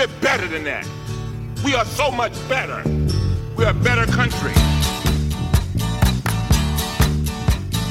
We're 0.00 0.20
better 0.22 0.48
than 0.48 0.64
that. 0.64 0.88
We 1.62 1.74
are 1.74 1.84
so 1.84 2.10
much 2.10 2.32
better. 2.48 2.82
We're 3.54 3.68
a 3.68 3.74
better 3.74 4.06
country. 4.10 4.54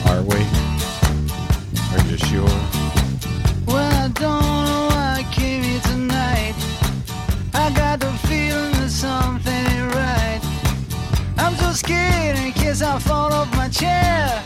Are 0.09 0.23
we? 0.23 0.41
Are 1.93 2.03
you 2.09 2.17
sure? 2.17 2.49
Well, 3.67 3.93
I 3.93 4.07
don't 4.07 4.65
know 4.65 4.87
why 4.89 5.17
I 5.19 5.27
came 5.31 5.61
here 5.61 5.79
tonight. 5.81 6.55
I 7.53 7.71
got 7.75 7.99
the 7.99 8.11
feeling 8.27 8.71
that 8.81 8.89
something 8.89 9.53
ain't 9.53 9.93
right. 9.93 10.41
I'm 11.37 11.53
so 11.57 11.73
scared 11.73 12.39
in 12.39 12.53
case 12.53 12.81
I 12.81 12.97
fall 12.97 13.31
off 13.31 13.55
my 13.55 13.69
chair. 13.69 14.43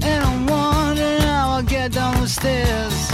And 0.00 0.24
I'm 0.24 0.46
wondering 0.46 1.20
how 1.20 1.50
I'll 1.50 1.62
get 1.62 1.92
down 1.92 2.18
the 2.22 2.28
stairs. 2.28 3.10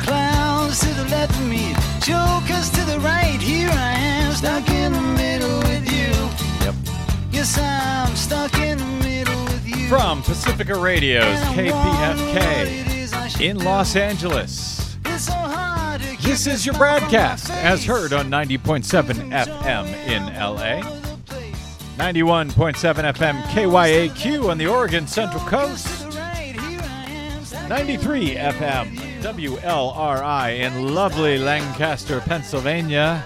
Clowns 0.00 0.80
to 0.80 0.88
the 0.94 1.04
left 1.10 1.30
of 1.30 1.46
me, 1.46 1.76
jokers 2.06 2.70
to 2.70 2.84
the 2.84 3.00
right. 3.00 3.40
Here 3.40 3.68
I 3.68 3.94
am, 3.94 4.32
stuck 4.32 4.68
in 4.70 4.92
the 4.92 5.00
middle 5.00 5.58
with 5.58 5.90
you. 5.90 6.12
Yep. 6.64 6.74
Yes, 7.32 7.58
I'm 7.58 8.14
stuck 8.14 8.54
in 8.60 8.78
the 8.78 8.84
middle 9.02 9.44
with 9.46 9.66
you. 9.66 9.88
From 9.88 10.22
Pacifica 10.22 10.78
Radio's 10.78 11.24
And 11.24 11.68
I 11.68 11.72
wonder 11.72 12.14
what 12.14 12.28
KPFK 12.28 12.62
it 12.62 12.94
is 12.94 13.12
I 13.12 13.26
should 13.26 13.40
in. 13.40 13.58
Los 13.58 13.96
Angeles. 13.96 14.96
So 15.18 15.32
This 16.20 16.46
is 16.46 16.64
your 16.64 16.76
smile 16.76 16.94
on 16.94 17.00
my 17.00 17.00
broadcast, 17.00 17.50
as 17.50 17.84
heard 17.84 18.12
on 18.12 18.30
90.7 18.30 18.84
FM 19.32 19.86
in 20.06 20.26
LA, 20.26 20.82
91.7 21.96 23.14
FM 23.14 23.42
KYAQ 23.42 24.48
on 24.48 24.58
the 24.58 24.68
Oregon 24.68 25.08
Central 25.08 25.42
Coast, 25.44 26.06
93 27.68 28.36
FM 28.36 29.05
WLRI 29.22 30.58
in 30.60 30.94
lovely 30.94 31.38
Lancaster, 31.38 32.20
Pennsylvania, 32.20 33.24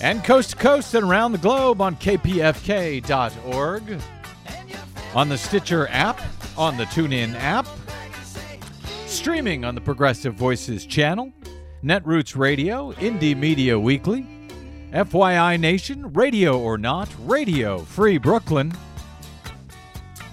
and 0.00 0.22
coast 0.24 0.50
to 0.50 0.56
coast 0.56 0.94
and 0.94 1.04
around 1.04 1.32
the 1.32 1.38
globe 1.38 1.80
on 1.80 1.96
kpfk.org, 1.96 3.02
on 5.14 5.28
the 5.28 5.38
Stitcher 5.38 5.88
app, 5.88 6.20
on 6.56 6.76
the 6.76 6.84
TuneIn 6.84 7.34
app, 7.34 7.66
streaming 9.06 9.64
on 9.64 9.74
the 9.74 9.80
Progressive 9.80 10.34
Voices 10.34 10.86
channel, 10.86 11.32
Netroots 11.82 12.36
Radio, 12.36 12.92
Indie 12.92 13.36
Media 13.36 13.78
Weekly, 13.78 14.26
FYI 14.92 15.58
Nation, 15.58 16.12
Radio 16.12 16.58
or 16.58 16.78
Not, 16.78 17.08
Radio 17.20 17.78
Free 17.78 18.18
Brooklyn, 18.18 18.72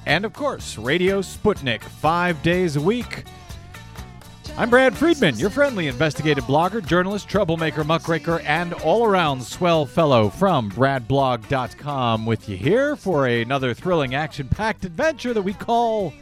and 0.05 0.25
of 0.25 0.33
course, 0.33 0.77
Radio 0.77 1.21
Sputnik, 1.21 1.81
five 1.81 2.41
days 2.43 2.75
a 2.75 2.81
week. 2.81 3.23
I'm 4.55 4.69
Brad 4.69 4.95
Friedman, 4.95 5.39
your 5.39 5.49
friendly 5.49 5.87
investigative 5.87 6.43
blogger, 6.43 6.85
journalist, 6.85 7.27
troublemaker, 7.27 7.83
muckraker, 7.83 8.39
and 8.41 8.73
all 8.73 9.03
around 9.03 9.41
swell 9.41 9.83
fellow 9.83 10.29
from 10.29 10.69
BradBlog.com 10.69 12.27
with 12.27 12.47
you 12.47 12.55
here 12.55 12.95
for 12.95 13.25
another 13.25 13.73
thrilling 13.73 14.13
action 14.13 14.47
packed 14.47 14.85
adventure 14.85 15.33
that 15.33 15.41
we 15.41 15.53
call 15.53 16.13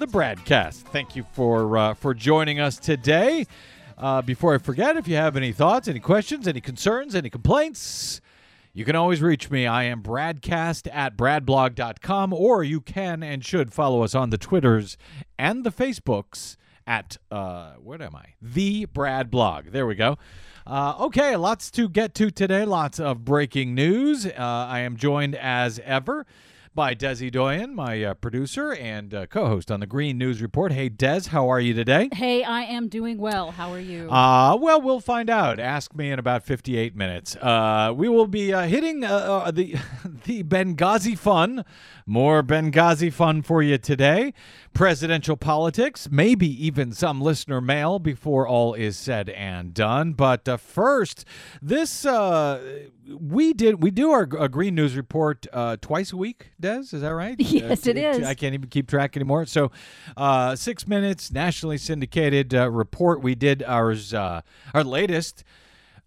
the 0.00 0.06
Bradcast. 0.08 0.82
Thank 0.82 1.14
you 1.14 1.24
for, 1.32 1.78
uh, 1.78 1.94
for 1.94 2.12
joining 2.12 2.58
us 2.58 2.76
today. 2.76 3.46
Uh, 3.96 4.20
before 4.20 4.52
I 4.52 4.58
forget, 4.58 4.96
if 4.96 5.06
you 5.06 5.14
have 5.14 5.36
any 5.36 5.52
thoughts, 5.52 5.86
any 5.86 6.00
questions, 6.00 6.48
any 6.48 6.60
concerns, 6.60 7.14
any 7.14 7.30
complaints, 7.30 8.20
you 8.72 8.84
can 8.84 8.96
always 8.96 9.22
reach 9.22 9.48
me. 9.48 9.68
I 9.68 9.84
am 9.84 10.02
Bradcast 10.02 10.88
at 10.92 11.16
bradblog.com, 11.16 12.32
or 12.32 12.64
you 12.64 12.80
can 12.80 13.22
and 13.22 13.44
should 13.44 13.72
follow 13.72 14.02
us 14.02 14.16
on 14.16 14.30
the 14.30 14.38
Twitters 14.38 14.98
and 15.38 15.62
the 15.62 15.70
Facebooks 15.70 16.56
at, 16.90 17.16
uh, 17.30 17.74
what 17.74 18.02
am 18.02 18.16
I? 18.16 18.34
The 18.42 18.86
Brad 18.86 19.30
Blog. 19.30 19.66
There 19.66 19.86
we 19.86 19.94
go. 19.94 20.18
Uh, 20.66 20.94
okay, 20.98 21.36
lots 21.36 21.70
to 21.70 21.88
get 21.88 22.14
to 22.16 22.32
today. 22.32 22.64
Lots 22.64 22.98
of 22.98 23.24
breaking 23.24 23.76
news. 23.76 24.26
Uh, 24.26 24.32
I 24.36 24.80
am 24.80 24.96
joined 24.96 25.36
as 25.36 25.78
ever 25.84 26.26
by 26.74 26.94
Desi 26.94 27.30
Doyen, 27.30 27.74
my 27.74 28.02
uh, 28.02 28.14
producer 28.14 28.72
and 28.72 29.12
uh, 29.12 29.26
co-host 29.26 29.72
on 29.72 29.80
the 29.80 29.86
Green 29.86 30.18
News 30.18 30.40
Report. 30.40 30.72
Hey, 30.72 30.88
Des, 30.88 31.28
how 31.28 31.48
are 31.48 31.58
you 31.58 31.74
today? 31.74 32.08
Hey, 32.12 32.44
I 32.44 32.62
am 32.62 32.88
doing 32.88 33.18
well. 33.18 33.50
How 33.50 33.72
are 33.72 33.80
you? 33.80 34.08
Uh, 34.10 34.56
well, 34.56 34.80
we'll 34.80 35.00
find 35.00 35.28
out. 35.28 35.58
Ask 35.58 35.94
me 35.94 36.12
in 36.12 36.18
about 36.18 36.44
58 36.44 36.94
minutes. 36.94 37.34
Uh, 37.36 37.92
we 37.94 38.08
will 38.08 38.28
be 38.28 38.52
uh, 38.52 38.62
hitting 38.62 39.02
uh, 39.04 39.08
uh, 39.08 39.50
the 39.50 39.74
the 40.24 40.44
Benghazi 40.44 41.18
fun. 41.18 41.64
More 42.06 42.42
Benghazi 42.42 43.12
fun 43.12 43.42
for 43.42 43.62
you 43.62 43.76
today. 43.76 44.32
Presidential 44.72 45.36
politics, 45.36 46.08
maybe 46.10 46.46
even 46.66 46.92
some 46.92 47.20
listener 47.20 47.60
mail 47.60 47.98
before 47.98 48.46
all 48.48 48.72
is 48.72 48.96
said 48.96 49.28
and 49.28 49.74
done. 49.74 50.12
But 50.14 50.48
uh, 50.48 50.56
first, 50.56 51.26
this 51.60 52.06
uh, 52.06 52.86
we 53.08 53.52
did 53.52 53.82
we 53.82 53.90
do 53.90 54.10
our 54.10 54.24
Green 54.24 54.74
News 54.74 54.96
Report 54.96 55.46
uh, 55.52 55.76
twice 55.82 56.12
a 56.12 56.16
week. 56.16 56.52
Des, 56.58 56.78
is 56.92 57.00
that 57.02 57.14
right? 57.14 57.36
Yes, 57.38 57.86
Uh, 57.86 57.90
it 57.90 57.98
is. 57.98 58.22
I 58.26 58.34
can't 58.34 58.54
even 58.54 58.68
keep 58.70 58.88
track 58.88 59.16
anymore. 59.16 59.44
So, 59.44 59.70
uh, 60.16 60.56
six 60.56 60.86
minutes, 60.88 61.30
nationally 61.30 61.76
syndicated 61.76 62.54
uh, 62.54 62.70
report. 62.70 63.22
We 63.22 63.34
did 63.34 63.62
ours, 63.64 64.14
uh, 64.14 64.40
our 64.72 64.84
latest 64.84 65.44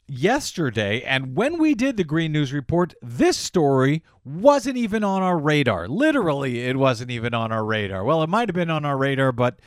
yesterday, 0.07 1.01
and 1.01 1.35
when 1.35 1.57
we 1.57 1.75
did 1.75 1.97
the 1.97 2.03
Green 2.03 2.31
News 2.31 2.53
Report, 2.53 2.93
this 3.01 3.37
story 3.37 4.03
wasn't 4.23 4.77
even 4.77 5.03
on 5.03 5.21
our 5.21 5.37
radar. 5.37 5.87
Literally, 5.87 6.61
it 6.65 6.77
wasn't 6.77 7.11
even 7.11 7.33
on 7.33 7.51
our 7.51 7.63
radar. 7.63 8.03
Well, 8.03 8.23
it 8.23 8.29
might 8.29 8.49
have 8.49 8.55
been 8.55 8.69
on 8.69 8.85
our 8.85 8.97
radar, 8.97 9.31
but 9.31 9.59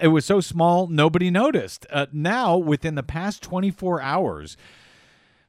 it 0.00 0.08
was 0.08 0.24
so 0.24 0.40
small 0.40 0.86
nobody 0.86 1.30
noticed. 1.30 1.86
Uh, 1.90 2.06
now, 2.12 2.56
within 2.56 2.94
the 2.94 3.02
past 3.02 3.42
24 3.42 4.00
hours. 4.00 4.56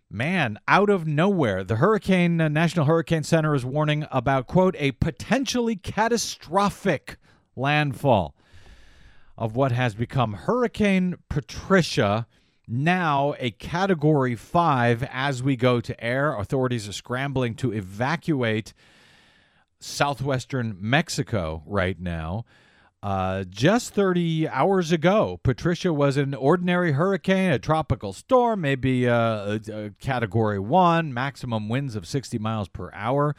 Man, 0.10 0.58
out 0.70 0.90
of 0.90 1.06
nowhere, 1.06 1.66
the 1.66 1.76
Hurricane 1.76 2.40
uh, 2.40 2.48
National 2.48 2.86
Hurricane 2.86 3.24
Center 3.24 3.54
is 3.54 3.66
warning 3.66 4.06
about 4.10 4.48
quote 4.48 4.74
a 4.80 4.94
potentially 4.94 5.76
catastrophic 5.76 7.18
landfall 7.58 8.34
of 9.38 9.56
what 9.56 9.74
has 9.74 9.96
become 9.96 10.34
Hurricane 10.34 11.16
Patricia, 11.30 12.26
now 12.68 13.34
a 13.40 13.52
category 13.52 14.36
5 14.36 15.08
as 15.12 15.42
we 15.42 15.56
go 15.56 15.80
to 15.80 16.04
air. 16.04 16.36
Authorities 16.36 16.88
are 16.88 16.94
scrambling 16.94 17.56
to 17.56 17.74
evacuate 17.74 18.74
southwestern 19.80 20.76
Mexico 20.80 21.64
right 21.66 22.00
now. 22.00 22.46
Uh, 23.04 23.44
just 23.44 23.94
30 23.94 24.48
hours 24.50 24.92
ago, 24.92 25.40
Patricia 25.44 25.94
was 25.94 26.18
an 26.18 26.34
ordinary 26.34 26.94
hurricane, 26.94 27.52
a 27.52 27.60
tropical 27.60 28.12
storm, 28.12 28.62
maybe 28.62 29.08
uh, 29.08 29.60
a, 29.70 29.86
a 29.86 29.90
category 29.92 30.60
one, 30.60 31.14
maximum 31.14 31.70
winds 31.70 31.96
of 31.96 32.08
60 32.08 32.40
miles 32.40 32.68
per 32.68 32.92
hour. 32.94 33.36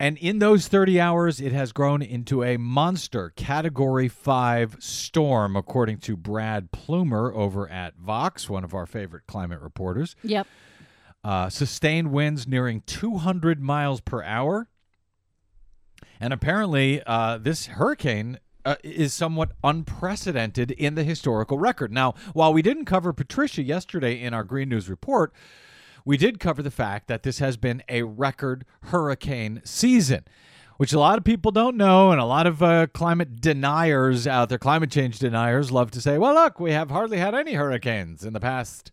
And 0.00 0.16
in 0.18 0.38
those 0.38 0.68
30 0.68 1.00
hours, 1.00 1.40
it 1.40 1.52
has 1.52 1.72
grown 1.72 2.02
into 2.02 2.44
a 2.44 2.56
monster 2.56 3.30
category 3.30 4.06
five 4.08 4.76
storm, 4.78 5.56
according 5.56 5.98
to 5.98 6.16
Brad 6.16 6.70
Plumer 6.70 7.32
over 7.34 7.68
at 7.68 7.96
Vox, 7.96 8.48
one 8.48 8.62
of 8.62 8.74
our 8.74 8.86
favorite 8.86 9.26
climate 9.26 9.60
reporters. 9.60 10.14
yep. 10.22 10.46
Uh, 11.24 11.48
sustained 11.48 12.12
winds 12.12 12.46
nearing 12.46 12.80
200 12.86 13.60
miles 13.60 14.00
per 14.00 14.22
hour. 14.22 14.68
And 16.20 16.32
apparently, 16.32 17.02
uh, 17.04 17.38
this 17.38 17.66
hurricane 17.66 18.38
uh, 18.64 18.76
is 18.84 19.12
somewhat 19.12 19.52
unprecedented 19.64 20.70
in 20.70 20.94
the 20.94 21.02
historical 21.02 21.58
record. 21.58 21.92
Now, 21.92 22.14
while 22.34 22.52
we 22.52 22.62
didn't 22.62 22.84
cover 22.84 23.12
Patricia 23.12 23.62
yesterday 23.62 24.20
in 24.20 24.32
our 24.32 24.44
Green 24.44 24.68
News 24.68 24.88
report, 24.88 25.32
we 26.08 26.16
did 26.16 26.40
cover 26.40 26.62
the 26.62 26.70
fact 26.70 27.06
that 27.08 27.22
this 27.22 27.38
has 27.38 27.58
been 27.58 27.82
a 27.86 28.02
record 28.02 28.64
hurricane 28.84 29.60
season, 29.62 30.24
which 30.78 30.94
a 30.94 30.98
lot 30.98 31.18
of 31.18 31.24
people 31.24 31.50
don't 31.52 31.76
know, 31.76 32.10
and 32.12 32.18
a 32.18 32.24
lot 32.24 32.46
of 32.46 32.62
uh, 32.62 32.86
climate 32.94 33.42
deniers 33.42 34.26
out 34.26 34.48
there, 34.48 34.56
climate 34.56 34.90
change 34.90 35.18
deniers, 35.18 35.70
love 35.70 35.90
to 35.90 36.00
say, 36.00 36.16
well, 36.16 36.32
look, 36.32 36.58
we 36.58 36.72
have 36.72 36.90
hardly 36.90 37.18
had 37.18 37.34
any 37.34 37.52
hurricanes 37.52 38.24
in 38.24 38.32
the 38.32 38.40
past 38.40 38.90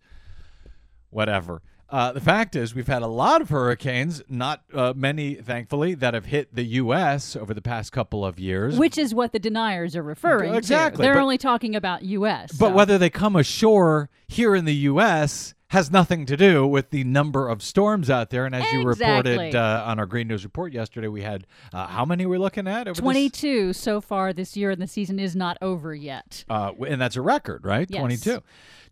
whatever. 1.10 1.62
Uh, 1.90 2.12
the 2.12 2.20
fact 2.22 2.56
is, 2.56 2.74
we've 2.74 2.88
had 2.88 3.04
a 3.04 3.08
lot 3.08 3.42
of 3.42 3.50
hurricanes, 3.50 4.22
not 4.28 4.64
uh, 4.74 4.94
many, 4.96 5.36
thankfully, 5.36 5.94
that 5.94 6.14
have 6.16 6.26
hit 6.26 6.54
the 6.56 6.64
U.S. 6.64 7.36
over 7.36 7.54
the 7.54 7.62
past 7.62 7.92
couple 7.92 8.26
of 8.26 8.40
years. 8.40 8.78
Which 8.78 8.98
is 8.98 9.14
what 9.14 9.34
the 9.34 9.40
deniers 9.40 9.96
are 9.96 10.02
referring 10.04 10.56
Exactly, 10.56 10.98
to. 10.98 11.04
They're 11.04 11.14
but- 11.16 11.22
only 11.22 11.38
talking 11.38 11.76
about 11.76 12.02
U.S. 12.04 12.52
but 12.54 12.70
so- 12.70 12.74
whether 12.76 12.98
they 12.98 13.10
come 13.12 13.36
ashore 13.36 14.10
here 14.28 14.56
in 14.56 14.66
the 14.66 14.74
U.S. 14.76 15.54
has 15.68 15.92
nothing 15.92 16.26
to 16.26 16.36
do 16.36 16.66
with 16.66 16.90
the 16.90 17.04
number 17.04 17.48
of 17.50 17.62
storms 17.62 18.10
out 18.10 18.32
there. 18.32 18.48
And 18.48 18.56
as 18.56 18.72
you 18.74 18.84
reported 18.84 19.54
uh, 19.54 19.84
on 19.86 20.00
our 20.00 20.08
Green 20.08 20.28
News 20.28 20.44
report 20.44 20.74
yesterday, 20.74 21.08
we 21.08 21.22
had 21.22 21.46
uh, 21.72 21.86
how 21.86 22.04
many 22.04 22.26
we're 22.26 22.40
looking 22.40 22.68
at? 22.68 22.88
Over 22.88 22.96
this- 22.96 23.00
22 23.02 23.74
so 23.74 24.02
far 24.02 24.34
this 24.34 24.58
year, 24.58 24.72
and 24.72 24.82
the 24.82 24.88
season 24.88 25.20
is 25.20 25.36
not 25.36 25.58
over 25.62 25.94
yet. 25.94 26.46
Uh, 26.50 26.72
and 26.88 27.00
that's 27.00 27.16
a 27.16 27.22
record, 27.22 27.64
right? 27.64 27.88
Yes. 27.92 28.00
22. 28.00 28.42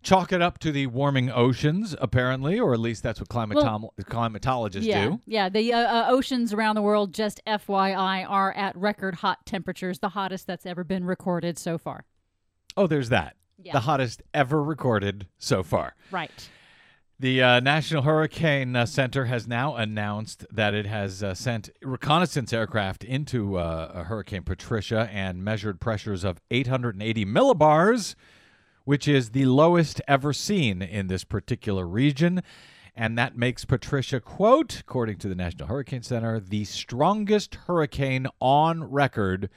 Chalk 0.04 0.32
it 0.32 0.42
up 0.42 0.58
to 0.58 0.70
the 0.70 0.86
warming 0.86 1.30
oceans, 1.30 1.96
apparently, 1.98 2.60
or 2.60 2.74
at 2.74 2.80
least 2.80 3.02
that's 3.02 3.20
what 3.20 3.28
climatom- 3.28 3.88
climatologists 4.02 4.84
yeah, 4.84 5.04
do. 5.04 5.20
yeah. 5.26 5.48
The 5.48 5.72
uh, 5.72 5.78
uh, 5.78 6.06
oceans 6.10 6.52
around 6.52 6.76
the 6.76 6.82
world, 6.82 7.14
just 7.14 7.40
FYI, 7.46 8.28
are 8.28 8.52
at 8.52 8.76
record 8.76 9.16
hot 9.16 9.44
temperatures, 9.46 9.98
the 9.98 10.10
hottest 10.10 10.46
that's 10.46 10.66
ever 10.66 10.84
been 10.84 11.04
recorded 11.04 11.58
so 11.58 11.78
far. 11.78 12.04
Oh, 12.76 12.86
there's 12.86 13.08
that. 13.08 13.36
Yeah. 13.62 13.72
The 13.72 13.80
hottest 13.80 14.22
ever 14.34 14.62
recorded 14.62 15.26
so 15.38 15.62
far. 15.62 15.94
Right. 16.10 16.48
The 17.18 17.42
uh, 17.42 17.60
National 17.60 18.02
Hurricane 18.02 18.74
uh, 18.74 18.86
Center 18.86 19.26
has 19.26 19.46
now 19.46 19.76
announced 19.76 20.44
that 20.50 20.74
it 20.74 20.84
has 20.84 21.22
uh, 21.22 21.32
sent 21.32 21.70
reconnaissance 21.80 22.52
aircraft 22.52 23.04
into 23.04 23.56
uh, 23.56 24.04
Hurricane 24.04 24.42
Patricia 24.42 25.08
and 25.12 25.42
measured 25.42 25.80
pressures 25.80 26.24
of 26.24 26.40
880 26.50 27.24
millibars, 27.24 28.16
which 28.84 29.08
is 29.08 29.30
the 29.30 29.46
lowest 29.46 30.00
ever 30.06 30.32
seen 30.32 30.82
in 30.82 31.06
this 31.06 31.24
particular 31.24 31.86
region. 31.86 32.42
And 32.96 33.18
that 33.18 33.36
makes 33.36 33.64
Patricia, 33.64 34.20
quote, 34.20 34.80
according 34.80 35.18
to 35.18 35.28
the 35.28 35.34
National 35.34 35.68
Hurricane 35.68 36.02
Center, 36.02 36.38
the 36.38 36.64
strongest 36.64 37.56
hurricane 37.66 38.26
on 38.40 38.84
record 38.84 39.50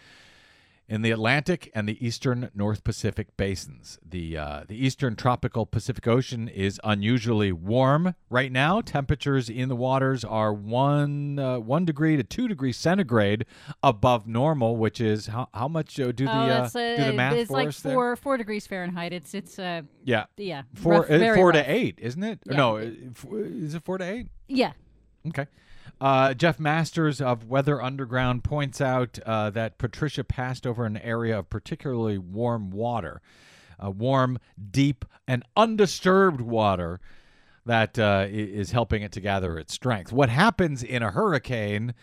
in 0.90 1.02
the 1.02 1.12
Atlantic 1.12 1.70
and 1.76 1.88
the 1.88 2.06
eastern 2.06 2.50
North 2.56 2.84
Pacific 2.84 3.36
basins. 3.36 4.00
The 4.08 4.38
uh, 4.38 4.64
the 4.68 4.76
eastern 4.76 5.16
tropical 5.16 5.66
Pacific 5.66 6.08
Ocean 6.08 6.48
is 6.48 6.80
unusually 6.84 7.52
warm 7.52 8.16
right 8.30 8.52
now. 8.52 8.82
Temperatures 8.82 9.50
in 9.50 9.70
the 9.70 9.76
waters 9.76 10.24
are 10.24 10.54
one 10.54 11.40
uh, 11.40 11.60
one 11.60 11.86
degree 11.86 12.16
to 12.16 12.24
two 12.24 12.48
degrees 12.48 12.78
centigrade 12.78 13.46
above 13.84 14.28
normal, 14.28 14.78
which 14.78 15.02
is 15.02 15.28
how, 15.28 15.50
how 15.54 15.68
much 15.68 16.00
uh, 16.00 16.12
do 16.12 16.26
the 16.26 16.32
oh, 16.32 16.36
uh, 16.36 16.70
do 16.70 17.04
the 17.04 17.14
math 17.14 17.36
it's 17.36 17.48
for 17.50 17.54
like 17.54 17.68
us 17.68 17.80
there? 17.82 17.94
four 17.94 18.16
four 18.16 18.38
degrees 18.38 18.66
Fahrenheit. 18.66 19.12
It's 19.12 19.34
it's 19.34 19.60
uh 19.60 19.82
Yeah, 20.04 20.26
yeah 20.38 20.64
four 20.74 21.02
rough, 21.02 21.12
uh, 21.12 21.36
four 21.36 21.48
rough. 21.48 21.56
to 21.66 21.72
eight, 21.72 22.00
isn't 22.02 22.24
it? 22.24 22.40
Yeah. 22.46 22.56
No, 22.56 22.78
uh, 22.78 22.90
is 23.34 23.76
it 23.76 23.84
four 23.84 23.98
to 23.98 24.06
eight? 24.06 24.28
Yeah, 24.48 24.72
Okay. 25.28 25.48
Uh, 26.00 26.34
Jeff 26.34 26.60
Masters 26.60 27.22
of 27.22 27.46
Weather 27.46 27.82
Underground 27.82 28.44
points 28.44 28.82
out 28.82 29.20
uh, 29.26 29.50
that 29.52 29.78
Patricia 29.78 30.24
passed 30.24 30.68
over 30.68 30.86
an 30.86 30.98
area 30.98 31.40
of 31.40 31.50
particularly 31.50 32.18
warm 32.18 32.70
water, 32.72 33.22
uh, 33.84 33.92
warm, 33.92 34.40
deep, 34.72 35.06
and 35.28 35.44
undisturbed 35.56 36.42
water 36.42 37.00
that 37.66 38.00
uh, 38.00 38.26
is 38.30 38.72
helping 38.72 39.02
it 39.02 39.12
to 39.12 39.22
gather 39.22 39.58
its 39.58 39.74
strength. 39.74 40.12
What 40.12 40.30
happens 40.30 40.84
in 40.84 41.04
a 41.04 41.12
hurricane 41.12 41.94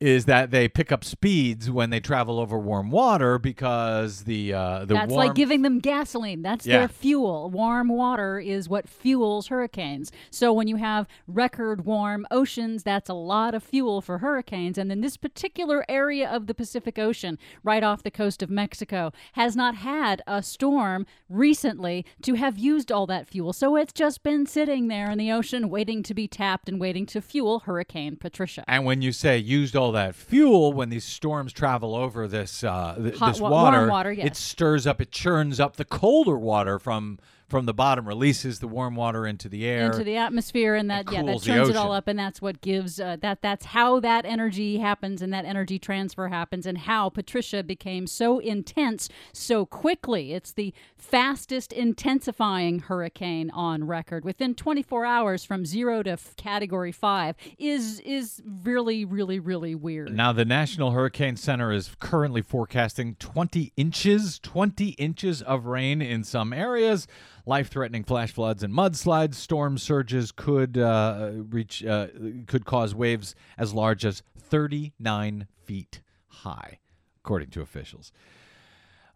is 0.00 0.24
that 0.24 0.50
they 0.50 0.68
pick 0.68 0.90
up 0.90 1.04
speeds 1.04 1.70
when 1.70 1.90
they 1.90 2.00
travel 2.00 2.38
over 2.40 2.58
warm 2.58 2.90
water 2.90 3.38
because 3.38 4.24
the 4.24 4.52
uh, 4.52 4.80
the 4.84 4.94
that's 4.94 5.10
warm 5.10 5.26
like 5.28 5.34
giving 5.34 5.62
them 5.62 5.78
gasoline. 5.78 6.42
That's 6.42 6.66
Yeah. 6.66 6.80
their 6.80 6.88
fuel. 6.88 7.48
Warm 7.48 7.88
water 7.88 8.38
is 8.38 8.68
what 8.68 8.88
fuels 8.88 9.46
hurricanes. 9.48 10.10
So 10.30 10.52
when 10.52 10.66
you 10.68 10.76
have 10.76 11.06
record 11.28 11.84
warm 11.86 12.26
oceans, 12.30 12.82
that's 12.82 13.08
a 13.08 13.14
lot 13.14 13.54
of 13.54 13.62
fuel 13.62 14.00
for 14.00 14.18
hurricanes. 14.18 14.76
And 14.78 14.90
then 14.90 15.00
this 15.00 15.16
particular 15.16 15.84
area 15.88 16.28
of 16.28 16.48
the 16.48 16.54
Pacific 16.54 16.98
Ocean, 16.98 17.38
right 17.62 17.82
off 17.82 18.02
the 18.02 18.10
coast 18.10 18.42
of 18.42 18.50
Mexico, 18.50 19.12
has 19.34 19.54
not 19.54 19.76
had 19.76 20.22
a 20.26 20.42
storm 20.42 21.06
recently 21.28 22.04
to 22.22 22.34
have 22.34 22.58
used 22.58 22.90
all 22.90 23.06
that 23.06 23.26
fuel. 23.28 23.52
So 23.52 23.76
it's 23.76 23.92
just 23.92 24.22
been 24.22 24.44
sitting 24.46 24.88
there 24.88 25.10
in 25.10 25.18
the 25.18 25.30
ocean, 25.32 25.70
waiting 25.70 26.02
to 26.02 26.14
be 26.14 26.26
tapped 26.28 26.68
and 26.68 26.80
waiting 26.80 27.06
to 27.06 27.20
fuel 27.20 27.60
Hurricane 27.60 28.16
Patricia. 28.16 28.64
And 28.66 28.84
when 28.84 29.00
you 29.00 29.12
say 29.12 29.38
used 29.38 29.76
all 29.76 29.92
that 29.94 30.14
fuel, 30.14 30.72
when 30.72 30.90
these 30.90 31.04
storms 31.04 31.52
travel 31.52 31.94
over 31.94 32.28
this 32.28 32.62
uh, 32.62 32.94
th- 32.96 33.16
Hot 33.18 33.32
this 33.32 33.40
wa- 33.40 33.50
water, 33.50 33.78
warm 33.78 33.90
water, 33.90 34.12
yes. 34.12 34.26
it 34.26 34.36
stirs 34.36 34.86
up, 34.86 35.00
it 35.00 35.10
churns 35.10 35.58
up 35.58 35.76
the 35.76 35.84
colder 35.84 36.38
water 36.38 36.78
from 36.78 37.18
from 37.54 37.66
the 37.66 37.74
bottom, 37.74 38.08
releases 38.08 38.58
the 38.58 38.66
warm 38.66 38.96
water 38.96 39.26
into 39.28 39.48
the 39.48 39.64
air. 39.64 39.86
into 39.86 40.02
the 40.02 40.16
atmosphere 40.16 40.74
and 40.74 40.90
that 40.90 41.10
yeah 41.12 41.22
that 41.22 41.40
turns 41.40 41.68
it 41.68 41.76
all 41.76 41.92
up 41.92 42.08
and 42.08 42.18
that's 42.18 42.42
what 42.42 42.60
gives 42.60 42.98
uh, 42.98 43.16
that 43.20 43.42
that's 43.42 43.66
how 43.66 44.00
that 44.00 44.24
energy 44.24 44.78
happens 44.78 45.22
and 45.22 45.32
that 45.32 45.44
energy 45.44 45.78
transfer 45.78 46.26
happens 46.28 46.66
and 46.66 46.78
how 46.78 47.08
patricia 47.08 47.62
became 47.62 48.08
so 48.08 48.40
intense 48.40 49.08
so 49.32 49.64
quickly 49.64 50.32
it's 50.32 50.50
the 50.50 50.74
fastest 50.96 51.72
intensifying 51.72 52.80
hurricane 52.80 53.50
on 53.50 53.84
record 53.84 54.24
within 54.24 54.54
24 54.54 55.04
hours 55.04 55.44
from 55.44 55.64
0 55.64 56.02
to 56.02 56.10
f- 56.10 56.34
category 56.36 56.90
5 56.90 57.36
is 57.58 58.00
is 58.00 58.42
really 58.64 59.04
really 59.04 59.38
really 59.38 59.74
weird 59.74 60.12
now, 60.14 60.32
the 60.32 60.44
National 60.44 60.92
Hurricane 60.92 61.36
Center 61.36 61.72
is 61.72 61.94
currently 61.98 62.40
forecasting 62.40 63.16
20 63.16 63.72
inches, 63.76 64.38
20 64.38 64.90
inches 64.90 65.42
of 65.42 65.66
rain 65.66 66.00
in 66.00 66.24
some 66.24 66.52
areas. 66.52 67.06
Life 67.46 67.68
threatening 67.68 68.04
flash 68.04 68.32
floods 68.32 68.62
and 68.62 68.72
mudslides. 68.72 69.34
Storm 69.34 69.76
surges 69.76 70.32
could 70.32 70.78
uh, 70.78 71.32
reach, 71.50 71.84
uh, 71.84 72.06
could 72.46 72.64
cause 72.64 72.94
waves 72.94 73.34
as 73.58 73.74
large 73.74 74.06
as 74.06 74.22
39 74.38 75.46
feet 75.64 76.00
high, 76.28 76.78
according 77.22 77.50
to 77.50 77.60
officials. 77.60 78.12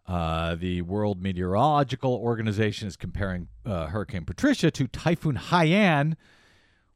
Uh, 0.07 0.55
the 0.55 0.81
World 0.81 1.21
Meteorological 1.21 2.15
Organization 2.15 2.87
is 2.87 2.95
comparing 2.95 3.47
uh, 3.65 3.87
Hurricane 3.87 4.25
Patricia 4.25 4.71
to 4.71 4.87
Typhoon 4.87 5.35
Haiyan, 5.35 6.15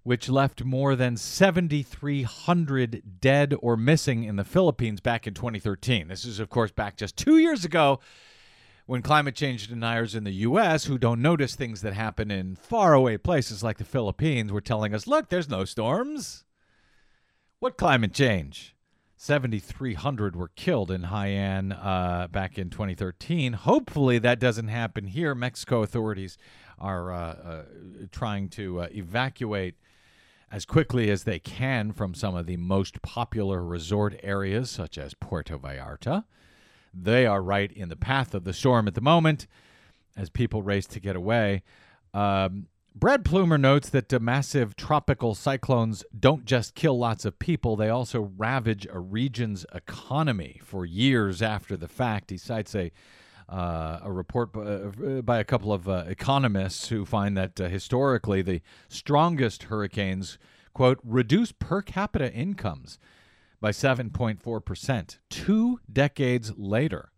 which 0.01 0.29
left 0.29 0.63
more 0.63 0.95
than 0.95 1.17
7,300 1.17 3.19
dead 3.21 3.55
or 3.59 3.77
missing 3.77 4.23
in 4.23 4.35
the 4.35 4.43
Philippines 4.43 4.99
back 4.99 5.27
in 5.27 5.33
2013. 5.33 6.07
This 6.07 6.25
is, 6.25 6.39
of 6.39 6.49
course, 6.49 6.71
back 6.71 6.97
just 6.97 7.15
two 7.15 7.37
years 7.37 7.63
ago 7.63 7.99
when 8.85 9.01
climate 9.01 9.35
change 9.35 9.67
deniers 9.67 10.15
in 10.15 10.23
the 10.23 10.31
U.S., 10.31 10.85
who 10.85 10.97
don't 10.97 11.21
notice 11.21 11.55
things 11.55 11.81
that 11.81 11.93
happen 11.93 12.29
in 12.29 12.55
faraway 12.55 13.17
places 13.17 13.63
like 13.63 13.77
the 13.77 13.85
Philippines, 13.85 14.51
were 14.51 14.61
telling 14.61 14.93
us, 14.93 15.07
look, 15.07 15.29
there's 15.29 15.49
no 15.49 15.65
storms. 15.65 16.43
What 17.59 17.77
climate 17.77 18.13
change? 18.13 18.75
7,300 19.15 20.35
were 20.35 20.49
killed 20.49 20.91
in 20.91 21.03
Haiyan 21.03 21.77
uh, 21.81 22.27
back 22.27 22.57
in 22.57 22.69
2013. 22.69 23.53
Hopefully, 23.53 24.19
that 24.19 24.37
doesn't 24.37 24.67
happen 24.67 25.07
here. 25.07 25.33
Mexico 25.33 25.81
authorities 25.81 26.37
are 26.77 27.13
uh, 27.13 27.17
uh, 27.17 27.63
trying 28.11 28.49
to 28.49 28.81
uh, 28.81 28.87
evacuate 28.91 29.75
as 30.51 30.65
quickly 30.65 31.09
as 31.09 31.23
they 31.23 31.39
can 31.39 31.93
from 31.93 32.13
some 32.13 32.35
of 32.35 32.47
the 32.47 32.57
most 32.57 33.01
popular 33.01 33.63
resort 33.63 34.19
areas, 34.21 34.69
such 34.69 34.97
as 34.97 35.13
Puerto 35.13 35.57
Vallarta. 35.57 36.25
They 36.93 37.25
are 37.25 37.41
right 37.41 37.71
in 37.71 37.89
the 37.89 37.95
path 37.95 38.33
of 38.33 38.43
the 38.43 38.53
storm 38.53 38.87
at 38.87 38.95
the 38.95 39.01
moment 39.01 39.47
as 40.15 40.29
people 40.29 40.61
race 40.61 40.85
to 40.87 40.99
get 40.99 41.15
away. 41.15 41.63
Um, 42.13 42.67
Brad 42.95 43.25
Plumer 43.25 43.57
notes 43.57 43.89
that 43.89 44.13
uh, 44.13 44.19
massive 44.19 44.75
tropical 44.75 45.33
cyclones 45.33 46.03
don't 46.17 46.45
just 46.45 46.75
kill 46.75 46.97
lots 46.97 47.25
of 47.25 47.39
people, 47.39 47.75
they 47.75 47.89
also 47.89 48.31
ravage 48.37 48.85
a 48.91 48.99
region's 48.99 49.65
economy 49.73 50.61
for 50.63 50.85
years 50.85 51.41
after 51.41 51.75
the 51.75 51.87
fact. 51.87 52.29
He 52.29 52.37
cites 52.37 52.75
a 52.75 52.91
uh, 53.49 53.99
a 54.03 54.11
report 54.11 54.53
by, 54.53 54.61
uh, 54.61 55.21
by 55.21 55.37
a 55.39 55.43
couple 55.43 55.73
of 55.73 55.87
uh, 55.87 56.05
economists 56.07 56.87
who 56.87 57.05
find 57.05 57.35
that 57.37 57.59
uh, 57.59 57.67
historically 57.67 58.41
the 58.41 58.61
strongest 58.87 59.63
hurricanes, 59.63 60.37
quote, 60.73 60.99
reduce 61.03 61.51
per 61.51 61.81
capita 61.81 62.31
incomes 62.33 62.97
by 63.63 63.71
7.4%, 63.71 65.19
two 65.29 65.79
decades 65.89 66.51
later 66.57 67.13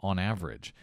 on 0.00 0.18
average, 0.18 0.74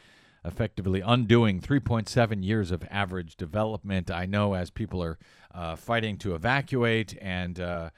effectively 0.45 1.01
undoing 1.01 1.59
3.7 1.59 2.45
years 2.45 2.69
of 2.69 2.83
average 2.91 3.35
development. 3.35 4.11
I 4.11 4.27
know 4.27 4.53
as 4.53 4.69
people 4.69 5.01
are 5.01 5.17
uh, 5.51 5.75
fighting 5.75 6.19
to 6.19 6.35
evacuate 6.35 7.17
and 7.19 7.59
uh, 7.59 7.89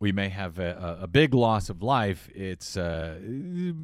we 0.00 0.10
may 0.10 0.30
have 0.30 0.58
a, 0.58 1.00
a 1.02 1.06
big 1.06 1.34
loss 1.34 1.68
of 1.68 1.82
life. 1.82 2.30
It's 2.34 2.78
uh, 2.78 3.18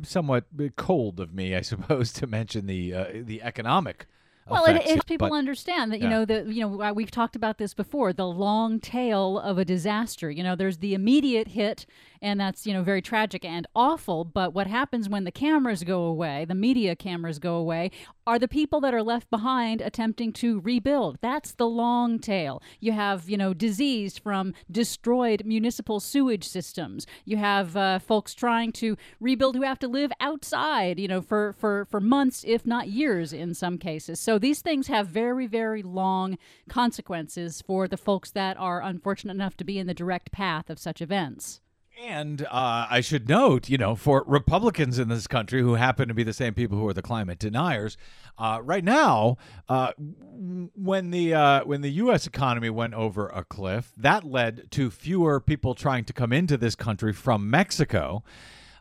somewhat 0.02 0.46
cold 0.76 1.20
of 1.20 1.34
me, 1.34 1.54
I 1.54 1.60
suppose, 1.60 2.14
to 2.14 2.26
mention 2.26 2.66
the 2.66 2.94
uh, 2.94 3.04
the 3.12 3.42
economic. 3.42 4.06
Well, 4.48 4.64
it, 4.64 4.82
if 4.86 5.06
people 5.06 5.28
but- 5.28 5.36
understand 5.36 5.92
that, 5.92 6.00
you 6.00 6.04
yeah. 6.04 6.10
know, 6.10 6.24
the 6.24 6.52
you 6.52 6.60
know 6.60 6.82
uh, 6.82 6.92
we've 6.92 7.10
talked 7.10 7.36
about 7.36 7.58
this 7.58 7.74
before, 7.74 8.12
the 8.12 8.26
long 8.26 8.80
tail 8.80 9.38
of 9.38 9.58
a 9.58 9.64
disaster. 9.64 10.30
You 10.30 10.42
know, 10.42 10.56
there's 10.56 10.78
the 10.78 10.94
immediate 10.94 11.48
hit, 11.48 11.86
and 12.22 12.40
that's 12.40 12.66
you 12.66 12.72
know 12.72 12.82
very 12.82 13.02
tragic 13.02 13.44
and 13.44 13.66
awful. 13.74 14.24
But 14.24 14.54
what 14.54 14.66
happens 14.66 15.08
when 15.08 15.24
the 15.24 15.32
cameras 15.32 15.84
go 15.84 16.04
away, 16.04 16.46
the 16.46 16.54
media 16.54 16.96
cameras 16.96 17.38
go 17.38 17.56
away, 17.56 17.90
are 18.26 18.38
the 18.38 18.48
people 18.48 18.80
that 18.80 18.94
are 18.94 19.02
left 19.02 19.28
behind 19.30 19.80
attempting 19.80 20.32
to 20.34 20.60
rebuild. 20.60 21.18
That's 21.20 21.52
the 21.52 21.66
long 21.66 22.18
tail. 22.18 22.62
You 22.80 22.92
have 22.92 23.28
you 23.28 23.36
know 23.36 23.52
disease 23.52 24.16
from 24.16 24.54
destroyed 24.70 25.44
municipal 25.44 26.00
sewage 26.00 26.48
systems. 26.48 27.06
You 27.24 27.36
have 27.36 27.76
uh, 27.76 27.98
folks 27.98 28.32
trying 28.32 28.72
to 28.72 28.96
rebuild 29.20 29.56
who 29.56 29.62
have 29.62 29.80
to 29.80 29.88
live 29.88 30.12
outside. 30.20 31.00
You 31.00 31.08
know, 31.08 31.20
for 31.20 31.54
for 31.58 31.86
for 31.90 32.00
months, 32.00 32.44
if 32.46 32.64
not 32.64 32.88
years, 32.88 33.32
in 33.32 33.54
some 33.54 33.78
cases. 33.78 34.20
So 34.20 34.38
these 34.38 34.62
things 34.62 34.86
have 34.86 35.08
very, 35.08 35.46
very 35.46 35.82
long 35.82 36.38
consequences 36.68 37.62
for 37.66 37.88
the 37.88 37.96
folks 37.96 38.30
that 38.30 38.56
are 38.56 38.80
unfortunate 38.80 39.32
enough 39.32 39.56
to 39.56 39.64
be 39.64 39.78
in 39.78 39.86
the 39.86 39.94
direct 39.94 40.30
path 40.32 40.70
of 40.70 40.78
such 40.78 41.02
events. 41.02 41.60
And 42.02 42.42
uh, 42.50 42.86
I 42.90 43.00
should 43.00 43.28
note, 43.28 43.68
you 43.68 43.78
know, 43.78 43.94
for 43.94 44.24
Republicans 44.26 44.98
in 44.98 45.08
this 45.08 45.28
country 45.28 45.60
who 45.60 45.74
happen 45.74 46.08
to 46.08 46.14
be 46.14 46.24
the 46.24 46.32
same 46.32 46.52
people 46.52 46.76
who 46.76 46.88
are 46.88 46.92
the 46.92 47.00
climate 47.00 47.38
deniers, 47.38 47.96
uh, 48.36 48.58
right 48.60 48.82
now, 48.82 49.36
uh, 49.68 49.92
when 49.98 51.12
the 51.12 51.32
uh, 51.32 51.64
when 51.64 51.80
the 51.80 51.90
U.S. 51.90 52.26
economy 52.26 52.70
went 52.70 52.94
over 52.94 53.28
a 53.28 53.44
cliff, 53.44 53.92
that 53.96 54.24
led 54.24 54.68
to 54.72 54.90
fewer 54.90 55.38
people 55.38 55.76
trying 55.76 56.04
to 56.06 56.12
come 56.12 56.32
into 56.32 56.56
this 56.56 56.74
country 56.74 57.12
from 57.12 57.48
Mexico. 57.48 58.24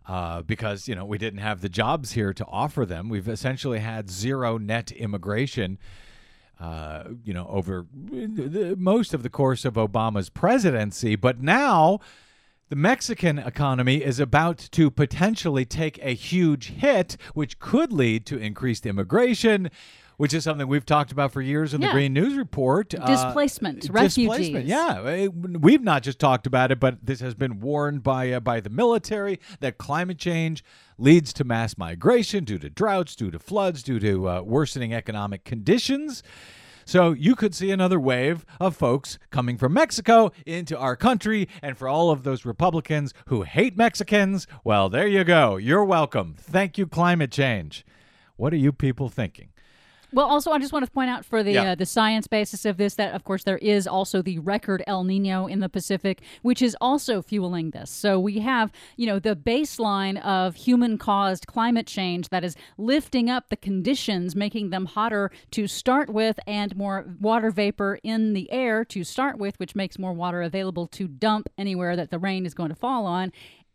Uh, 0.07 0.41
because 0.41 0.87
you 0.87 0.95
know 0.95 1.05
we 1.05 1.19
didn't 1.19 1.41
have 1.41 1.61
the 1.61 1.69
jobs 1.69 2.13
here 2.13 2.33
to 2.33 2.43
offer 2.47 2.87
them, 2.87 3.07
we've 3.07 3.29
essentially 3.29 3.79
had 3.79 4.09
zero 4.09 4.57
net 4.57 4.91
immigration 4.91 5.77
uh, 6.59 7.05
you 7.23 7.33
know, 7.33 7.47
over 7.49 7.87
the, 7.93 8.75
most 8.77 9.13
of 9.13 9.23
the 9.23 9.29
course 9.29 9.65
of 9.65 9.73
Obama's 9.73 10.29
presidency. 10.29 11.15
But 11.15 11.41
now 11.41 11.99
the 12.71 12.75
Mexican 12.77 13.37
economy 13.37 13.97
is 13.97 14.17
about 14.21 14.57
to 14.71 14.89
potentially 14.89 15.65
take 15.65 15.99
a 16.01 16.13
huge 16.13 16.69
hit, 16.71 17.17
which 17.33 17.59
could 17.59 17.91
lead 17.91 18.25
to 18.27 18.37
increased 18.37 18.85
immigration. 18.85 19.69
Which 20.15 20.35
is 20.35 20.43
something 20.43 20.67
we've 20.67 20.85
talked 20.85 21.11
about 21.11 21.33
for 21.33 21.41
years 21.41 21.73
in 21.73 21.81
Yeah. 21.81 21.87
the 21.87 21.93
Green 21.93 22.13
News 22.13 22.35
Report. 22.35 22.93
Uh, 22.93 23.07
Displacement, 23.07 23.79
displacement, 23.81 24.29
refugees. 24.39 24.69
yeah, 24.69 25.01
Eh, 25.03 25.27
we've 25.27 25.81
not 25.81 26.03
just 26.03 26.19
talked 26.19 26.45
about 26.45 26.71
it, 26.71 26.79
but 26.79 27.03
this 27.03 27.21
has 27.21 27.33
been 27.33 27.59
warned 27.59 28.03
by 28.03 28.31
uh, 28.31 28.39
by 28.39 28.59
the 28.59 28.69
military 28.69 29.39
that 29.61 29.79
climate 29.79 30.19
change 30.19 30.63
leads 30.99 31.33
to 31.33 31.43
mass 31.43 31.75
migration 31.75 32.43
due 32.43 32.59
to 32.59 32.69
droughts, 32.69 33.15
due 33.15 33.31
to 33.31 33.39
floods, 33.39 33.81
due 33.81 33.99
to 33.99 34.29
uh, 34.29 34.41
worsening 34.43 34.93
economic 34.93 35.43
conditions. 35.43 36.21
So 36.91 37.13
you 37.13 37.37
could 37.37 37.55
see 37.55 37.71
another 37.71 37.97
wave 37.97 38.45
of 38.59 38.75
folks 38.75 39.17
coming 39.29 39.57
from 39.57 39.71
Mexico 39.71 40.33
into 40.45 40.77
our 40.77 40.97
country, 40.97 41.47
and 41.61 41.77
for 41.77 41.87
all 41.87 42.11
of 42.11 42.23
those 42.23 42.43
Republicans 42.43 43.13
who 43.27 43.43
hate 43.43 43.77
Mexicans, 43.77 44.45
well, 44.65 44.89
there 44.89 45.07
you 45.07 45.23
go. 45.23 45.55
You're 45.55 45.85
welcome. 45.85 46.35
Thank 46.37 46.77
you, 46.77 46.85
climate 46.85 47.31
change. 47.31 47.85
What 48.35 48.51
are 48.51 48.57
you 48.57 48.73
people 48.73 49.07
thinking? 49.07 49.51
Well, 50.13 50.25
also, 50.27 50.51
I 50.51 50.59
just 50.59 50.73
want 50.73 50.83
to 50.85 50.91
point 50.91 51.09
out 51.09 51.23
for 51.23 51.41
the 51.41 51.53
Yeah. 51.53 51.71
uh, 51.71 51.75
the 51.75 51.85
science 51.85 52.27
basis 52.27 52.65
of 52.65 52.77
this 52.77 52.95
that, 52.95 53.13
of 53.13 53.23
course, 53.23 53.43
there 53.43 53.57
is 53.59 53.87
also 53.87 54.21
the 54.21 54.39
record 54.39 54.83
El 54.85 55.03
Nino 55.03 55.47
in 55.47 55.59
the 55.59 55.69
Pacific, 55.69 56.21
which 56.41 56.61
is 56.61 56.75
also 56.81 57.21
fueling 57.21 57.71
this. 57.71 57.89
So 57.89 58.19
we 58.19 58.39
have, 58.39 58.71
you 58.97 59.07
know, 59.07 59.19
the 59.19 59.35
baseline 59.35 60.21
of 60.21 60.55
human 60.55 60.97
caused 60.97 61.47
climate 61.47 61.87
change 61.87 62.29
that 62.29 62.43
is 62.43 62.55
lifting 62.77 63.29
up 63.29 63.49
the 63.49 63.55
conditions, 63.55 64.35
making 64.35 64.69
them 64.69 64.85
hotter 64.85 65.31
to 65.51 65.67
start 65.67 66.09
with, 66.09 66.39
and 66.45 66.75
more 66.75 67.05
water 67.21 67.49
vapor 67.49 67.99
in 68.03 68.33
the 68.33 68.51
air 68.51 68.83
to 68.85 69.03
start 69.03 69.37
with, 69.37 69.57
which 69.59 69.75
makes 69.75 69.97
more 69.97 70.13
water 70.13 70.41
available 70.41 70.87
to 70.87 71.07
dump 71.07 71.47
anywhere 71.57 71.95
that 71.95 72.09
the 72.11 72.19
rain 72.19 72.45
is 72.45 72.53
going 72.53 72.69
to 72.69 72.75
fall 72.75 73.05
on. 73.05 73.31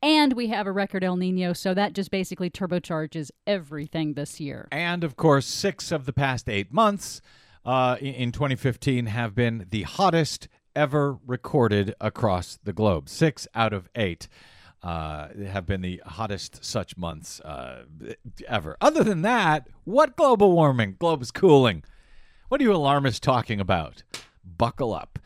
And 0.06 0.34
we 0.34 0.46
have 0.46 0.68
a 0.68 0.72
record 0.72 1.02
El 1.02 1.16
Nino, 1.16 1.52
so 1.52 1.74
that 1.74 1.92
just 1.92 2.12
basically 2.12 2.48
turbocharges 2.48 3.32
everything 3.44 4.14
this 4.14 4.38
year. 4.38 4.68
And 4.70 5.02
of 5.02 5.16
course, 5.16 5.46
six 5.46 5.90
of 5.90 6.06
the 6.06 6.12
past 6.12 6.48
eight 6.48 6.72
months 6.72 7.20
uh, 7.64 7.96
in- 7.98 8.14
in 8.14 8.30
2015 8.32 9.06
have 9.06 9.34
been 9.34 9.66
the 9.68 9.82
hottest 9.82 10.46
ever 10.76 11.18
recorded 11.26 11.92
across 12.00 12.56
the 12.62 12.72
globe. 12.72 13.08
Six 13.08 13.48
out 13.52 13.72
of 13.72 13.88
eight 13.96 14.28
uh, 14.80 15.30
have 15.44 15.66
been 15.66 15.80
the 15.80 16.00
hottest 16.06 16.64
such 16.64 16.96
months 16.96 17.40
uh, 17.40 17.86
ever. 18.46 18.76
Other 18.80 19.02
than 19.02 19.22
that, 19.22 19.66
what 19.82 20.14
global 20.16 20.52
warming? 20.52 20.94
Globe 21.00 21.20
is 21.20 21.32
cooling. 21.32 21.82
What 22.48 22.60
are 22.60 22.64
you 22.64 22.72
alarmists 22.72 23.18
talking 23.18 23.58
about? 23.58 24.04
Buckle 24.44 24.94
up. 24.94 25.18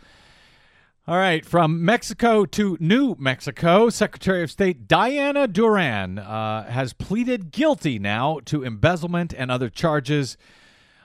All 1.10 1.16
right, 1.16 1.44
from 1.44 1.84
Mexico 1.84 2.44
to 2.44 2.76
New 2.78 3.16
Mexico, 3.18 3.88
Secretary 3.90 4.44
of 4.44 4.50
State 4.52 4.86
Dianna 4.86 5.52
Duran 5.52 6.20
uh, 6.20 6.70
has 6.70 6.92
pleaded 6.92 7.50
guilty 7.50 7.98
now 7.98 8.38
to 8.44 8.62
embezzlement 8.62 9.34
and 9.36 9.50
other 9.50 9.68
charges. 9.68 10.36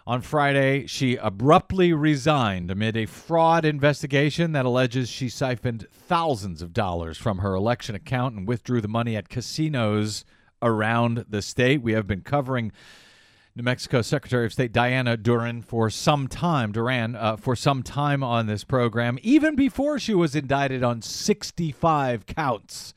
On 0.06 0.22
Friday, 0.22 0.86
she 0.86 1.16
abruptly 1.16 1.92
resigned 1.92 2.70
amid 2.70 2.96
a 2.96 3.08
fraud 3.08 3.66
investigation 3.66 4.52
that 4.52 4.64
alleges 4.64 5.10
she 5.10 5.28
siphoned 5.28 5.88
thousands 5.92 6.62
of 6.62 6.72
dollars 6.72 7.18
from 7.18 7.40
her 7.40 7.56
election 7.56 7.96
account 7.96 8.36
and 8.36 8.48
withdrew 8.48 8.82
the 8.82 8.88
money 8.88 9.16
at 9.16 9.28
casinos 9.28 10.24
around 10.62 11.26
the 11.28 11.42
state. 11.42 11.82
We 11.82 11.94
have 11.94 12.06
been 12.06 12.22
covering 12.22 12.72
New 13.58 13.64
Mexico 13.64 14.02
Secretary 14.02 14.46
of 14.46 14.52
State 14.52 14.74
Dianna 14.74 15.22
Duran 15.22 15.62
for 15.62 15.90
some 15.90 16.28
time, 16.28 16.74
Duran, 16.74 17.16
uh, 17.16 17.38
for 17.38 17.56
some 17.56 17.84
time 17.84 18.22
on 18.22 18.48
this 18.48 18.66
program, 18.66 19.18
even 19.22 19.56
before 19.56 19.98
she 19.98 20.14
was 20.14 20.36
indicted 20.36 20.84
on 20.84 21.02
65 21.02 22.26
counts. 22.26 22.94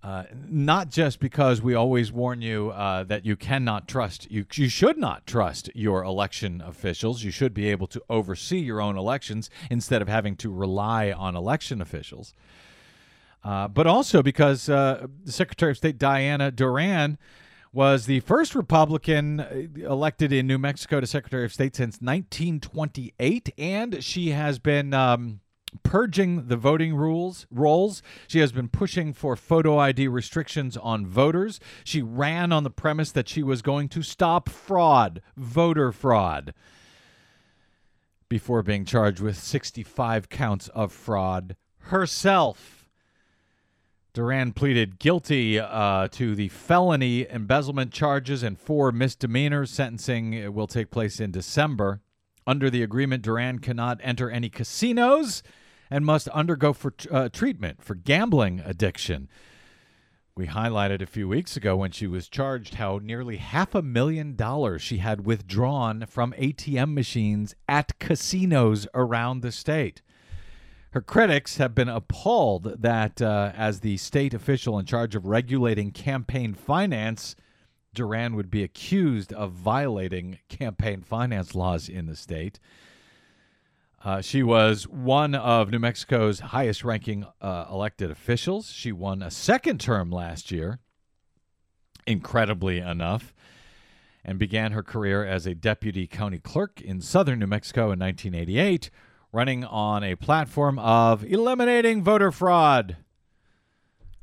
Uh, 0.00 0.24
not 0.48 0.90
just 0.90 1.18
because 1.18 1.60
we 1.60 1.74
always 1.74 2.12
warn 2.12 2.40
you 2.40 2.70
uh, 2.70 3.02
that 3.02 3.26
you 3.26 3.34
cannot 3.34 3.88
trust, 3.88 4.30
you, 4.30 4.46
you 4.54 4.68
should 4.68 4.96
not 4.96 5.26
trust 5.26 5.68
your 5.74 6.04
election 6.04 6.62
officials. 6.64 7.24
You 7.24 7.32
should 7.32 7.52
be 7.52 7.68
able 7.68 7.88
to 7.88 8.02
oversee 8.08 8.60
your 8.60 8.80
own 8.80 8.96
elections 8.96 9.50
instead 9.68 10.02
of 10.02 10.06
having 10.06 10.36
to 10.36 10.52
rely 10.52 11.10
on 11.10 11.34
election 11.34 11.80
officials. 11.80 12.32
Uh, 13.42 13.66
but 13.66 13.88
also 13.88 14.22
because 14.22 14.68
uh, 14.68 15.08
Secretary 15.24 15.72
of 15.72 15.78
State 15.78 15.98
Dianna 15.98 16.54
Duran 16.54 17.18
was 17.72 18.06
the 18.06 18.20
first 18.20 18.54
Republican 18.54 19.40
uh, 19.40 19.62
elected 19.76 20.32
in 20.32 20.46
New 20.46 20.58
Mexico 20.58 21.00
to 21.00 21.06
Secretary 21.06 21.44
of 21.44 21.52
State 21.52 21.74
since 21.74 22.00
1928, 22.00 23.54
and 23.56 24.04
she 24.04 24.30
has 24.30 24.58
been 24.58 24.92
um, 24.92 25.40
purging 25.82 26.48
the 26.48 26.56
voting 26.56 26.94
rules 26.94 27.46
rolls. 27.50 28.02
She 28.28 28.40
has 28.40 28.52
been 28.52 28.68
pushing 28.68 29.12
for 29.14 29.36
photo 29.36 29.78
ID 29.78 30.08
restrictions 30.08 30.76
on 30.76 31.06
voters. 31.06 31.60
She 31.82 32.02
ran 32.02 32.52
on 32.52 32.62
the 32.62 32.70
premise 32.70 33.10
that 33.12 33.28
she 33.28 33.42
was 33.42 33.62
going 33.62 33.88
to 33.90 34.02
stop 34.02 34.48
fraud, 34.48 35.22
voter 35.36 35.92
fraud, 35.92 36.52
before 38.28 38.62
being 38.62 38.84
charged 38.84 39.20
with 39.20 39.38
65 39.38 40.28
counts 40.28 40.68
of 40.68 40.92
fraud 40.92 41.56
herself. 41.84 42.81
Duran 44.14 44.52
pleaded 44.52 44.98
guilty 44.98 45.58
uh, 45.58 46.06
to 46.08 46.34
the 46.34 46.48
felony 46.48 47.26
embezzlement 47.30 47.92
charges 47.92 48.42
and 48.42 48.58
four 48.58 48.92
misdemeanors. 48.92 49.70
Sentencing 49.70 50.44
uh, 50.44 50.50
will 50.52 50.66
take 50.66 50.90
place 50.90 51.18
in 51.18 51.30
December. 51.30 52.02
Under 52.46 52.68
the 52.68 52.82
agreement, 52.82 53.22
Duran 53.22 53.60
cannot 53.60 54.00
enter 54.02 54.30
any 54.30 54.50
casinos 54.50 55.42
and 55.90 56.04
must 56.04 56.28
undergo 56.28 56.74
for 56.74 56.92
uh, 57.10 57.30
treatment 57.30 57.82
for 57.82 57.94
gambling 57.94 58.60
addiction. 58.60 59.28
We 60.34 60.46
highlighted 60.46 61.00
a 61.00 61.06
few 61.06 61.28
weeks 61.28 61.56
ago 61.56 61.76
when 61.76 61.90
she 61.90 62.06
was 62.06 62.28
charged 62.28 62.74
how 62.74 63.00
nearly 63.02 63.36
half 63.36 63.74
a 63.74 63.82
million 63.82 64.34
dollars 64.34 64.82
she 64.82 64.98
had 64.98 65.24
withdrawn 65.24 66.04
from 66.06 66.34
ATM 66.38 66.92
machines 66.92 67.54
at 67.66 67.98
casinos 67.98 68.86
around 68.94 69.40
the 69.40 69.52
state. 69.52 70.02
Her 70.92 71.00
critics 71.00 71.56
have 71.56 71.74
been 71.74 71.88
appalled 71.88 72.82
that, 72.82 73.22
uh, 73.22 73.52
as 73.56 73.80
the 73.80 73.96
state 73.96 74.34
official 74.34 74.78
in 74.78 74.84
charge 74.84 75.14
of 75.14 75.24
regulating 75.24 75.90
campaign 75.90 76.52
finance, 76.52 77.34
Duran 77.94 78.36
would 78.36 78.50
be 78.50 78.62
accused 78.62 79.32
of 79.32 79.52
violating 79.52 80.38
campaign 80.50 81.00
finance 81.00 81.54
laws 81.54 81.88
in 81.88 82.04
the 82.04 82.14
state. 82.14 82.60
Uh, 84.04 84.20
she 84.20 84.42
was 84.42 84.86
one 84.86 85.34
of 85.34 85.70
New 85.70 85.78
Mexico's 85.78 86.40
highest 86.40 86.84
ranking 86.84 87.24
uh, 87.40 87.64
elected 87.70 88.10
officials. 88.10 88.70
She 88.70 88.92
won 88.92 89.22
a 89.22 89.30
second 89.30 89.80
term 89.80 90.10
last 90.10 90.50
year, 90.50 90.78
incredibly 92.06 92.80
enough, 92.80 93.32
and 94.22 94.38
began 94.38 94.72
her 94.72 94.82
career 94.82 95.24
as 95.24 95.46
a 95.46 95.54
deputy 95.54 96.06
county 96.06 96.38
clerk 96.38 96.82
in 96.82 97.00
southern 97.00 97.38
New 97.38 97.46
Mexico 97.46 97.92
in 97.92 97.98
1988 97.98 98.90
running 99.32 99.64
on 99.64 100.04
a 100.04 100.14
platform 100.14 100.78
of 100.78 101.24
eliminating 101.24 102.02
voter 102.02 102.30
fraud. 102.30 102.96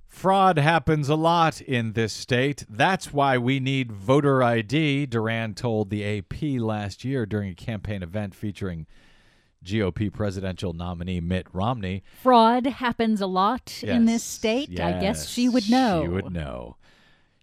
Fraud 0.08 0.58
happens 0.60 1.10
a 1.10 1.16
lot 1.16 1.62
in 1.62 1.94
this 1.94 2.14
state. 2.14 2.66
That's 2.70 3.12
why 3.12 3.38
we 3.38 3.60
need 3.60 3.92
voter 3.92 4.44
ID, 4.44 5.08
Duran 5.08 5.56
told 5.56 5.90
the 5.90 6.04
AP 6.04 6.62
last 6.62 7.04
year 7.04 7.26
during 7.26 7.50
a 7.52 7.56
campaign 7.56 8.04
event 8.04 8.36
featuring 8.36 8.86
GOP 9.64 10.12
presidential 10.12 10.74
nominee 10.74 11.20
Mitt 11.20 11.48
Romney. 11.54 12.04
Fraud 12.22 12.66
happens 12.66 13.20
a 13.22 13.28
lot 13.28 13.84
in 13.84 14.06
this 14.06 14.14
Yes, 14.14 14.24
state. 14.24 14.80
I 14.80 15.00
guess 15.00 15.28
she 15.30 15.50
would 15.50 15.70
know. 15.70 16.04
She 16.04 16.08
would 16.08 16.32
know. 16.32 16.76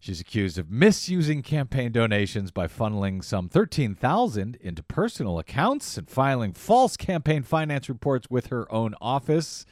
She's 0.07 0.21
accused 0.21 0.57
of 0.57 0.71
misusing 0.71 1.43
campaign 1.43 1.91
donations 1.91 2.53
by 2.53 2.69
funneling 2.69 3.25
some 3.25 3.49
13,000 3.49 4.57
into 4.61 4.85
personal 4.85 5.41
accounts 5.41 5.99
and 5.99 6.09
filing 6.09 6.53
false 6.53 6.97
campaign 6.97 7.43
finance 7.43 7.89
reports 7.89 8.29
with 8.31 8.47
her 8.47 8.73
own 8.73 8.95
office, 9.01 9.67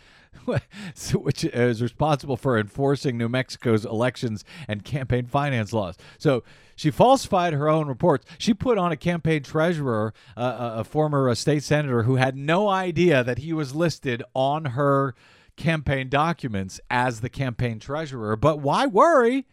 which 1.14 1.44
is 1.44 1.80
responsible 1.80 2.36
for 2.36 2.58
enforcing 2.58 3.16
New 3.16 3.28
Mexico's 3.28 3.84
elections 3.84 4.44
and 4.66 4.82
campaign 4.84 5.26
finance 5.26 5.72
laws. 5.72 5.96
So 6.18 6.42
she 6.74 6.90
falsified 6.90 7.52
her 7.52 7.68
own 7.68 7.86
reports. 7.86 8.26
She 8.36 8.54
put 8.54 8.76
on 8.76 8.90
a 8.90 8.96
campaign 8.96 9.44
treasurer, 9.44 10.12
uh, 10.36 10.72
a, 10.74 10.80
a 10.80 10.84
former 10.84 11.28
uh, 11.28 11.36
state 11.36 11.62
senator 11.62 12.02
who 12.02 12.16
had 12.16 12.36
no 12.36 12.68
idea 12.68 13.22
that 13.22 13.38
he 13.38 13.52
was 13.52 13.72
listed 13.72 14.20
on 14.34 14.64
her 14.64 15.14
campaign 15.56 16.08
documents 16.08 16.80
as 16.90 17.20
the 17.20 17.30
campaign 17.30 17.78
treasurer. 17.78 18.34
But 18.34 18.58
why 18.58 18.86
worry? 18.86 19.46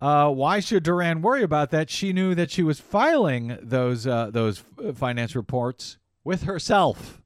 Uh, 0.00 0.30
why 0.30 0.60
should 0.60 0.82
Duran 0.82 1.20
worry 1.20 1.42
about 1.42 1.70
that? 1.70 1.90
She 1.90 2.12
knew 2.12 2.34
that 2.34 2.50
she 2.50 2.62
was 2.62 2.80
filing 2.80 3.58
those 3.60 4.06
uh, 4.06 4.30
those 4.30 4.64
uh, 4.82 4.92
finance 4.92 5.36
reports 5.36 5.98
with 6.24 6.44
herself. 6.44 7.20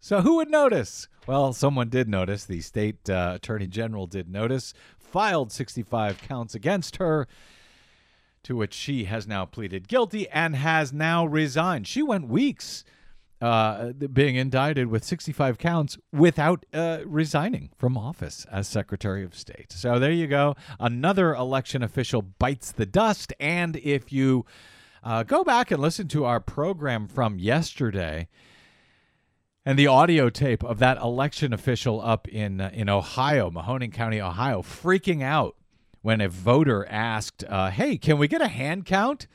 So 0.00 0.22
who 0.22 0.36
would 0.36 0.50
notice? 0.50 1.08
Well, 1.26 1.52
someone 1.52 1.88
did 1.88 2.08
notice. 2.08 2.44
The 2.44 2.60
state 2.62 3.08
uh, 3.08 3.32
attorney 3.36 3.66
general 3.66 4.06
did 4.06 4.28
notice. 4.28 4.72
Filed 4.98 5.52
65 5.52 6.18
counts 6.22 6.54
against 6.54 6.96
her. 6.96 7.28
to 8.42 8.56
which 8.56 8.72
she 8.72 9.04
has 9.04 9.26
now 9.26 9.44
pleaded 9.44 9.86
guilty 9.86 10.26
and 10.30 10.56
has 10.56 10.92
now 10.92 11.26
resigned. 11.26 11.86
She 11.86 12.02
went 12.02 12.26
weeks 12.28 12.84
uh, 13.40 13.92
being 13.92 14.36
indicted 14.36 14.88
with 14.88 15.04
65 15.04 15.58
counts 15.58 15.96
without 16.12 16.66
uh, 16.74 16.98
resigning 17.06 17.70
from 17.78 17.96
office 17.96 18.46
as 18.50 18.68
Secretary 18.68 19.24
of 19.24 19.34
State. 19.34 19.72
So 19.72 19.98
there 19.98 20.12
you 20.12 20.26
go. 20.26 20.56
Another 20.78 21.34
election 21.34 21.82
official 21.82 22.22
bites 22.22 22.70
the 22.72 22.86
dust. 22.86 23.32
And 23.40 23.76
if 23.76 24.12
you 24.12 24.44
uh, 25.02 25.22
go 25.22 25.42
back 25.42 25.70
and 25.70 25.80
listen 25.80 26.08
to 26.08 26.24
our 26.24 26.40
program 26.40 27.08
from 27.08 27.38
yesterday, 27.38 28.28
and 29.64 29.78
the 29.78 29.86
audio 29.86 30.30
tape 30.30 30.64
of 30.64 30.78
that 30.78 30.98
election 30.98 31.52
official 31.52 32.00
up 32.00 32.26
in 32.28 32.60
uh, 32.60 32.70
in 32.72 32.88
Ohio, 32.88 33.50
Mahoning 33.50 33.92
County, 33.92 34.20
Ohio, 34.20 34.62
freaking 34.62 35.22
out 35.22 35.54
when 36.02 36.20
a 36.20 36.28
voter 36.28 36.86
asked, 36.88 37.44
uh, 37.46 37.70
"Hey, 37.70 37.98
can 37.98 38.16
we 38.18 38.26
get 38.26 38.40
a 38.40 38.48
hand 38.48 38.86
count? 38.86 39.26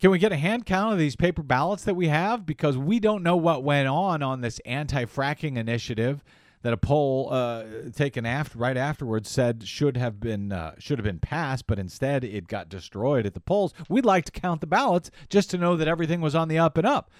Can 0.00 0.10
we 0.10 0.18
get 0.18 0.32
a 0.32 0.36
hand 0.36 0.66
count 0.66 0.92
of 0.92 0.98
these 0.98 1.16
paper 1.16 1.42
ballots 1.42 1.84
that 1.84 1.94
we 1.94 2.08
have 2.08 2.44
because 2.44 2.76
we 2.76 3.00
don't 3.00 3.22
know 3.22 3.36
what 3.36 3.62
went 3.62 3.88
on 3.88 4.22
on 4.22 4.40
this 4.40 4.58
anti-fracking 4.66 5.56
initiative 5.56 6.22
that 6.64 6.72
a 6.72 6.78
poll 6.78 7.28
uh, 7.30 7.64
taken 7.94 8.24
after 8.24 8.58
right 8.58 8.76
afterwards 8.76 9.28
said 9.28 9.68
should 9.68 9.98
have 9.98 10.18
been 10.18 10.50
uh, 10.50 10.74
should 10.78 10.98
have 10.98 11.04
been 11.04 11.18
passed, 11.18 11.66
but 11.66 11.78
instead 11.78 12.24
it 12.24 12.48
got 12.48 12.70
destroyed 12.70 13.26
at 13.26 13.34
the 13.34 13.40
polls. 13.40 13.74
We'd 13.88 14.06
like 14.06 14.24
to 14.24 14.32
count 14.32 14.62
the 14.62 14.66
ballots 14.66 15.10
just 15.28 15.50
to 15.50 15.58
know 15.58 15.76
that 15.76 15.86
everything 15.86 16.22
was 16.22 16.34
on 16.34 16.48
the 16.48 16.58
up 16.58 16.78
and 16.78 16.86
up." 16.86 17.10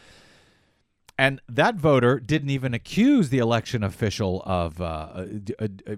And 1.19 1.43
that 1.47 1.77
voter 1.77 2.19
didn't 2.19 2.51
even 2.51 2.73
accuse 2.73 3.29
the 3.29 3.39
election 3.39 3.85
official 3.85 4.43
of 4.47 4.81
uh, 4.81 5.27
d- 5.27 5.55
uh, 5.61 5.69
uh, 5.87 5.97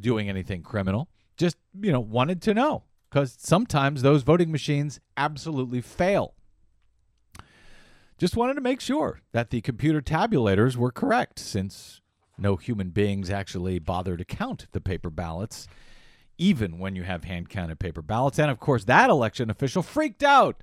doing 0.00 0.28
anything 0.28 0.62
criminal. 0.62 1.08
Just 1.36 1.56
you 1.80 1.92
know 1.92 2.00
wanted 2.00 2.42
to 2.42 2.54
know 2.54 2.82
because 3.10 3.36
sometimes 3.38 4.02
those 4.02 4.22
voting 4.22 4.52
machines 4.52 5.00
absolutely 5.16 5.80
fail. 5.80 6.34
Just 8.18 8.36
wanted 8.36 8.54
to 8.54 8.60
make 8.60 8.80
sure 8.80 9.20
that 9.32 9.50
the 9.50 9.60
computer 9.60 10.00
tabulators 10.00 10.76
were 10.76 10.92
correct, 10.92 11.38
since 11.38 12.00
no 12.38 12.56
human 12.56 12.90
beings 12.90 13.30
actually 13.30 13.78
bother 13.78 14.16
to 14.16 14.24
count 14.24 14.66
the 14.72 14.80
paper 14.80 15.10
ballots, 15.10 15.66
even 16.38 16.78
when 16.78 16.94
you 16.94 17.02
have 17.02 17.24
hand 17.24 17.48
counted 17.48 17.78
paper 17.78 18.02
ballots. 18.02 18.38
And 18.38 18.50
of 18.50 18.60
course, 18.60 18.84
that 18.84 19.10
election 19.10 19.50
official 19.50 19.82
freaked 19.82 20.22
out 20.22 20.62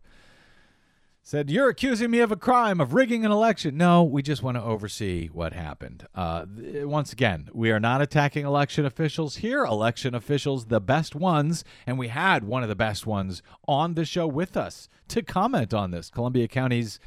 said, 1.28 1.50
You're 1.50 1.68
accusing 1.68 2.10
me 2.10 2.20
of 2.20 2.32
a 2.32 2.38
crime, 2.38 2.80
of 2.80 2.94
rigging 2.94 3.26
an 3.26 3.32
election. 3.34 3.76
No, 3.76 4.02
we 4.02 4.22
just 4.22 4.42
want 4.42 4.56
to 4.56 4.64
oversee 4.64 5.28
what 5.28 5.52
happened. 5.52 6.08
Uh, 6.16 6.46
th- 6.46 6.86
once 6.86 7.12
again, 7.12 7.50
we 7.52 7.70
are 7.70 7.82
not 7.82 8.02
attacking 8.02 8.46
election 8.46 8.86
officials 8.86 9.38
here. 9.38 9.66
Election 9.66 10.16
officials, 10.16 10.68
the 10.68 10.80
best 10.80 11.16
ones, 11.16 11.66
and 11.86 12.00
we 12.00 12.08
had 12.08 12.46
one 12.46 12.64
of 12.64 12.70
the 12.70 12.76
best 12.76 13.06
ones 13.06 13.42
on 13.68 13.96
the 13.96 14.06
show 14.06 14.26
with 14.26 14.56
us 14.56 14.88
to 15.10 15.22
comment 15.22 15.74
on 15.74 15.92
this. 15.92 16.10
Columbia 16.10 16.48
County's 16.48 16.98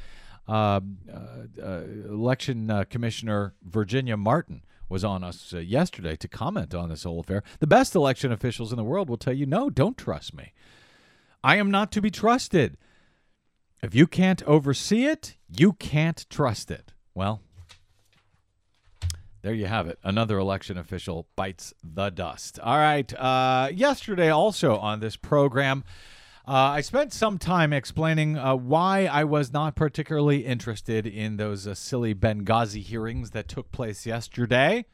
uh, 0.47 0.51
uh, 0.51 0.81
uh 1.59 1.81
election 2.07 2.69
uh, 2.69 2.83
commissioner, 2.89 3.55
Virginia 3.63 4.17
Martin. 4.17 4.61
Was 4.87 5.05
on 5.05 5.23
us 5.23 5.53
uh, 5.53 5.59
yesterday 5.59 6.17
to 6.17 6.27
comment 6.27 6.75
on 6.75 6.89
this 6.89 7.05
whole 7.05 7.21
affair. 7.21 7.43
The 7.59 7.65
best 7.65 7.95
election 7.95 8.33
officials 8.33 8.73
in 8.73 8.77
the 8.77 8.83
world 8.83 9.09
will 9.09 9.15
tell 9.15 9.31
you, 9.31 9.45
no, 9.45 9.69
don't 9.69 9.97
trust 9.97 10.35
me. 10.35 10.51
I 11.41 11.55
am 11.55 11.71
not 11.71 11.93
to 11.93 12.01
be 12.01 12.11
trusted. 12.11 12.77
If 13.83 13.95
you 13.95 14.05
can't 14.05 14.43
oversee 14.43 15.05
it, 15.05 15.37
you 15.49 15.73
can't 15.73 16.25
trust 16.29 16.69
it. 16.69 16.93
Well, 17.15 17.41
there 19.41 19.55
you 19.55 19.65
have 19.65 19.87
it. 19.87 19.97
Another 20.03 20.37
election 20.37 20.77
official 20.77 21.27
bites 21.35 21.73
the 21.83 22.11
dust. 22.11 22.59
All 22.59 22.77
right. 22.77 23.11
Uh, 23.13 23.69
yesterday, 23.73 24.29
also 24.29 24.77
on 24.77 24.99
this 24.99 25.15
program, 25.15 25.83
uh, 26.47 26.51
I 26.51 26.81
spent 26.81 27.11
some 27.11 27.39
time 27.39 27.73
explaining 27.73 28.37
uh, 28.37 28.55
why 28.55 29.05
I 29.05 29.23
was 29.23 29.51
not 29.51 29.75
particularly 29.75 30.45
interested 30.45 31.07
in 31.07 31.37
those 31.37 31.65
uh, 31.65 31.73
silly 31.73 32.13
Benghazi 32.13 32.83
hearings 32.83 33.31
that 33.31 33.47
took 33.47 33.71
place 33.71 34.05
yesterday 34.05 34.85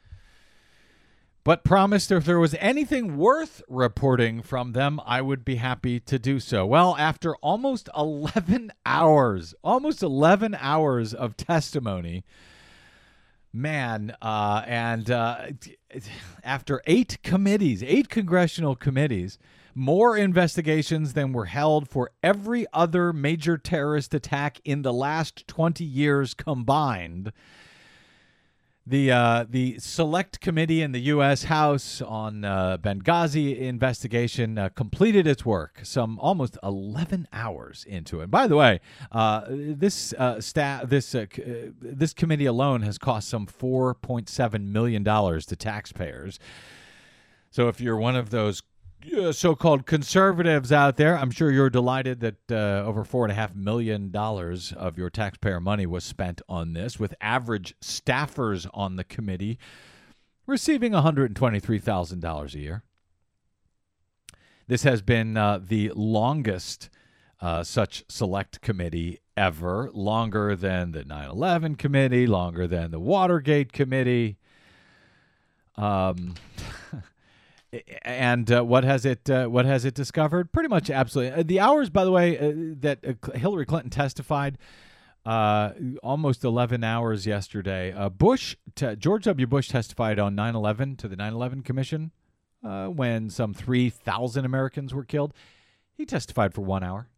but 1.48 1.64
promised 1.64 2.12
if 2.12 2.26
there 2.26 2.40
was 2.40 2.54
anything 2.56 3.16
worth 3.16 3.62
reporting 3.70 4.42
from 4.42 4.74
them, 4.74 5.00
I 5.06 5.22
would 5.22 5.46
be 5.46 5.56
happy 5.56 5.98
to 6.02 6.20
do 6.20 6.42
so. 6.42 6.66
Well, 6.66 6.98
after 7.00 7.38
almost 7.38 7.88
11 7.98 8.74
hours, 8.86 9.56
almost 9.64 10.04
11 10.04 10.58
hours 10.60 11.14
of 11.14 11.38
testimony, 11.38 12.26
man, 13.54 14.14
uh, 14.22 14.64
and 14.68 15.10
uh, 15.10 15.46
after 16.44 16.82
eight 16.86 17.18
committees, 17.24 17.82
eight 17.82 18.10
congressional 18.10 18.76
committees, 18.76 19.40
more 19.74 20.18
investigations 20.18 21.14
than 21.14 21.32
were 21.32 21.46
held 21.46 21.88
for 21.88 22.12
every 22.22 22.66
other 22.74 23.14
major 23.14 23.58
terrorist 23.58 24.14
attack 24.14 24.60
in 24.66 24.82
the 24.82 24.92
last 24.92 25.48
20 25.48 25.86
years 25.86 26.34
combined 26.34 27.32
the 28.90 29.12
uh, 29.12 29.46
the 29.50 29.78
select 29.80 30.40
committee 30.40 30.82
in 30.82 30.94
the 30.94 31.02
U.S. 31.02 31.44
House 31.44 32.02
on 32.02 32.46
uh, 32.46 32.78
Benghazi 32.78 33.58
investigation 33.60 34.58
uh, 34.58 34.70
completed 34.70 35.28
its 35.28 35.46
work 35.46 35.82
some 35.84 36.18
almost 36.20 36.58
11 36.64 37.28
hours 37.34 37.86
into 37.88 38.22
it. 38.22 38.32
By 38.32 38.48
the 38.48 38.56
way, 38.56 38.80
uh, 39.12 39.42
this 39.50 40.14
uh, 40.14 40.40
staff 40.40 40.88
this 40.88 41.14
uh, 41.14 41.26
this 41.82 42.14
committee 42.14 42.46
alone 42.46 42.82
has 42.84 42.98
cost 42.98 43.28
some 43.28 43.46
4.7 43.46 44.68
million 44.68 45.04
dollars 45.04 45.46
to 45.48 45.58
taxpayers. 45.58 46.40
So 47.52 47.68
if 47.68 47.82
you're 47.82 47.98
one 47.98 48.16
of 48.16 48.30
those 48.30 48.62
uh, 49.18 49.32
so-called 49.32 49.86
conservatives 49.86 50.72
out 50.72 50.98
there, 50.98 51.18
I'm 51.18 51.32
sure 51.32 51.52
you're 51.52 51.70
delighted 51.70 52.20
that 52.22 52.52
uh, 52.52 52.86
over 52.86 53.04
four 53.04 53.26
and 53.26 53.32
a 53.32 53.36
half 53.36 53.56
million 53.56 54.12
dollars 54.12 54.74
of 54.74 54.98
your 54.98 55.10
taxpayer 55.10 55.60
money 55.60 55.86
was 55.86 56.04
spent 56.04 56.42
on 56.50 56.74
this, 56.74 57.00
with 57.00 57.16
average 57.22 57.76
staffers 57.80 58.68
on 58.74 58.96
the 58.96 59.04
committee 59.04 59.58
receiving 60.46 60.94
$123,000 60.94 62.54
a 62.54 62.60
year. 62.60 62.84
This 64.68 64.84
has 64.84 65.02
been 65.02 65.38
uh, 65.38 65.60
the 65.66 65.92
longest 65.96 66.90
uh, 67.40 67.64
such 67.64 68.04
select 68.10 68.62
committee 68.62 69.20
ever, 69.36 69.90
longer 69.94 70.56
than 70.56 70.92
the 70.92 71.06
9 71.06 71.30
11 71.30 71.76
committee, 71.76 72.28
longer 72.28 72.68
than 72.68 72.92
the 72.92 73.00
Watergate 73.00 73.72
committee. 73.72 74.38
Um, 75.76 76.34
and 78.04 78.52
uh, 78.52 78.64
what 78.64 78.84
has 78.84 79.06
it 79.06 79.30
uh, 79.30 79.48
what 79.48 79.66
has 79.66 79.86
it 79.86 79.94
discovered? 79.94 80.52
Pretty 80.52 80.70
much 80.70 80.90
absolutely. 80.90 81.40
Uh, 81.40 81.44
the 81.46 81.60
hours, 81.60 81.90
by 81.90 82.04
the 82.04 82.12
way, 82.12 82.38
uh, 82.38 82.54
that 82.80 83.00
uh, 83.06 83.38
Hillary 83.38 83.66
Clinton 83.66 83.90
testified. 83.90 84.58
Uh, 85.26 85.74
almost 86.04 86.46
11 86.46 86.86
hours 86.86 87.28
yesterday. 87.28 87.94
Bush, 88.18 88.56
t- 88.76 88.96
George 88.96 89.26
W. 89.26 89.46
Bush 89.46 89.68
testified 89.68 90.20
on 90.20 90.36
9 90.36 90.56
11 90.56 90.96
to 90.96 91.10
the 91.10 91.18
9 91.18 91.34
11 91.34 91.64
Commission 91.64 92.12
when 92.62 93.30
some 93.30 93.54
3,000 93.54 94.46
Americans 94.46 94.94
were 94.94 95.04
killed. 95.04 95.34
He 95.94 96.06
testified 96.06 96.54
for 96.54 96.62
one 96.62 96.82
hour. 96.82 97.10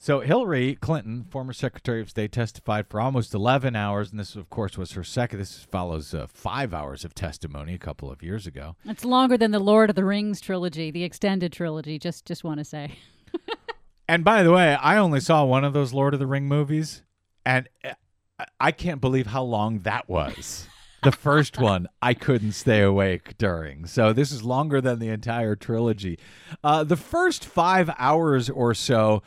So 0.00 0.20
Hillary 0.20 0.76
Clinton, 0.76 1.24
former 1.28 1.52
Secretary 1.52 2.00
of 2.00 2.08
State, 2.08 2.30
testified 2.30 2.86
for 2.86 3.00
almost 3.00 3.34
11 3.34 3.74
hours, 3.74 4.12
and 4.12 4.20
this, 4.20 4.36
of 4.36 4.48
course, 4.48 4.78
was 4.78 4.92
her 4.92 5.02
second. 5.02 5.40
This 5.40 5.66
follows 5.72 6.14
uh, 6.14 6.28
five 6.28 6.72
hours 6.72 7.04
of 7.04 7.16
testimony 7.16 7.74
a 7.74 7.78
couple 7.78 8.08
of 8.08 8.22
years 8.22 8.46
ago. 8.46 8.76
It's 8.84 9.04
longer 9.04 9.36
than 9.36 9.50
the 9.50 9.58
Lord 9.58 9.90
of 9.90 9.96
the 9.96 10.04
Rings 10.04 10.40
trilogy, 10.40 10.92
the 10.92 11.02
extended 11.02 11.52
trilogy. 11.52 11.98
Just, 11.98 12.26
just 12.26 12.44
want 12.44 12.58
to 12.58 12.64
say. 12.64 12.92
and 14.08 14.24
by 14.24 14.44
the 14.44 14.52
way, 14.52 14.74
I 14.74 14.98
only 14.98 15.18
saw 15.18 15.44
one 15.44 15.64
of 15.64 15.72
those 15.72 15.92
Lord 15.92 16.14
of 16.14 16.20
the 16.20 16.28
Ring 16.28 16.46
movies, 16.46 17.02
and 17.44 17.68
uh, 17.84 17.94
I 18.60 18.70
can't 18.70 19.00
believe 19.00 19.26
how 19.26 19.42
long 19.42 19.80
that 19.80 20.08
was. 20.08 20.68
the 21.02 21.10
first 21.10 21.58
one 21.60 21.88
I 22.00 22.14
couldn't 22.14 22.52
stay 22.52 22.82
awake 22.82 23.36
during. 23.36 23.84
So 23.86 24.12
this 24.12 24.30
is 24.30 24.44
longer 24.44 24.80
than 24.80 25.00
the 25.00 25.08
entire 25.08 25.56
trilogy. 25.56 26.20
Uh, 26.62 26.84
the 26.84 26.96
first 26.96 27.44
five 27.44 27.90
hours 27.98 28.48
or 28.48 28.74
so 28.74 29.24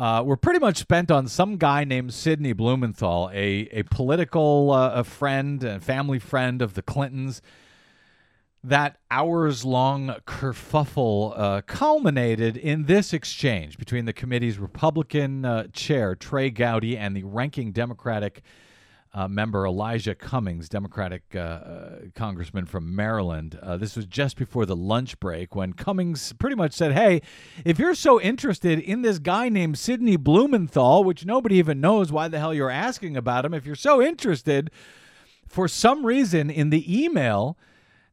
uh, 0.00 0.22
were 0.24 0.36
pretty 0.36 0.58
much 0.58 0.78
spent 0.78 1.10
on 1.10 1.28
some 1.28 1.58
guy 1.58 1.84
named 1.84 2.14
Sidney 2.14 2.54
Blumenthal, 2.54 3.30
a, 3.34 3.68
a 3.70 3.82
political 3.82 4.72
uh, 4.72 4.92
a 4.94 5.04
friend 5.04 5.62
and 5.62 5.82
family 5.82 6.18
friend 6.18 6.62
of 6.62 6.72
the 6.72 6.80
Clintons. 6.80 7.42
That 8.64 8.96
hours 9.10 9.62
long 9.64 10.16
kerfuffle 10.26 11.34
uh, 11.36 11.60
culminated 11.66 12.56
in 12.56 12.86
this 12.86 13.12
exchange 13.12 13.76
between 13.76 14.06
the 14.06 14.14
committee's 14.14 14.58
Republican 14.58 15.44
uh, 15.44 15.66
chair, 15.72 16.14
Trey 16.14 16.48
Gowdy, 16.48 16.96
and 16.96 17.14
the 17.14 17.24
ranking 17.24 17.70
Democratic 17.70 18.42
uh, 19.12 19.26
member 19.26 19.66
Elijah 19.66 20.14
Cummings, 20.14 20.68
Democratic 20.68 21.22
uh, 21.34 21.38
uh, 21.38 21.98
congressman 22.14 22.64
from 22.64 22.94
Maryland. 22.94 23.58
Uh, 23.60 23.76
this 23.76 23.96
was 23.96 24.06
just 24.06 24.36
before 24.36 24.66
the 24.66 24.76
lunch 24.76 25.18
break 25.18 25.54
when 25.56 25.72
Cummings 25.72 26.32
pretty 26.34 26.54
much 26.54 26.72
said, 26.72 26.92
Hey, 26.92 27.22
if 27.64 27.78
you're 27.78 27.94
so 27.94 28.20
interested 28.20 28.78
in 28.78 29.02
this 29.02 29.18
guy 29.18 29.48
named 29.48 29.78
Sidney 29.78 30.16
Blumenthal, 30.16 31.02
which 31.02 31.26
nobody 31.26 31.56
even 31.56 31.80
knows 31.80 32.12
why 32.12 32.28
the 32.28 32.38
hell 32.38 32.54
you're 32.54 32.70
asking 32.70 33.16
about 33.16 33.44
him, 33.44 33.52
if 33.52 33.66
you're 33.66 33.74
so 33.74 34.00
interested, 34.00 34.70
for 35.48 35.66
some 35.66 36.06
reason 36.06 36.48
in 36.48 36.70
the 36.70 37.04
email 37.04 37.58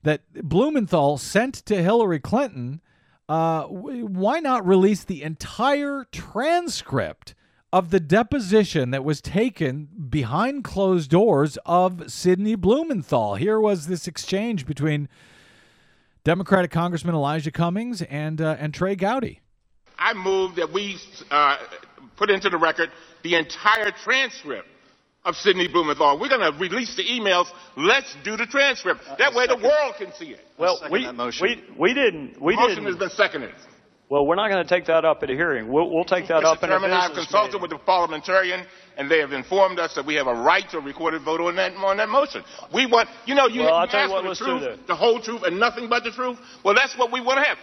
that 0.01 0.21
Blumenthal 0.33 1.17
sent 1.17 1.53
to 1.65 1.83
Hillary 1.83 2.19
Clinton, 2.19 2.81
uh, 3.29 3.63
why 3.63 4.39
not 4.39 4.65
release 4.65 5.03
the 5.03 5.21
entire 5.21 6.07
transcript 6.11 7.35
of 7.77 7.91
the 7.91 7.99
deposition 7.99 8.89
that 8.89 9.03
was 9.03 9.21
taken 9.21 9.87
behind 10.09 10.63
closed 10.63 11.11
doors 11.11 11.59
of 11.63 12.11
Sidney 12.11 12.55
Blumenthal? 12.55 13.35
Here 13.35 13.59
was 13.59 13.85
this 13.85 14.07
exchange 14.07 14.65
between 14.65 15.07
Democratic 16.23 16.71
Congressman 16.71 17.13
Elijah 17.13 17.51
Cummings 17.51 18.01
and 18.01 18.41
uh, 18.41 18.55
and 18.59 18.73
Trey 18.73 18.95
Gowdy. 18.95 19.41
I 19.99 20.15
move 20.15 20.55
that 20.55 20.73
we 20.73 20.97
uh, 21.29 21.57
put 22.15 22.31
into 22.31 22.49
the 22.49 22.57
record 22.57 22.89
the 23.21 23.35
entire 23.35 23.91
transcript 23.91 24.67
of 25.23 25.35
Sidney 25.35 25.67
Blumenthal. 25.67 26.19
We're 26.19 26.29
going 26.29 26.51
to 26.51 26.57
release 26.57 26.95
the 26.95 27.03
emails. 27.03 27.45
Let's 27.75 28.15
do 28.23 28.37
the 28.37 28.47
transcript. 28.47 29.01
Uh, 29.07 29.17
that 29.17 29.35
way 29.35 29.45
the 29.45 29.55
world 29.55 29.95
can 29.99 30.11
see 30.13 30.31
it. 30.31 30.39
Well, 30.57 30.81
we, 30.89 31.07
we, 31.41 31.63
we 31.77 31.93
didn't. 31.93 32.41
We 32.41 32.55
motion 32.55 32.69
didn't. 32.69 32.85
has 32.85 32.95
been 32.95 33.09
seconded. 33.11 33.53
Well, 34.09 34.25
we're 34.25 34.35
not 34.35 34.49
going 34.49 34.65
to 34.65 34.69
take 34.69 34.85
that 34.85 35.03
up 35.03 35.21
at 35.23 35.29
a 35.29 35.33
hearing. 35.33 35.67
We'll, 35.67 35.89
we'll 35.89 36.05
take 36.05 36.29
that 36.29 36.41
Mr. 36.43 36.53
up 36.53 36.59
Chairman, 36.61 36.91
in 36.91 36.95
I 36.95 37.07
have 37.07 37.13
consulted 37.13 37.47
meeting. 37.47 37.61
with 37.61 37.71
the 37.71 37.77
parliamentarian, 37.79 38.65
and 38.95 39.11
they 39.11 39.19
have 39.19 39.33
informed 39.33 39.79
us 39.79 39.95
that 39.95 40.05
we 40.05 40.15
have 40.15 40.27
a 40.27 40.33
right 40.33 40.67
to 40.69 40.77
a 40.77 40.81
recorded 40.81 41.23
vote 41.23 41.41
on 41.41 41.57
that 41.57 41.73
on 41.75 41.97
that 41.97 42.07
motion. 42.07 42.41
We 42.73 42.85
want, 42.85 43.09
you 43.25 43.35
know, 43.35 43.47
you, 43.47 43.61
well, 43.61 43.85
you 43.85 43.91
ask 43.91 44.09
what, 44.09 44.23
for 44.23 44.29
the 44.29 44.35
truth, 44.35 44.87
the 44.87 44.95
whole 44.95 45.19
truth, 45.19 45.43
and 45.43 45.59
nothing 45.59 45.89
but 45.89 46.05
the 46.05 46.11
truth. 46.11 46.37
Well, 46.63 46.73
that's 46.73 46.97
what 46.97 47.11
we 47.11 47.19
want 47.19 47.39
to 47.39 47.49
have. 47.49 47.57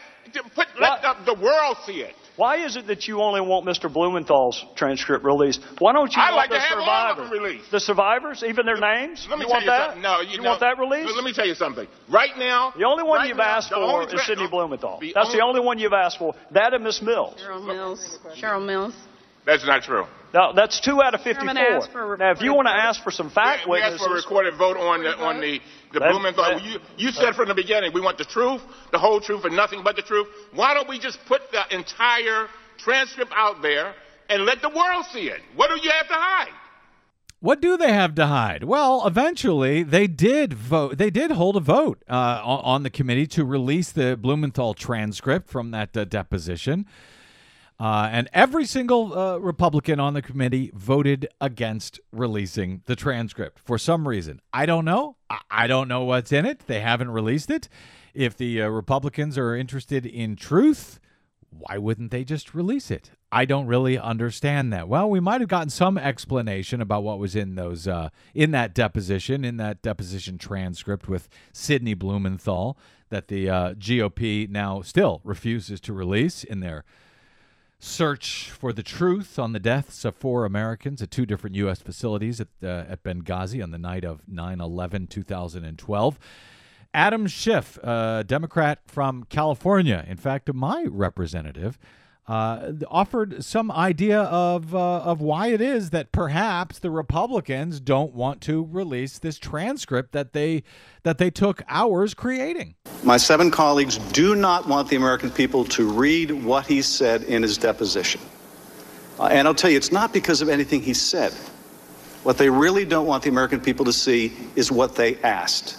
Put, 0.55 0.69
let 0.79 1.01
the, 1.01 1.35
the 1.35 1.41
world 1.41 1.79
see 1.87 2.03
it. 2.03 2.15
Why 2.37 2.65
is 2.67 2.77
it 2.77 2.89
that 2.89 3.07
you 3.07 3.21
only 3.21 3.41
want 3.41 3.65
Mr. 3.65 3.93
Blumenthal's 3.93 4.65
transcript 4.75 5.25
released? 5.25 5.61
Why 5.79 5.93
don't 5.93 6.13
you 6.13 6.21
I 6.21 6.31
want 6.33 6.37
like 6.37 6.51
the 6.51 6.57
to 6.57 6.61
have 6.61 6.69
survivors? 6.71 6.89
all 6.89 7.11
of 7.25 7.31
them 7.31 7.31
released. 7.31 7.71
The 7.71 7.79
survivors, 7.81 8.43
even 8.43 8.67
their 8.67 8.77
names? 8.77 9.27
Let 9.31 9.39
me 9.39 9.45
you 9.45 9.49
tell 9.49 9.55
want 9.55 9.65
you 9.65 9.71
that? 9.71 9.87
something. 9.87 10.03
No, 10.03 10.21
you, 10.21 10.31
you 10.31 10.39
know, 10.39 10.49
want 10.51 10.61
that 10.61 10.79
released? 10.79 11.15
Let 11.15 11.25
me 11.25 11.33
tell 11.33 11.47
you 11.47 11.55
something. 11.55 11.87
Right 12.11 12.37
now, 12.37 12.73
the 12.77 12.85
only 12.87 13.05
one 13.05 13.19
right 13.21 13.29
you've 13.29 13.37
now, 13.37 13.45
asked 13.59 13.69
for 13.69 13.77
only 13.77 14.07
is 14.07 14.13
tra- 14.13 14.25
Sidney 14.25 14.49
Blumenthal. 14.49 14.99
the 15.01 15.13
That's 15.15 15.29
only- 15.29 15.39
the 15.39 15.45
only 15.45 15.61
one 15.61 15.79
you've 15.79 15.93
asked 15.93 16.19
for. 16.19 16.35
That 16.51 16.75
and 16.75 16.83
Miss 16.83 17.01
Mills. 17.01 17.39
Cheryl 17.41 17.65
Mills. 17.65 18.19
Cheryl 18.37 18.67
Mills. 18.67 18.95
That's 19.47 19.65
not 19.67 19.83
true. 19.83 20.07
Now, 20.33 20.51
that's 20.53 20.81
two 20.81 21.01
out 21.01 21.15
of 21.15 21.21
54. 21.21 21.55
Chairman 21.55 21.89
for 21.93 22.15
a 22.15 22.19
Now, 22.19 22.31
if 22.33 22.41
you 22.41 22.55
want 22.55 22.67
to 22.67 22.73
ask 22.75 23.05
for 23.05 23.13
some 23.13 23.31
fact 23.31 23.69
we, 23.69 23.73
we 23.77 23.81
asked 23.81 24.03
for 24.03 24.11
a 24.11 24.15
recorded 24.15 24.57
vote 24.57 24.77
on 24.77 25.03
the 25.05 25.17
on 25.17 25.41
the 25.41 25.61
the 25.95 26.01
Blumenthal. 26.01 26.61
you 26.61 26.81
you 26.97 27.11
said 27.11 27.35
from 27.35 27.49
the 27.49 27.55
beginning 27.55 27.93
we 27.93 28.01
want 28.01 28.19
the 28.19 28.25
truth, 28.25 28.63
the 28.93 28.99
whole 28.99 29.21
truth, 29.21 29.45
and 29.45 29.57
nothing 29.57 29.83
but 29.83 29.97
the 29.97 30.03
truth. 30.03 30.29
Why 30.53 30.75
don't 30.75 30.89
we 30.89 30.99
just 30.99 31.19
put 31.27 31.51
the 31.53 31.63
entire 31.75 32.49
transcript 32.79 33.33
out 33.35 33.63
there 33.63 33.95
and 34.29 34.45
let 34.45 34.61
the 34.61 34.69
world 34.69 35.07
see 35.13 35.29
it? 35.29 35.41
What 35.57 35.71
do 35.71 35.81
you 35.83 35.91
have 35.91 36.09
to 36.09 36.15
hide? 36.15 36.53
What 37.41 37.61
do 37.61 37.77
they 37.77 37.93
have 37.93 38.15
to 38.15 38.27
hide? 38.27 38.65
Well, 38.65 39.07
eventually 39.07 39.83
they 39.83 40.07
did 40.07 40.55
vote. 40.55 40.97
They 40.97 41.11
did 41.11 41.31
hold 41.31 41.57
a 41.57 41.61
vote 41.61 42.03
uh, 42.09 42.41
on, 42.43 42.61
on 42.65 42.83
the 42.85 42.91
committee 42.91 43.27
to 43.29 43.45
release 43.45 43.93
the 43.93 44.17
Blumenthal 44.17 44.73
transcript 44.73 45.51
from 45.51 45.71
that 45.73 45.95
uh, 45.95 46.05
deposition. 46.05 46.87
Uh, 47.79 48.09
and 48.13 48.29
every 48.33 48.65
single 48.65 49.19
uh, 49.19 49.37
Republican 49.39 49.99
on 49.99 50.15
the 50.15 50.23
committee 50.23 50.71
voted 50.75 51.27
against 51.41 51.99
releasing 52.13 52.83
the 52.87 52.95
transcript 52.95 53.59
for 53.59 53.79
some 53.79 54.07
reason. 54.07 54.41
I 54.53 54.65
don't 54.65 54.85
know. 54.85 55.17
I, 55.51 55.67
don't 55.67 55.89
know 55.89 56.05
what's 56.05 56.31
in 56.31 56.47
it. 56.47 56.61
They 56.67 56.81
haven't 56.81 57.11
released 57.11 57.51
it. 57.51 57.69
If 58.15 58.37
the 58.37 58.63
uh, 58.63 58.69
Republicans 58.69 59.37
are 59.37 59.57
interested 59.57 60.07
in 60.07 60.37
truth, 60.37 61.01
why 61.51 61.79
wouldn't 61.79 62.13
they 62.13 62.23
just 62.23 62.55
release 62.55 62.93
it? 62.93 63.11
I 63.33 63.45
don't 63.45 63.67
really 63.67 63.99
understand 63.99 64.73
that. 64.73 64.87
Well, 64.87 65.11
we 65.11 65.19
might 65.19 65.41
have 65.41 65.51
gotten 65.51 65.71
some 65.71 65.99
explanation 65.99 66.81
about 66.81 67.03
what 67.03 67.19
was 67.19 67.35
in 67.35 67.57
those 67.57 67.89
uh, 67.89 68.11
in 68.33 68.53
that 68.53 68.73
deposition, 68.73 69.45
in 69.45 69.57
that 69.57 69.83
deposition 69.83 70.39
transcript 70.39 71.09
with 71.09 71.29
Sidney 71.53 71.95
Blumenthal 71.95 72.79
that 73.09 73.27
the 73.27 73.51
uh, 73.51 73.75
GOP 73.75 74.49
now 74.49 74.83
still 74.83 75.21
refuses 75.25 75.81
to 75.81 75.93
release 75.93 76.45
in 76.45 76.61
their 76.61 76.85
search 77.79 78.51
for 78.51 78.73
the 78.73 78.83
truth 78.83 79.39
on 79.39 79.53
the 79.53 79.61
deaths 79.61 80.05
of 80.05 80.15
four 80.15 80.45
Americans 80.45 81.03
at 81.03 81.11
two 81.11 81.27
different 81.27 81.57
U.S. 81.57 81.81
facilities 81.81 82.41
at, 82.41 82.49
uh, 82.63 82.85
at 82.89 83.03
Benghazi 83.03 83.63
on 83.63 83.71
the 83.71 83.79
night 83.79 84.05
of 84.05 84.23
9 84.27 84.61
11, 84.61 85.07
2012. 85.09 86.19
Adam 86.95 87.27
Schiff, 87.27 87.77
a 87.79 88.25
Democrat 88.27 88.79
from 88.87 89.25
California, 89.25 90.05
in 90.07 90.17
fact, 90.17 90.53
my 90.55 90.87
representative, 90.89 91.79
uh, 92.27 92.73
offered 92.89 93.45
some 93.45 93.71
idea 93.71 94.23
of 94.23 94.75
uh, 94.75 95.01
of 95.01 95.21
why 95.21 95.49
it 95.49 95.61
is 95.61 95.91
that 95.91 96.11
perhaps 96.11 96.79
the 96.79 96.91
Republicans 96.91 97.81
don't 97.81 98.15
want 98.15 98.41
to 98.43 98.67
release 98.71 99.19
this 99.19 99.39
transcript 99.39 100.13
that 100.13 100.33
they 100.33 100.63
that 101.03 101.19
they 101.19 101.31
took 101.31 101.63
hours 101.69 102.15
creating. 102.15 102.75
My 103.03 103.19
seven 103.19 103.51
colleagues 103.51 103.99
do 104.13 104.35
not 104.35 104.67
want 104.67 104.89
the 104.89 104.97
American 104.97 105.31
people 105.31 105.65
to 105.67 105.91
read 105.91 106.31
what 106.31 106.67
he 106.67 106.81
said 106.81 107.25
in 107.25 107.43
his 107.43 107.59
deposition. 107.59 108.21
Uh, 109.19 109.27
and 109.27 109.47
I'll 109.47 109.55
tell 109.55 109.71
you, 109.71 109.77
it's 109.77 109.93
not 109.93 110.13
because 110.13 110.41
of 110.41 110.49
anything 110.49 110.83
he 110.83 110.95
said. 110.95 111.33
What 112.23 112.39
they 112.39 112.49
really 112.49 112.87
don't 112.87 113.07
want 113.07 113.23
the 113.23 113.29
American 113.29 113.61
people 113.61 113.85
to 113.85 113.93
see 113.93 114.33
is 114.57 114.73
what 114.73 114.97
they 114.97 115.17
asked. 115.19 115.79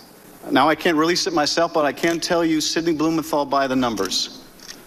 Now, 0.51 0.69
I 0.69 0.75
can't 0.75 0.95
release 0.95 1.25
it 1.25 1.34
myself, 1.34 1.73
but 1.73 1.86
I 1.86 1.91
can 1.91 2.19
tell 2.19 2.45
you 2.45 2.62
Sidney 2.62 2.93
Blumenthal 2.93 3.45
by 3.45 3.65
the 3.65 3.75
numbers. 3.75 4.44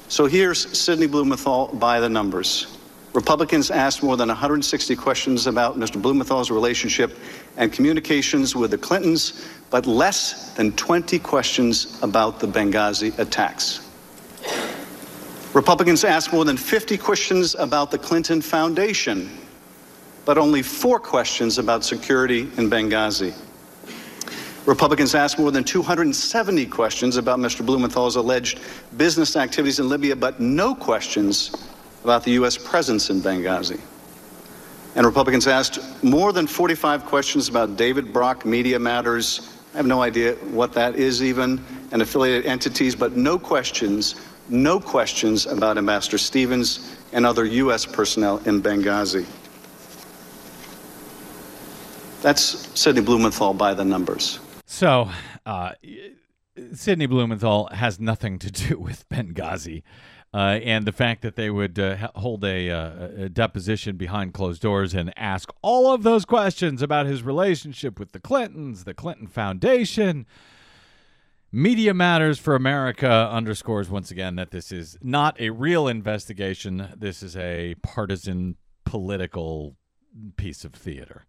So 0.08 0.24
here's 0.24 0.76
Sidney 0.76 1.06
Blumenthal 1.06 1.68
by 1.74 2.00
the 2.00 2.08
numbers. 2.08 2.78
Republicans 3.12 3.70
asked 3.70 4.02
more 4.02 4.16
than 4.16 4.28
160 4.28 4.96
questions 4.96 5.46
about 5.46 5.78
Mr. 5.78 6.00
Blumenthal's 6.00 6.50
relationship 6.50 7.18
and 7.58 7.70
communications 7.70 8.56
with 8.56 8.70
the 8.70 8.78
Clintons, 8.78 9.46
but 9.68 9.86
less 9.86 10.54
than 10.54 10.72
20 10.72 11.18
questions 11.18 11.98
about 12.02 12.40
the 12.40 12.46
Benghazi 12.46 13.18
attacks. 13.18 13.86
Republicans 15.52 16.04
asked 16.04 16.32
more 16.32 16.46
than 16.46 16.56
50 16.56 16.96
questions 16.96 17.54
about 17.56 17.90
the 17.90 17.98
Clinton 17.98 18.40
Foundation, 18.40 19.28
but 20.24 20.38
only 20.38 20.62
four 20.62 20.98
questions 20.98 21.58
about 21.58 21.84
security 21.84 22.42
in 22.56 22.70
Benghazi. 22.70 23.34
Republicans 24.68 25.14
asked 25.14 25.38
more 25.38 25.50
than 25.50 25.64
270 25.64 26.66
questions 26.66 27.16
about 27.16 27.38
Mr. 27.38 27.64
Blumenthal's 27.64 28.16
alleged 28.16 28.60
business 28.98 29.34
activities 29.34 29.80
in 29.80 29.88
Libya, 29.88 30.14
but 30.14 30.40
no 30.40 30.74
questions 30.74 31.56
about 32.04 32.22
the 32.22 32.32
U.S. 32.32 32.58
presence 32.58 33.08
in 33.08 33.22
Benghazi. 33.22 33.80
And 34.94 35.06
Republicans 35.06 35.46
asked 35.46 35.78
more 36.04 36.34
than 36.34 36.46
45 36.46 37.06
questions 37.06 37.48
about 37.48 37.78
David 37.78 38.12
Brock 38.12 38.44
Media 38.44 38.78
Matters. 38.78 39.56
I 39.72 39.78
have 39.78 39.86
no 39.86 40.02
idea 40.02 40.34
what 40.34 40.74
that 40.74 40.96
is, 40.96 41.22
even, 41.22 41.64
and 41.90 42.02
affiliated 42.02 42.44
entities, 42.44 42.94
but 42.94 43.16
no 43.16 43.38
questions, 43.38 44.16
no 44.50 44.78
questions 44.78 45.46
about 45.46 45.78
Ambassador 45.78 46.18
Stevens 46.18 46.94
and 47.14 47.24
other 47.24 47.46
U.S. 47.46 47.86
personnel 47.86 48.36
in 48.44 48.60
Benghazi. 48.62 49.24
That's 52.20 52.78
Sidney 52.78 53.00
Blumenthal 53.00 53.54
by 53.54 53.72
the 53.72 53.84
numbers. 53.84 54.40
So, 54.70 55.08
uh, 55.46 55.72
Sidney 56.74 57.06
Blumenthal 57.06 57.70
has 57.72 57.98
nothing 57.98 58.38
to 58.40 58.50
do 58.50 58.78
with 58.78 59.08
Benghazi. 59.08 59.82
Uh, 60.34 60.60
and 60.62 60.86
the 60.86 60.92
fact 60.92 61.22
that 61.22 61.36
they 61.36 61.48
would 61.48 61.78
uh, 61.78 62.10
hold 62.16 62.44
a, 62.44 62.70
uh, 62.70 63.08
a 63.16 63.28
deposition 63.30 63.96
behind 63.96 64.34
closed 64.34 64.60
doors 64.60 64.92
and 64.92 65.10
ask 65.16 65.50
all 65.62 65.90
of 65.90 66.02
those 66.02 66.26
questions 66.26 66.82
about 66.82 67.06
his 67.06 67.22
relationship 67.22 67.98
with 67.98 68.12
the 68.12 68.20
Clintons, 68.20 68.84
the 68.84 68.92
Clinton 68.92 69.26
Foundation, 69.26 70.26
Media 71.50 71.94
Matters 71.94 72.38
for 72.38 72.54
America 72.54 73.08
underscores 73.08 73.88
once 73.88 74.10
again 74.10 74.36
that 74.36 74.50
this 74.50 74.70
is 74.70 74.98
not 75.00 75.40
a 75.40 75.48
real 75.48 75.88
investigation. 75.88 76.92
This 76.94 77.22
is 77.22 77.38
a 77.38 77.74
partisan 77.82 78.56
political 78.84 79.76
piece 80.36 80.62
of 80.66 80.74
theater. 80.74 81.24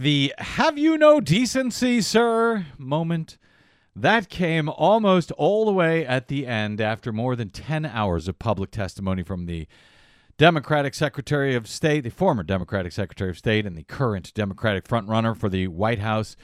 The 0.00 0.32
have 0.38 0.78
you 0.78 0.96
no 0.96 1.20
decency, 1.20 2.00
sir 2.02 2.66
moment 2.78 3.36
that 3.96 4.28
came 4.28 4.68
almost 4.68 5.32
all 5.32 5.64
the 5.64 5.72
way 5.72 6.06
at 6.06 6.28
the 6.28 6.46
end 6.46 6.80
after 6.80 7.12
more 7.12 7.34
than 7.34 7.50
10 7.50 7.84
hours 7.84 8.28
of 8.28 8.38
public 8.38 8.70
testimony 8.70 9.24
from 9.24 9.46
the 9.46 9.66
Democratic 10.36 10.94
Secretary 10.94 11.56
of 11.56 11.66
State, 11.66 12.04
the 12.04 12.10
former 12.10 12.44
Democratic 12.44 12.92
Secretary 12.92 13.30
of 13.30 13.38
State, 13.38 13.66
and 13.66 13.76
the 13.76 13.82
current 13.82 14.32
Democratic 14.34 14.86
frontrunner 14.86 15.36
for 15.36 15.48
the 15.48 15.66
White 15.66 15.98
House. 15.98 16.36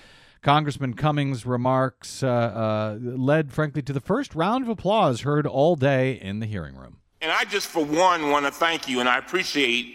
Congressman 0.42 0.94
Cummings' 0.94 1.46
remarks 1.46 2.24
uh, 2.24 2.26
uh, 2.26 2.98
led, 3.00 3.52
frankly, 3.52 3.82
to 3.82 3.92
the 3.92 4.00
first 4.00 4.34
round 4.34 4.64
of 4.64 4.68
applause 4.68 5.20
heard 5.20 5.46
all 5.46 5.76
day 5.76 6.14
in 6.14 6.40
the 6.40 6.46
hearing 6.46 6.74
room. 6.74 6.96
And 7.20 7.30
I 7.30 7.44
just, 7.44 7.68
for 7.68 7.84
one, 7.84 8.30
want 8.30 8.46
to 8.46 8.50
thank 8.50 8.88
you, 8.88 8.98
and 8.98 9.08
I 9.08 9.18
appreciate 9.18 9.94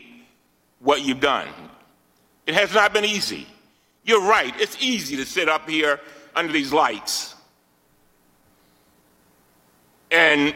what 0.79 1.01
you've 1.01 1.19
done. 1.19 1.49
It 2.49 2.55
has 2.55 2.73
not 2.73 2.93
been 2.93 3.05
easy. 3.05 3.45
You're 4.03 4.27
right, 4.27 4.51
it's 4.59 4.75
easy 4.81 5.15
to 5.17 5.25
sit 5.25 5.47
up 5.47 5.69
here 5.69 5.99
under 6.35 6.51
these 6.51 6.73
lights 6.73 7.35
and 10.09 10.55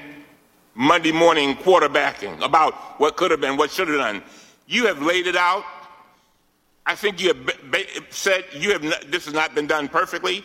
Monday 0.73 1.11
morning 1.11 1.55
quarterbacking 1.55 2.43
about 2.43 2.73
what 2.99 3.15
could 3.15 3.29
have 3.29 3.41
been, 3.41 3.57
what 3.57 3.69
should 3.69 3.89
have 3.89 3.97
done. 3.97 4.23
You 4.65 4.87
have 4.87 5.03
laid 5.03 5.27
it 5.27 5.35
out. 5.35 5.63
I 6.83 6.95
think 6.95 7.21
you 7.21 7.27
have 7.27 8.07
said 8.09 8.43
you 8.53 8.71
have 8.71 8.81
not, 8.81 9.11
this 9.11 9.25
has 9.25 9.35
not 9.35 9.53
been 9.53 9.67
done 9.67 9.87
perfectly. 9.87 10.43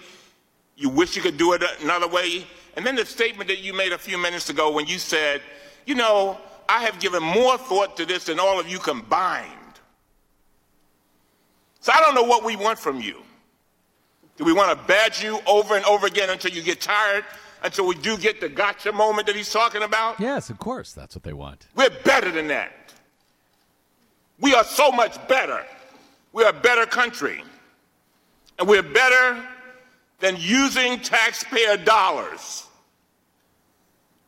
You 0.77 0.91
wish 0.91 1.17
you 1.17 1.23
could 1.23 1.39
do 1.39 1.55
it 1.55 1.63
another 1.81 2.09
way. 2.09 2.47
And 2.77 2.85
then 2.85 2.95
the 2.95 3.07
statement 3.07 3.49
that 3.49 3.61
you 3.61 3.73
made 3.73 3.93
a 3.93 3.99
few 3.99 4.19
minutes 4.19 4.51
ago 4.51 4.71
when 4.71 4.87
you 4.87 4.99
said, 4.99 5.41
you 5.87 5.95
know, 5.95 6.37
I 6.69 6.83
have 6.83 7.01
given 7.01 7.23
more 7.23 7.57
thought 7.57 7.97
to 7.97 8.05
this 8.05 8.25
than 8.25 8.39
all 8.39 8.61
of 8.61 8.69
you 8.69 8.79
combined. 8.79 9.58
So 11.89 11.95
I 11.95 12.01
don't 12.01 12.15
know 12.15 12.23
what 12.23 12.45
we 12.45 12.55
want 12.55 12.79
from 12.79 13.01
you. 13.01 13.23
Do 14.37 14.45
we 14.45 14.53
want 14.53 14.79
to 14.79 14.87
badge 14.87 15.25
you 15.25 15.41
over 15.47 15.75
and 15.75 15.83
over 15.87 16.07
again 16.07 16.29
until 16.29 16.51
you 16.51 16.61
get 16.61 16.83
tired? 16.83 17.25
Until 17.63 17.87
we 17.87 17.95
do 17.95 18.19
get 18.19 18.43
the 18.43 18.49
gotcha 18.51 18.93
moment 18.93 19.27
that 19.27 19.35
he's 19.35 19.51
talking 19.51 19.83
about? 19.83 20.21
Yes, 20.21 20.51
of 20.51 20.59
course. 20.59 20.93
That's 20.93 21.17
what 21.17 21.23
they 21.23 21.33
want. 21.33 21.67
We're 21.75 21.89
better 22.05 22.31
than 22.31 22.49
that. 22.49 22.93
We 24.39 24.55
are 24.55 24.65
so 24.65 24.93
much 24.93 25.17
better. 25.29 25.65
We're 26.35 26.51
a 26.51 26.53
better 26.53 26.85
country. 26.85 27.43
And 28.59 28.69
we're 28.69 28.83
better 28.83 29.43
than 30.19 30.37
using 30.39 31.01
taxpayer 31.01 31.79
dollars 31.79 32.67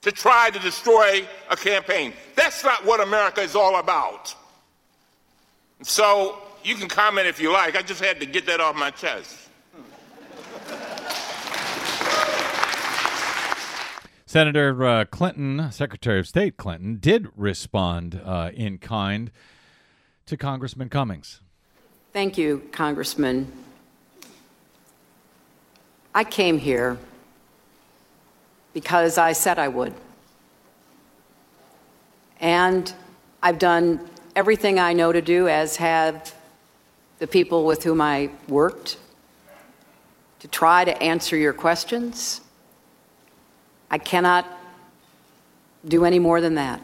to 0.01 0.11
try 0.11 0.49
to 0.49 0.59
destroy 0.61 1.29
a 1.51 1.57
campaign. 1.57 2.15
That's 2.37 2.65
not 2.65 2.87
what 2.87 3.01
America 3.01 3.43
is 3.43 3.55
all 3.55 3.79
about. 3.79 4.35
So 5.83 6.39
you 6.65 6.75
can 6.75 6.89
comment 6.89 7.27
if 7.27 7.41
you 7.41 7.53
like. 7.53 7.77
I 7.77 7.83
just 7.83 8.03
had 8.03 8.21
to 8.21 8.27
get 8.27 8.47
that 8.47 8.61
off 8.61 8.77
my 8.77 8.91
chest. 8.91 9.37
Senator 14.27 14.87
uh, 14.87 15.05
Clinton, 15.07 15.73
Secretary 15.73 16.21
of 16.21 16.29
State 16.29 16.57
Clinton, 16.57 16.99
did 17.01 17.29
respond 17.37 18.21
uh, 18.25 18.51
in 18.55 18.79
kind 18.79 19.33
to 20.27 20.37
Congressman 20.37 20.89
Cummings. 20.89 21.41
Thank 22.13 22.39
you, 22.39 22.63
Congressman. 22.71 23.51
I 26.15 26.23
came 26.23 26.59
here 26.59 26.97
because 28.73 29.19
I 29.19 29.33
said 29.33 29.59
I 29.59 29.67
would. 29.67 29.95
And 32.41 32.93
I've 33.43 33.59
done 33.59 34.09
everything 34.37 34.79
I 34.79 34.93
know 34.93 35.11
to 35.13 35.21
do, 35.21 35.49
as 35.49 35.77
have 35.77 36.35
the 37.21 37.27
people 37.27 37.65
with 37.65 37.85
whom 37.85 38.01
I 38.01 38.31
worked, 38.49 38.97
to 40.41 40.49
try 40.49 40.85
to 40.85 41.03
answer 41.03 41.37
your 41.37 41.53
questions. 41.53 42.41
I 43.91 43.99
cannot 43.99 44.47
do 45.87 46.05
any 46.05 46.19
more 46.19 46.41
than 46.41 46.55
that. 46.55 46.81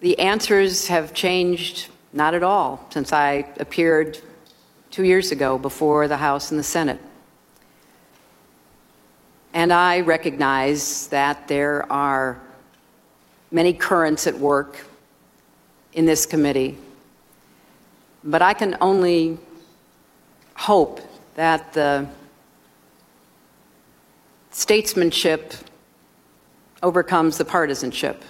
The 0.00 0.18
answers 0.18 0.88
have 0.88 1.14
changed 1.14 1.88
not 2.12 2.34
at 2.34 2.42
all 2.42 2.84
since 2.90 3.12
I 3.12 3.46
appeared 3.60 4.18
two 4.90 5.04
years 5.04 5.30
ago 5.30 5.58
before 5.58 6.08
the 6.08 6.16
House 6.16 6.50
and 6.50 6.58
the 6.58 6.64
Senate. 6.64 7.00
And 9.52 9.72
I 9.72 10.00
recognize 10.00 11.08
that 11.08 11.48
there 11.48 11.90
are 11.92 12.40
many 13.50 13.74
currents 13.74 14.26
at 14.26 14.38
work 14.38 14.86
in 15.92 16.06
this 16.06 16.24
committee. 16.24 16.78
But 18.24 18.42
I 18.42 18.54
can 18.54 18.76
only 18.80 19.38
hope 20.54 21.00
that 21.34 21.72
the 21.72 22.06
statesmanship 24.50 25.54
overcomes 26.82 27.38
the 27.38 27.44
partisanship. 27.44 28.22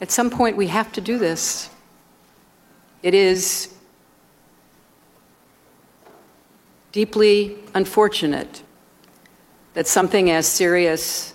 At 0.00 0.10
some 0.10 0.30
point, 0.30 0.56
we 0.56 0.66
have 0.68 0.92
to 0.92 1.00
do 1.00 1.18
this. 1.18 1.70
It 3.02 3.14
is 3.14 3.72
deeply 6.92 7.56
unfortunate 7.74 8.62
that 9.74 9.86
something 9.86 10.30
as 10.30 10.46
serious 10.46 11.34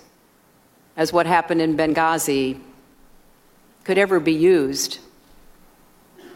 as 0.96 1.12
what 1.12 1.26
happened 1.26 1.62
in 1.62 1.76
Benghazi 1.76 2.60
could 3.84 3.98
ever 3.98 4.20
be 4.20 4.32
used 4.32 4.98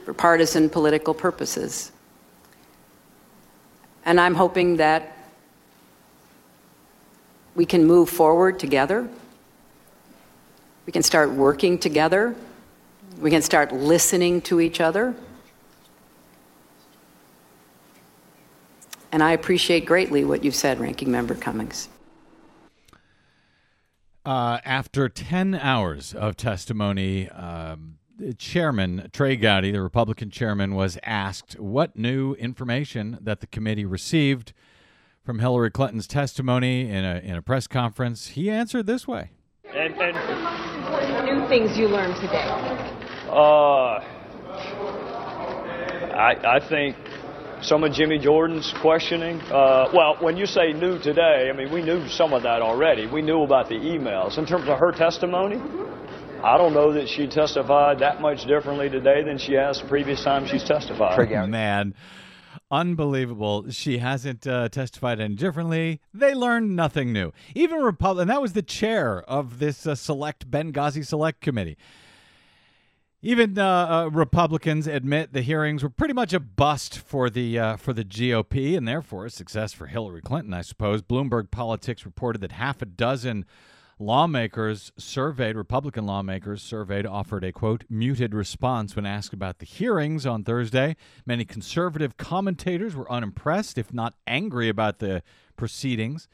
for 0.07 0.15
partisan 0.15 0.71
political 0.71 1.13
purposes. 1.13 1.91
And 4.05 4.21
I'm 4.21 4.37
hoping 4.37 4.77
that 4.77 5.19
we 7.57 7.67
can 7.67 7.85
move 7.85 8.09
forward 8.09 8.61
together. 8.61 9.09
We 10.87 10.93
can 10.93 11.03
start 11.03 11.33
working 11.33 11.77
together. 11.77 12.37
We 13.21 13.31
can 13.31 13.43
start 13.43 13.73
listening 13.73 14.43
to 14.43 14.61
each 14.61 14.81
other. 14.81 15.17
And 19.11 19.25
I 19.25 19.33
appreciate 19.33 19.87
greatly 19.87 20.25
what 20.25 20.45
you've 20.45 20.55
said, 20.55 20.79
Ranking 20.79 21.11
Member 21.11 21.35
Cummings. 21.35 21.89
Uh, 24.25 24.61
after 24.65 25.09
10 25.09 25.57
hours 25.57 26.15
of 26.15 26.37
testimony, 26.37 27.29
um, 27.31 27.97
Chairman 28.39 29.11
Trey 29.13 29.37
Gowdy, 29.37 29.71
the 29.71 29.83
Republican 29.83 30.31
chairman, 30.31 30.75
was 30.75 30.99
asked 31.03 31.59
what 31.59 31.97
new 31.97 32.35
information 32.35 33.19
that 33.21 33.41
the 33.41 33.47
committee 33.47 33.85
received 33.85 34.53
from 35.25 35.39
Hillary 35.41 35.71
Clinton's 35.71 36.07
testimony 36.07 36.89
in 36.89 37.05
a, 37.05 37.19
in 37.19 37.37
a 37.37 37.43
press 37.43 37.67
conference. 37.67 38.29
He 38.29 38.49
answered 38.51 38.87
this 38.87 39.07
way. 39.07 39.31
And, 39.75 39.95
and 40.01 41.27
New 41.27 41.49
things 41.49 41.77
you 41.77 41.89
learned 41.89 42.15
today. 42.17 42.45
uh, 43.29 44.01
I, 46.15 46.37
I 46.45 46.61
think 46.61 46.97
some 47.61 47.83
of 47.85 47.93
Jimmy 47.93 48.19
Jordan's 48.19 48.73
questioning. 48.81 49.41
Uh, 49.43 49.91
well, 49.93 50.17
when 50.21 50.37
you 50.37 50.47
say 50.47 50.73
new 50.73 50.99
today, 50.99 51.51
I 51.53 51.57
mean, 51.57 51.73
we 51.73 51.83
knew 51.83 52.09
some 52.09 52.33
of 52.33 52.43
that 52.45 52.63
already. 52.63 53.07
We 53.07 53.23
knew 53.23 53.43
about 53.43 53.69
the 53.69 53.75
emails. 53.75 54.39
In 54.39 54.47
terms 54.47 54.69
of 54.69 54.79
her 54.79 54.93
testimony, 54.93 55.61
I 56.43 56.59
don't 56.59 56.75
know 56.75 56.93
that 56.93 57.09
she 57.09 57.27
testified 57.27 57.99
that 58.01 58.21
much 58.21 58.45
differently 58.47 58.89
today 58.89 59.23
than 59.23 59.39
she 59.39 59.55
has 59.55 59.81
the 59.81 59.89
previous 59.89 60.23
time 60.23 60.47
she's 60.47 60.65
testified. 60.65 61.17
Man, 61.47 61.95
unbelievable. 62.71 63.71
She 63.71 63.99
hasn't 63.99 64.47
uh, 64.47 64.69
testified 64.69 65.21
any 65.21 65.35
differently. 65.35 66.01
They 66.13 66.35
learned 66.35 66.77
nothing 66.77 67.13
new. 67.13 67.33
Even 67.55 67.81
Republican, 67.81 68.29
that 68.29 68.43
was 68.43 68.53
the 68.53 68.63
chair 68.63 69.23
of 69.23 69.59
this 69.59 69.87
uh, 69.87 69.95
select 69.95 70.51
Benghazi 70.51 71.05
Select 71.05 71.41
Committee. 71.41 71.77
Even 73.23 73.59
uh, 73.59 73.65
uh, 73.65 74.11
Republicans 74.13 74.87
admit 74.87 75.33
the 75.33 75.41
hearings 75.41 75.83
were 75.83 75.91
pretty 75.91 76.15
much 76.15 76.33
a 76.33 76.39
bust 76.39 76.99
for 76.99 77.29
the 77.29 77.59
uh, 77.59 77.77
for 77.77 77.93
the 77.93 78.05
GOP 78.05 78.77
and 78.77 78.87
therefore 78.87 79.25
a 79.25 79.31
success 79.31 79.73
for 79.73 79.87
Hillary 79.87 80.21
Clinton, 80.21 80.55
I 80.55 80.61
suppose. 80.61 81.03
Bloomberg 81.03 81.51
Politics 81.51 82.05
reported 82.05 82.41
that 82.43 82.53
half 82.53 82.83
a 82.83 82.87
dozen 82.87 83.47
lawmakers 83.99 84.93
surveyed, 84.97 85.57
Republican 85.57 86.07
lawmakers 86.07 86.63
surveyed, 86.63 87.07
offered 87.07 87.45
a 87.45 87.53
quote 87.53 87.85
muted 87.89 88.35
response 88.35 88.95
when 88.95 89.07
asked 89.07 89.33
about 89.33 89.59
the 89.59 89.67
hearings 89.67 90.27
on 90.27 90.45
Thursday. 90.45 90.97
Many 91.25 91.45
conservative 91.45 92.17
commentators 92.17 92.95
were 92.95 93.11
unimpressed, 93.11 93.79
if 93.79 93.93
not 93.93 94.15
angry, 94.27 94.69
about 94.69 94.99
the 94.99 95.23
proceedings. 95.57 96.29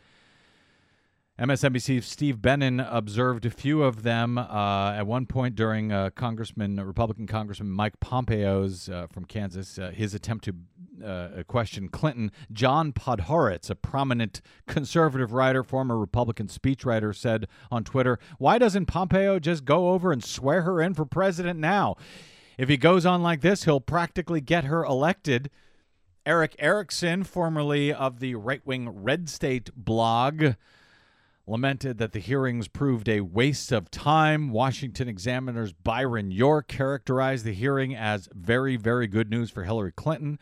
MSNBC's 1.40 2.04
Steve 2.04 2.42
Benen 2.42 2.78
observed 2.78 3.46
a 3.46 3.50
few 3.50 3.82
of 3.82 4.02
them 4.02 4.36
uh, 4.36 4.92
at 4.92 5.06
one 5.06 5.24
point 5.24 5.54
during 5.54 5.90
uh, 5.90 6.10
Congressman, 6.10 6.76
Republican 6.76 7.26
Congressman 7.26 7.70
Mike 7.70 7.98
Pompeo's 8.00 8.90
uh, 8.90 9.06
from 9.06 9.24
Kansas, 9.24 9.78
uh, 9.78 9.92
his 9.94 10.12
attempt 10.12 10.44
to 10.44 10.54
uh, 11.02 11.42
question 11.44 11.88
Clinton. 11.88 12.32
John 12.52 12.92
Podhoretz, 12.92 13.70
a 13.70 13.74
prominent 13.74 14.42
conservative 14.68 15.32
writer, 15.32 15.64
former 15.64 15.98
Republican 15.98 16.48
speechwriter, 16.48 17.16
said 17.16 17.46
on 17.70 17.82
Twitter, 17.82 18.18
"Why 18.36 18.58
doesn't 18.58 18.86
Pompeo 18.86 19.38
just 19.38 19.64
go 19.64 19.90
over 19.90 20.12
and 20.12 20.22
swear 20.22 20.62
her 20.62 20.82
in 20.82 20.92
for 20.92 21.06
president 21.06 21.58
now? 21.58 21.96
If 22.58 22.68
he 22.68 22.76
goes 22.76 23.06
on 23.06 23.22
like 23.22 23.40
this, 23.40 23.64
he'll 23.64 23.80
practically 23.80 24.42
get 24.42 24.64
her 24.64 24.84
elected." 24.84 25.50
Erick 26.24 26.54
Erickson, 26.60 27.24
formerly 27.24 27.92
of 27.92 28.20
the 28.20 28.36
right-wing 28.36 28.88
Red 28.90 29.28
State 29.28 29.70
blog 29.74 30.54
lamented 31.52 31.98
that 31.98 32.12
the 32.12 32.18
hearings 32.18 32.66
proved 32.66 33.10
a 33.10 33.20
waste 33.20 33.72
of 33.72 33.90
time. 33.90 34.48
Washington 34.48 35.06
Examiner's 35.06 35.74
Byron 35.74 36.30
York 36.30 36.66
characterized 36.66 37.44
the 37.44 37.52
hearing 37.52 37.94
as 37.94 38.26
very, 38.32 38.76
very 38.76 39.06
good 39.06 39.30
news 39.30 39.50
for 39.50 39.62
Hillary 39.64 39.92
Clinton. 39.92 40.38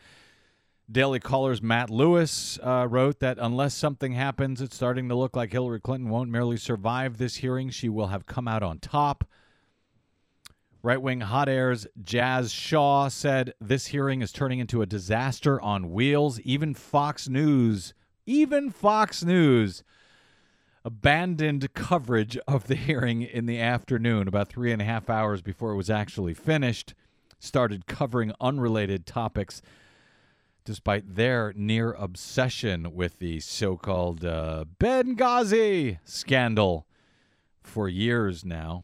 Daily 0.89 1.19
Caller's 1.19 1.61
Matt 1.61 1.89
Lewis 1.89 2.57
uh, 2.63 2.87
wrote 2.89 3.19
that 3.19 3.37
unless 3.41 3.75
something 3.75 4.13
happens, 4.13 4.61
it's 4.61 4.75
starting 4.75 5.09
to 5.09 5.15
look 5.15 5.35
like 5.35 5.51
Hillary 5.51 5.81
Clinton 5.81 6.09
won't 6.09 6.29
merely 6.29 6.55
survive 6.55 7.17
this 7.17 7.35
hearing, 7.35 7.69
she 7.69 7.89
will 7.89 8.07
have 8.07 8.25
come 8.25 8.47
out 8.47 8.63
on 8.63 8.79
top. 8.79 9.25
Right 10.81 11.01
wing 11.01 11.19
hot 11.19 11.49
airs 11.49 11.87
Jazz 12.01 12.53
Shaw 12.53 13.09
said 13.09 13.53
this 13.59 13.87
hearing 13.87 14.21
is 14.21 14.31
turning 14.31 14.59
into 14.59 14.81
a 14.81 14.85
disaster 14.85 15.59
on 15.61 15.91
wheels. 15.91 16.39
Even 16.39 16.73
Fox 16.73 17.27
News, 17.27 17.93
even 18.25 18.71
Fox 18.71 19.25
News 19.25 19.83
abandoned 20.83 21.73
coverage 21.73 22.37
of 22.47 22.67
the 22.67 22.75
hearing 22.75 23.21
in 23.21 23.45
the 23.45 23.59
afternoon, 23.59 24.27
about 24.27 24.47
three 24.49 24.71
and 24.71 24.81
a 24.81 24.85
half 24.85 25.09
hours 25.09 25.41
before 25.41 25.71
it 25.71 25.77
was 25.77 25.89
actually 25.89 26.33
finished, 26.33 26.93
started 27.39 27.85
covering 27.87 28.33
unrelated 28.41 29.05
topics. 29.05 29.61
despite 30.63 31.15
their 31.15 31.53
near 31.55 31.91
obsession 31.93 32.93
with 32.93 33.17
the 33.19 33.39
so 33.39 33.75
called 33.75 34.23
uh, 34.23 34.63
Benghazi 34.79 35.97
scandal 36.05 36.85
for 37.63 37.89
years 37.89 38.45
now. 38.45 38.83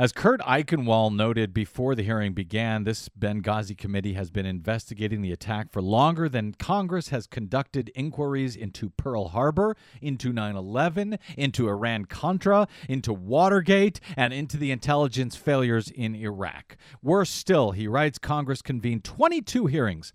As 0.00 0.12
Kurt 0.12 0.40
Eichenwald 0.40 1.14
noted 1.14 1.52
before 1.52 1.94
the 1.94 2.02
hearing 2.02 2.32
began, 2.32 2.84
this 2.84 3.10
Benghazi 3.10 3.76
committee 3.76 4.14
has 4.14 4.30
been 4.30 4.46
investigating 4.46 5.20
the 5.20 5.30
attack 5.30 5.70
for 5.70 5.82
longer 5.82 6.26
than 6.26 6.54
Congress 6.54 7.10
has 7.10 7.26
conducted 7.26 7.92
inquiries 7.94 8.56
into 8.56 8.88
Pearl 8.88 9.28
Harbor, 9.28 9.76
into 10.00 10.32
9 10.32 10.56
11, 10.56 11.18
into 11.36 11.68
Iran 11.68 12.06
Contra, 12.06 12.66
into 12.88 13.12
Watergate, 13.12 14.00
and 14.16 14.32
into 14.32 14.56
the 14.56 14.70
intelligence 14.70 15.36
failures 15.36 15.90
in 15.90 16.14
Iraq. 16.14 16.78
Worse 17.02 17.28
still, 17.28 17.72
he 17.72 17.86
writes 17.86 18.16
Congress 18.16 18.62
convened 18.62 19.04
22 19.04 19.66
hearings 19.66 20.14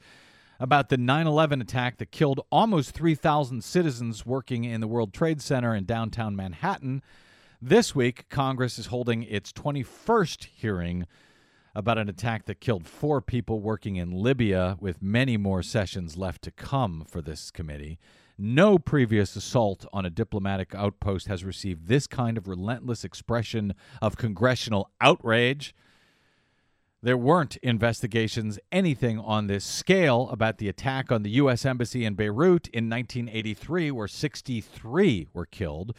about 0.59 0.89
the 0.89 0.97
9 0.97 1.27
11 1.27 1.61
attack 1.61 1.99
that 1.99 2.11
killed 2.11 2.41
almost 2.51 2.89
3,000 2.95 3.63
citizens 3.63 4.25
working 4.25 4.63
in 4.63 4.81
the 4.81 4.87
World 4.87 5.13
Trade 5.13 5.43
Center 5.43 5.75
in 5.75 5.85
downtown 5.85 6.35
Manhattan. 6.35 7.03
This 7.61 7.95
week, 7.95 8.27
Congress 8.29 8.77
is 8.77 8.87
holding 8.87 9.23
its 9.23 9.53
21st 9.53 10.45
hearing 10.45 11.05
about 11.73 11.97
an 11.97 12.09
attack 12.09 12.45
that 12.45 12.59
killed 12.59 12.85
four 12.85 13.21
people 13.21 13.61
working 13.61 13.95
in 13.95 14.11
Libya, 14.11 14.77
with 14.81 15.01
many 15.01 15.37
more 15.37 15.63
sessions 15.63 16.17
left 16.17 16.41
to 16.43 16.51
come 16.51 17.05
for 17.07 17.21
this 17.21 17.51
committee. 17.51 17.97
No 18.37 18.77
previous 18.77 19.37
assault 19.37 19.85
on 19.93 20.05
a 20.05 20.09
diplomatic 20.09 20.75
outpost 20.75 21.27
has 21.27 21.45
received 21.45 21.87
this 21.87 22.07
kind 22.07 22.37
of 22.37 22.49
relentless 22.49 23.05
expression 23.05 23.73
of 24.01 24.17
congressional 24.17 24.89
outrage. 24.99 25.73
There 27.01 27.17
weren't 27.17 27.55
investigations, 27.57 28.59
anything 28.71 29.17
on 29.17 29.47
this 29.47 29.63
scale 29.63 30.29
about 30.29 30.57
the 30.57 30.67
attack 30.67 31.09
on 31.09 31.23
the 31.23 31.31
U.S. 31.31 31.65
Embassy 31.65 32.03
in 32.03 32.15
Beirut 32.15 32.67
in 32.67 32.89
1983, 32.89 33.91
where 33.91 34.07
63 34.09 35.27
were 35.33 35.45
killed 35.45 35.95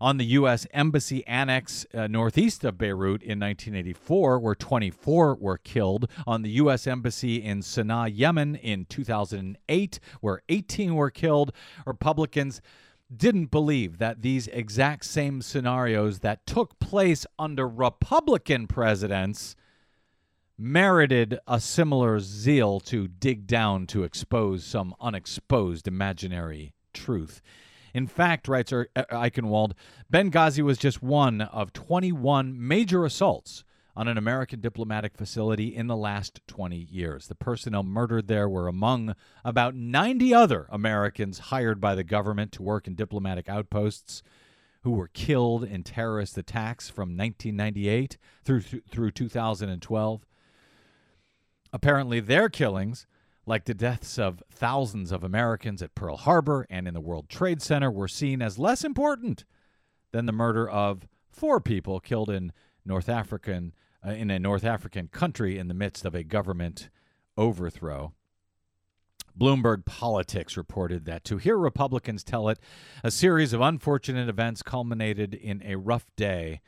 on 0.00 0.16
the 0.16 0.24
U.S. 0.26 0.66
Embassy 0.72 1.26
Annex 1.26 1.86
uh, 1.94 2.06
northeast 2.06 2.64
of 2.64 2.78
Beirut 2.78 3.22
in 3.22 3.40
1984, 3.40 4.38
where 4.38 4.54
24 4.54 5.36
were 5.36 5.58
killed, 5.58 6.10
on 6.26 6.42
the 6.42 6.50
U.S. 6.50 6.86
Embassy 6.86 7.42
in 7.42 7.60
Sana'a, 7.60 8.10
Yemen 8.14 8.56
in 8.56 8.84
2008, 8.86 10.00
where 10.20 10.42
18 10.48 10.94
were 10.94 11.10
killed. 11.10 11.52
Republicans 11.86 12.60
didn't 13.14 13.50
believe 13.50 13.98
that 13.98 14.22
these 14.22 14.48
exact 14.48 15.04
same 15.04 15.40
scenarios 15.40 16.18
that 16.20 16.46
took 16.46 16.78
place 16.78 17.26
under 17.38 17.66
Republican 17.66 18.66
presidents 18.66 19.56
merited 20.58 21.38
a 21.46 21.60
similar 21.60 22.18
zeal 22.18 22.80
to 22.80 23.06
dig 23.06 23.46
down 23.46 23.86
to 23.86 24.02
expose 24.02 24.64
some 24.64 24.94
unexposed 25.00 25.86
imaginary 25.86 26.74
truth. 26.92 27.40
In 27.94 28.06
fact, 28.06 28.48
writes 28.48 28.72
er- 28.72 28.88
Eichenwald, 28.96 29.72
Benghazi 30.12 30.62
was 30.62 30.78
just 30.78 31.02
one 31.02 31.40
of 31.40 31.72
21 31.72 32.54
major 32.56 33.04
assaults 33.04 33.64
on 33.98 34.06
an 34.06 34.16
American 34.16 34.60
diplomatic 34.60 35.16
facility 35.16 35.74
in 35.74 35.88
the 35.88 35.96
last 35.96 36.40
20 36.46 36.76
years. 36.76 37.26
The 37.26 37.34
personnel 37.34 37.82
murdered 37.82 38.28
there 38.28 38.48
were 38.48 38.68
among 38.68 39.16
about 39.44 39.74
90 39.74 40.32
other 40.32 40.68
Americans 40.70 41.38
hired 41.38 41.80
by 41.80 41.96
the 41.96 42.04
government 42.04 42.52
to 42.52 42.62
work 42.62 42.86
in 42.86 42.94
diplomatic 42.94 43.48
outposts 43.48 44.22
who 44.82 44.92
were 44.92 45.08
killed 45.08 45.64
in 45.64 45.82
terrorist 45.82 46.38
attacks 46.38 46.88
from 46.88 47.16
1998 47.16 48.16
through 48.44 48.60
through 48.60 49.10
2012. 49.10 50.26
Apparently 51.72 52.20
their 52.20 52.48
killings 52.48 53.06
like 53.48 53.64
the 53.64 53.74
deaths 53.74 54.18
of 54.18 54.42
thousands 54.52 55.10
of 55.10 55.24
Americans 55.24 55.82
at 55.82 55.94
Pearl 55.94 56.18
Harbor 56.18 56.66
and 56.68 56.86
in 56.86 56.92
the 56.92 57.00
World 57.00 57.28
Trade 57.30 57.62
Center, 57.62 57.90
were 57.90 58.06
seen 58.06 58.42
as 58.42 58.58
less 58.58 58.84
important 58.84 59.44
than 60.12 60.26
the 60.26 60.32
murder 60.32 60.68
of 60.68 61.08
four 61.30 61.58
people 61.58 61.98
killed 61.98 62.28
in 62.28 62.52
North 62.84 63.08
African 63.08 63.72
uh, 64.06 64.10
in 64.10 64.30
a 64.30 64.38
North 64.38 64.64
African 64.64 65.08
country 65.08 65.58
in 65.58 65.68
the 65.68 65.74
midst 65.74 66.04
of 66.04 66.14
a 66.14 66.22
government 66.22 66.90
overthrow. 67.36 68.12
Bloomberg 69.36 69.84
Politics 69.84 70.56
reported 70.56 71.04
that 71.06 71.24
to 71.24 71.38
hear 71.38 71.56
Republicans 71.56 72.22
tell 72.22 72.48
it, 72.48 72.58
a 73.02 73.10
series 73.10 73.52
of 73.52 73.60
unfortunate 73.60 74.28
events 74.28 74.62
culminated 74.62 75.32
in 75.32 75.62
a 75.64 75.76
rough 75.76 76.06
day 76.16 76.60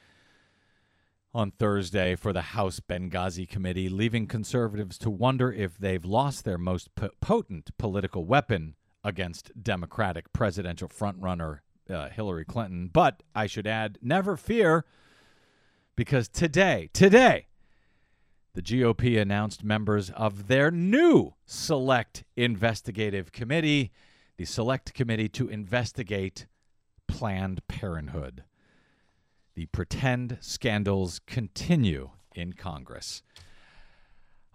on 1.33 1.53
Thursday 1.53 2.17
for 2.17 2.33
the 2.33 2.43
House 2.43 2.81
Benghazi 2.81 3.49
Committee, 3.49 3.89
leaving 3.89 4.27
conservatives 4.27 4.99
to 4.99 5.11
wonder 5.11 5.53
if 5.53 5.79
they've 5.79 6.05
lost 6.05 6.45
their 6.45 6.59
most 6.59 6.91
potent 7.21 7.77
political 7.79 8.25
weapon 8.25 8.75
against 9.05 9.53
Democratic 9.63 10.33
presidential 10.33 10.89
frontrunner 10.89 11.61
uh, 11.89 12.09
Hillary 12.09 12.45
Clinton. 12.45 12.91
But 12.93 13.23
I 13.35 13.47
should 13.47 13.67
add, 13.67 13.99
never 14.03 14.37
fear, 14.37 14.85
because 15.97 16.29
today, 16.29 16.91
today, 16.93 17.47
the 18.55 18.63
GOP 18.63 19.21
announced 19.21 19.63
members 19.63 20.11
of 20.11 20.49
their 20.49 20.71
new 20.71 21.35
Select 21.47 22.25
Investigative 22.37 23.31
Committee, 23.31 23.93
the 24.37 24.45
Select 24.45 24.93
Committee 24.95 25.29
to 25.29 25.49
investigate 25.49 26.47
Planned 27.07 27.67
Parenthood 27.69 28.45
the 29.55 29.67
pretend 29.67 30.39
scandals 30.41 31.21
continue 31.27 32.11
in 32.35 32.53
Congress. 32.53 33.23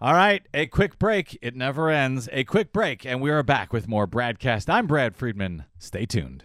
All 0.00 0.12
right, 0.12 0.46
a 0.52 0.66
quick 0.66 0.98
break. 0.98 1.38
It 1.40 1.56
never 1.56 1.88
ends. 1.88 2.28
A 2.30 2.44
quick 2.44 2.72
break, 2.72 3.06
and 3.06 3.22
we 3.22 3.30
are 3.30 3.42
back 3.42 3.72
with 3.72 3.88
more 3.88 4.06
BradCast. 4.06 4.68
I'm 4.68 4.86
Brad 4.86 5.16
Friedman. 5.16 5.64
Stay 5.78 6.04
tuned. 6.04 6.44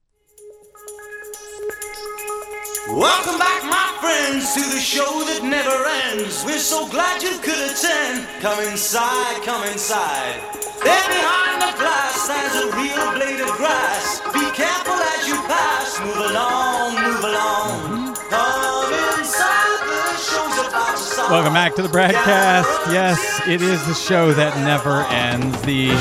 Welcome 2.89 3.37
back, 3.37 3.61
my 3.63 3.93
friends, 4.01 4.55
to 4.55 4.61
the 4.73 4.81
show 4.81 5.21
that 5.29 5.45
never 5.45 5.69
ends. 6.09 6.43
We're 6.43 6.57
so 6.57 6.89
glad 6.89 7.21
you 7.21 7.37
could 7.37 7.61
attend. 7.69 8.25
Come 8.41 8.57
inside, 8.65 9.37
come 9.45 9.61
inside. 9.69 10.41
There 10.81 11.05
behind 11.13 11.61
the 11.61 11.77
glass 11.77 12.17
stands 12.25 12.57
a 12.57 12.73
real 12.73 13.05
blade 13.13 13.37
of 13.37 13.53
grass. 13.53 14.25
Be 14.33 14.41
careful 14.57 14.97
as 14.97 15.27
you 15.29 15.37
pass. 15.45 16.01
Move 16.01 16.25
along, 16.25 16.97
move 17.05 17.21
along. 17.21 18.15
Come 18.33 18.93
inside, 19.13 19.77
the 19.85 20.17
show's 20.17 20.57
about 20.65 20.97
to 20.97 21.03
start. 21.03 21.29
Welcome 21.29 21.53
back 21.53 21.75
to 21.75 21.83
the 21.83 21.89
broadcast. 21.89 22.67
Yes, 22.89 23.21
it 23.47 23.61
is 23.61 23.85
the 23.85 23.93
show 23.93 24.33
that 24.33 24.57
never 24.65 25.05
ends. 25.13 25.53
The 25.61 25.93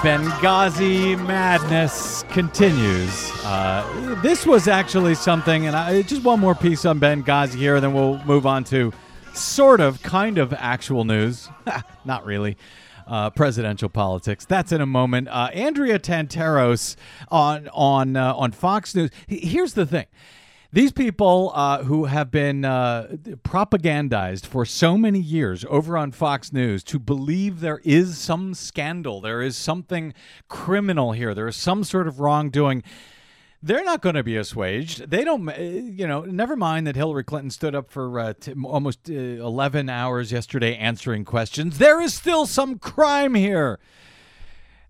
Benghazi 0.00 1.14
madness 1.26 2.22
continues. 2.30 3.30
Uh, 3.44 4.18
this 4.22 4.46
was 4.46 4.66
actually 4.66 5.14
something, 5.14 5.66
and 5.66 5.76
I, 5.76 6.00
just 6.00 6.24
one 6.24 6.40
more 6.40 6.54
piece 6.54 6.86
on 6.86 6.98
Benghazi 6.98 7.56
here, 7.56 7.74
and 7.74 7.84
then 7.84 7.92
we'll 7.92 8.16
move 8.24 8.46
on 8.46 8.64
to 8.64 8.94
sort 9.34 9.78
of, 9.82 10.02
kind 10.02 10.38
of 10.38 10.54
actual 10.54 11.04
news. 11.04 11.50
Not 12.06 12.24
really. 12.24 12.56
Uh, 13.06 13.28
presidential 13.28 13.90
politics. 13.90 14.46
That's 14.46 14.72
in 14.72 14.80
a 14.80 14.86
moment. 14.86 15.28
Uh, 15.28 15.50
Andrea 15.52 15.98
Tantaros 15.98 16.96
on 17.28 17.68
on 17.74 18.16
uh, 18.16 18.34
on 18.34 18.52
Fox 18.52 18.94
News. 18.94 19.10
Here's 19.26 19.74
the 19.74 19.84
thing. 19.84 20.06
These 20.72 20.92
people 20.92 21.50
uh, 21.52 21.82
who 21.82 22.04
have 22.04 22.30
been 22.30 22.64
uh, 22.64 23.16
propagandized 23.42 24.46
for 24.46 24.64
so 24.64 24.96
many 24.96 25.18
years 25.18 25.64
over 25.68 25.98
on 25.98 26.12
Fox 26.12 26.52
News 26.52 26.84
to 26.84 27.00
believe 27.00 27.58
there 27.58 27.80
is 27.82 28.16
some 28.18 28.54
scandal, 28.54 29.20
there 29.20 29.42
is 29.42 29.56
something 29.56 30.14
criminal 30.46 31.10
here, 31.10 31.34
there 31.34 31.48
is 31.48 31.56
some 31.56 31.82
sort 31.82 32.06
of 32.06 32.20
wrongdoing. 32.20 32.84
They're 33.60 33.84
not 33.84 34.00
going 34.00 34.14
to 34.14 34.22
be 34.22 34.36
assuaged. 34.36 35.10
They 35.10 35.24
don't, 35.24 35.46
uh, 35.48 35.54
you 35.60 36.06
know, 36.06 36.20
never 36.22 36.54
mind 36.54 36.86
that 36.86 36.94
Hillary 36.94 37.24
Clinton 37.24 37.50
stood 37.50 37.74
up 37.74 37.90
for 37.90 38.18
uh, 38.18 38.32
t- 38.38 38.54
almost 38.64 39.10
uh, 39.10 39.12
11 39.12 39.88
hours 39.88 40.30
yesterday 40.30 40.76
answering 40.76 41.24
questions. 41.24 41.78
There 41.78 42.00
is 42.00 42.14
still 42.14 42.46
some 42.46 42.78
crime 42.78 43.34
here. 43.34 43.80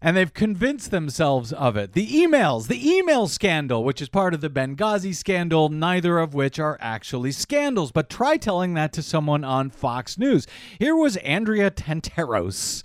And 0.03 0.17
they've 0.17 0.33
convinced 0.33 0.91
themselves 0.91 1.53
of 1.53 1.77
it. 1.77 1.93
The 1.93 2.07
emails, 2.07 2.69
the 2.69 2.91
email 2.91 3.29
scandal, 3.29 3.85
which 3.85 4.01
is 4.01 4.09
part 4.09 4.33
of 4.33 4.41
the 4.41 4.49
Benghazi 4.49 5.15
scandal, 5.15 5.69
neither 5.69 6.19
of 6.19 6.35
which 6.35 6.59
are 6.59 6.79
actually 6.81 7.33
scandals. 7.33 7.93
But 7.93 8.09
try 8.09 8.37
telling 8.37 8.75
that 8.75 8.93
to 8.95 9.03
someone 9.03 9.45
on 9.45 9.71
Fox 9.71 10.19
News. 10.19 10.47
Here 10.79 10.97
was 10.97 11.17
Andrea 11.19 11.71
Tantaros. 11.71 12.83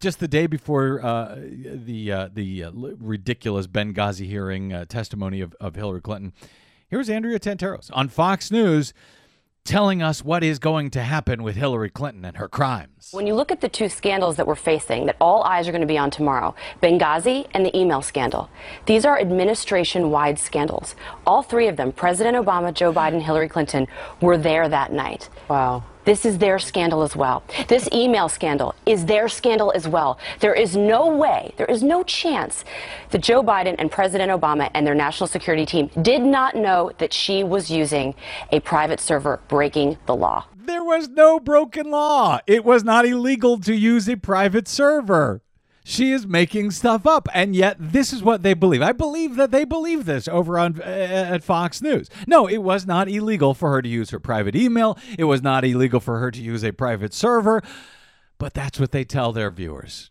Just 0.00 0.18
the 0.18 0.28
day 0.28 0.46
before 0.46 1.04
uh, 1.04 1.36
the 1.38 2.10
uh, 2.10 2.28
the 2.32 2.64
uh, 2.64 2.70
ridiculous 2.72 3.66
Benghazi 3.66 4.26
hearing 4.26 4.72
uh, 4.72 4.86
testimony 4.86 5.42
of, 5.42 5.54
of 5.60 5.74
Hillary 5.74 6.00
Clinton, 6.00 6.32
here's 6.88 7.10
Andrea 7.10 7.38
Tantaros 7.38 7.90
on 7.92 8.08
Fox 8.08 8.50
News 8.50 8.94
telling 9.64 10.02
us 10.02 10.24
what 10.24 10.42
is 10.42 10.58
going 10.58 10.90
to 10.90 11.02
happen 11.02 11.42
with 11.42 11.56
Hillary 11.56 11.90
Clinton 11.90 12.24
and 12.24 12.36
her 12.36 12.48
crimes. 12.48 13.10
When 13.12 13.26
you 13.26 13.34
look 13.34 13.50
at 13.50 13.60
the 13.60 13.68
two 13.68 13.88
scandals 13.88 14.36
that 14.36 14.46
we're 14.46 14.54
facing, 14.54 15.06
that 15.06 15.16
all 15.20 15.42
eyes 15.42 15.68
are 15.68 15.72
going 15.72 15.80
to 15.80 15.86
be 15.86 15.98
on 15.98 16.10
tomorrow 16.10 16.54
Benghazi 16.82 17.46
and 17.52 17.64
the 17.64 17.76
email 17.76 18.02
scandal 18.02 18.48
these 18.86 19.04
are 19.04 19.18
administration 19.20 20.10
wide 20.10 20.38
scandals. 20.38 20.94
All 21.26 21.42
three 21.42 21.68
of 21.68 21.76
them, 21.76 21.92
President 21.92 22.36
Obama, 22.36 22.72
Joe 22.72 22.92
Biden, 22.92 23.20
Hillary 23.22 23.48
Clinton, 23.48 23.86
were 24.20 24.38
there 24.38 24.68
that 24.68 24.92
night. 24.92 25.28
Wow. 25.48 25.84
This 26.10 26.24
is 26.24 26.38
their 26.38 26.58
scandal 26.58 27.04
as 27.04 27.14
well. 27.14 27.44
This 27.68 27.88
email 27.92 28.28
scandal 28.28 28.74
is 28.84 29.06
their 29.06 29.28
scandal 29.28 29.70
as 29.76 29.86
well. 29.86 30.18
There 30.40 30.52
is 30.52 30.76
no 30.76 31.06
way, 31.06 31.54
there 31.56 31.68
is 31.68 31.84
no 31.84 32.02
chance 32.02 32.64
that 33.10 33.20
Joe 33.20 33.44
Biden 33.44 33.76
and 33.78 33.92
President 33.92 34.28
Obama 34.28 34.68
and 34.74 34.84
their 34.84 34.96
national 34.96 35.28
security 35.28 35.64
team 35.64 35.88
did 36.02 36.20
not 36.20 36.56
know 36.56 36.90
that 36.98 37.12
she 37.12 37.44
was 37.44 37.70
using 37.70 38.16
a 38.50 38.58
private 38.58 38.98
server 38.98 39.38
breaking 39.46 39.98
the 40.06 40.16
law. 40.16 40.46
There 40.56 40.82
was 40.82 41.08
no 41.08 41.38
broken 41.38 41.92
law. 41.92 42.40
It 42.44 42.64
was 42.64 42.82
not 42.82 43.06
illegal 43.06 43.60
to 43.60 43.72
use 43.72 44.08
a 44.08 44.16
private 44.16 44.66
server. 44.66 45.42
She 45.82 46.12
is 46.12 46.26
making 46.26 46.72
stuff 46.72 47.06
up, 47.06 47.28
and 47.32 47.56
yet 47.56 47.76
this 47.78 48.12
is 48.12 48.22
what 48.22 48.42
they 48.42 48.54
believe. 48.54 48.82
I 48.82 48.92
believe 48.92 49.36
that 49.36 49.50
they 49.50 49.64
believe 49.64 50.04
this 50.04 50.28
over 50.28 50.58
on 50.58 50.80
uh, 50.80 50.84
at 50.84 51.42
Fox 51.42 51.80
News. 51.80 52.10
No, 52.26 52.46
it 52.46 52.58
was 52.58 52.86
not 52.86 53.08
illegal 53.08 53.54
for 53.54 53.70
her 53.70 53.80
to 53.82 53.88
use 53.88 54.10
her 54.10 54.20
private 54.20 54.54
email. 54.54 54.98
It 55.18 55.24
was 55.24 55.42
not 55.42 55.64
illegal 55.64 55.98
for 55.98 56.18
her 56.18 56.30
to 56.30 56.40
use 56.40 56.62
a 56.62 56.72
private 56.72 57.14
server. 57.14 57.62
But 58.38 58.54
that's 58.54 58.78
what 58.80 58.92
they 58.92 59.04
tell 59.04 59.32
their 59.32 59.50
viewers. 59.50 60.10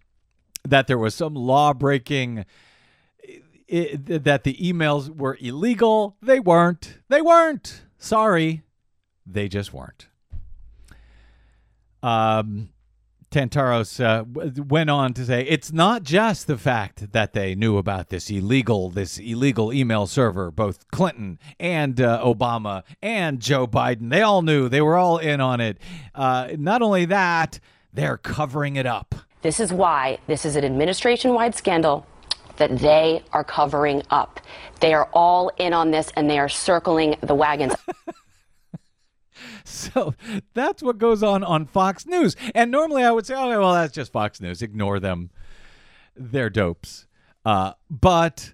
That 0.68 0.88
there 0.88 0.98
was 0.98 1.16
some 1.16 1.34
law 1.34 1.74
breaking 1.74 2.46
that 3.70 4.44
the 4.44 4.56
emails 4.56 5.16
were 5.16 5.38
illegal. 5.40 6.18
They 6.22 6.40
weren't. 6.40 6.98
They 7.10 7.22
weren't. 7.22 7.84
Sorry. 7.98 8.64
They 9.26 9.48
just 9.48 9.74
weren't. 9.74 10.08
Um 12.02 12.70
Tantaros 13.32 14.04
uh, 14.04 14.24
went 14.64 14.90
on 14.90 15.14
to 15.14 15.26
say 15.26 15.44
it's 15.44 15.72
not 15.72 16.04
just 16.04 16.48
the 16.48 16.58
fact 16.58 17.12
that 17.12 17.34
they 17.34 17.54
knew 17.54 17.78
about 17.78 18.10
this 18.10 18.30
illegal 18.30 18.90
this 18.90 19.18
illegal 19.20 19.72
email 19.72 20.08
server 20.08 20.50
both 20.52 20.90
Clinton 20.90 21.38
and 21.60 22.02
uh, 22.02 22.22
Obama 22.24 22.84
and 23.02 23.40
Joe 23.40 23.68
Biden. 23.68 24.10
They 24.10 24.22
all 24.22 24.42
knew. 24.42 24.68
They 24.68 24.82
were 24.82 24.98
all 24.98 25.18
in 25.20 25.42
on 25.42 25.62
it. 25.62 25.78
Uh, 26.16 26.50
not 26.58 26.82
only 26.82 27.06
that 27.06 27.60
they're 27.94 28.18
covering 28.18 28.76
it 28.76 28.86
up. 28.86 29.16
This 29.42 29.60
is 29.60 29.72
why 29.72 30.20
this 30.28 30.44
is 30.46 30.56
an 30.56 30.66
administration 30.66 31.34
wide 31.34 31.56
scandal 31.56 32.06
that 32.58 32.78
they 32.80 33.24
are 33.32 33.44
covering 33.44 34.04
up. 34.10 34.40
They 34.80 34.94
are 34.94 35.10
all 35.14 35.52
in 35.58 35.74
on 35.74 35.92
this 35.92 36.12
and 36.16 36.30
they 36.30 36.40
are 36.40 36.50
circling 36.50 37.16
the 37.22 37.36
wagons 37.36 37.74
So 39.90 40.14
that's 40.54 40.84
what 40.84 40.98
goes 40.98 41.24
on 41.24 41.44
on 41.44 41.66
Fox 41.66 42.06
News. 42.06 42.36
And 42.54 42.72
normally 42.72 43.04
I 43.04 43.12
would 43.12 43.26
say, 43.26 43.36
oh, 43.36 43.48
well, 43.48 43.74
that's 43.74 43.94
just 43.94 44.12
Fox 44.12 44.42
News. 44.42 44.62
Ignore 44.62 45.00
them. 45.00 45.30
They're 46.16 46.50
dopes. 46.50 47.08
Uh, 47.46 47.74
but 47.90 48.54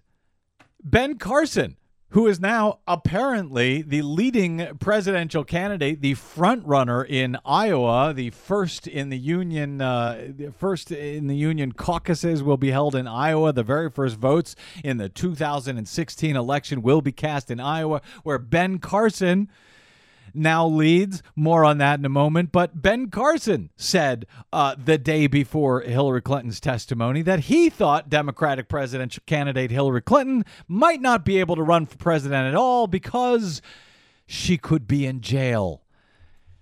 Ben 0.84 1.18
Carson, 1.18 1.78
who 2.10 2.28
is 2.28 2.40
now 2.40 2.80
apparently 2.88 3.82
the 3.82 4.02
leading 4.02 4.78
presidential 4.80 5.44
candidate, 5.44 6.02
the 6.02 6.14
front 6.14 6.66
runner 6.66 7.04
in 7.04 7.38
Iowa, 7.44 8.14
the 8.14 8.30
first 8.30 8.88
in 8.88 9.10
the 9.10 9.18
union, 9.18 9.82
uh, 9.82 10.32
first 10.58 10.92
in 10.92 11.28
the 11.28 11.36
union 11.36 11.72
caucuses 11.72 12.44
will 12.44 12.58
be 12.58 12.72
held 12.72 12.96
in 12.96 13.08
Iowa. 13.08 13.52
The 13.52 13.64
very 13.64 13.90
first 13.90 14.18
votes 14.18 14.56
in 14.84 14.98
the 14.98 15.10
2016 15.10 16.36
election 16.36 16.82
will 16.82 17.02
be 17.02 17.12
cast 17.12 17.50
in 17.50 17.60
Iowa, 17.60 18.02
where 18.24 18.38
Ben 18.38 18.78
Carson 18.80 19.50
now 20.36 20.68
leads. 20.68 21.24
More 21.36 21.66
on 21.66 21.78
that 21.80 22.00
in 22.00 22.06
a 22.06 22.10
moment. 22.10 22.52
But 22.52 22.82
Ben 22.82 23.10
Carson 23.10 23.70
said 23.76 24.26
uh, 24.52 24.76
the 24.84 24.98
day 24.98 25.28
before 25.28 25.82
Hillary 25.82 26.22
Clinton's 26.22 26.60
testimony 26.60 27.22
that 27.22 27.42
he 27.42 27.70
thought 27.70 28.10
Democratic 28.10 28.70
presidential 28.70 29.24
candidate 29.26 29.72
Hillary 29.72 30.02
Clinton 30.02 30.46
might 30.68 31.02
not 31.02 31.26
be 31.26 31.40
able 31.40 31.56
to 31.56 31.64
run 31.64 31.86
for 31.86 31.98
president 31.98 32.48
at 32.48 32.56
all 32.56 32.88
because 32.88 33.62
she 34.28 34.58
could 34.58 34.88
be 34.88 35.06
in 35.06 35.22
jail. 35.22 35.84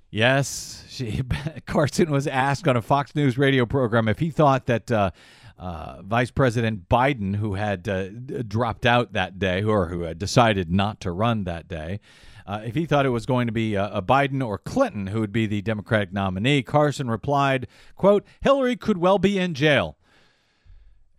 Yes, 0.10 0.86
she, 0.90 1.24
Carson 1.66 2.12
was 2.12 2.28
asked 2.28 2.68
on 2.68 2.78
a 2.78 2.82
Fox 2.82 3.16
News 3.16 3.38
radio 3.38 3.66
program 3.66 4.08
if 4.08 4.20
he 4.20 4.30
thought 4.30 4.66
that. 4.68 4.92
Uh, 4.92 5.12
uh, 5.56 6.02
Vice 6.02 6.32
President 6.32 6.90
Biden, 6.90 7.36
who 7.36 7.54
had 7.54 7.88
uh, 7.88 8.10
dropped 8.48 8.86
out 8.86 9.14
that 9.14 9.40
day, 9.40 9.64
or 9.64 9.88
who 9.88 10.02
had 10.02 10.18
decided 10.20 10.72
not 10.72 11.00
to 11.02 11.12
run 11.12 11.44
that 11.46 11.68
day, 11.68 12.00
uh, 12.46 12.62
if 12.64 12.76
he 12.76 12.86
thought 12.86 13.06
it 13.06 13.10
was 13.10 13.26
going 13.26 13.48
to 13.48 13.54
be 13.54 13.76
a, 13.76 13.86
a 13.86 14.02
Biden 14.02 14.46
or 14.46 14.58
Clinton 14.58 15.08
who 15.08 15.20
would 15.20 15.32
be 15.32 15.46
the 15.46 15.62
Democratic 15.62 16.12
nominee, 16.12 16.64
Carson 16.64 17.10
replied, 17.10 17.68
quote, 17.96 18.26
Hillary 18.42 18.76
could 18.76 18.98
well 18.98 19.20
be 19.20 19.40
in 19.40 19.54
jail, 19.54 19.98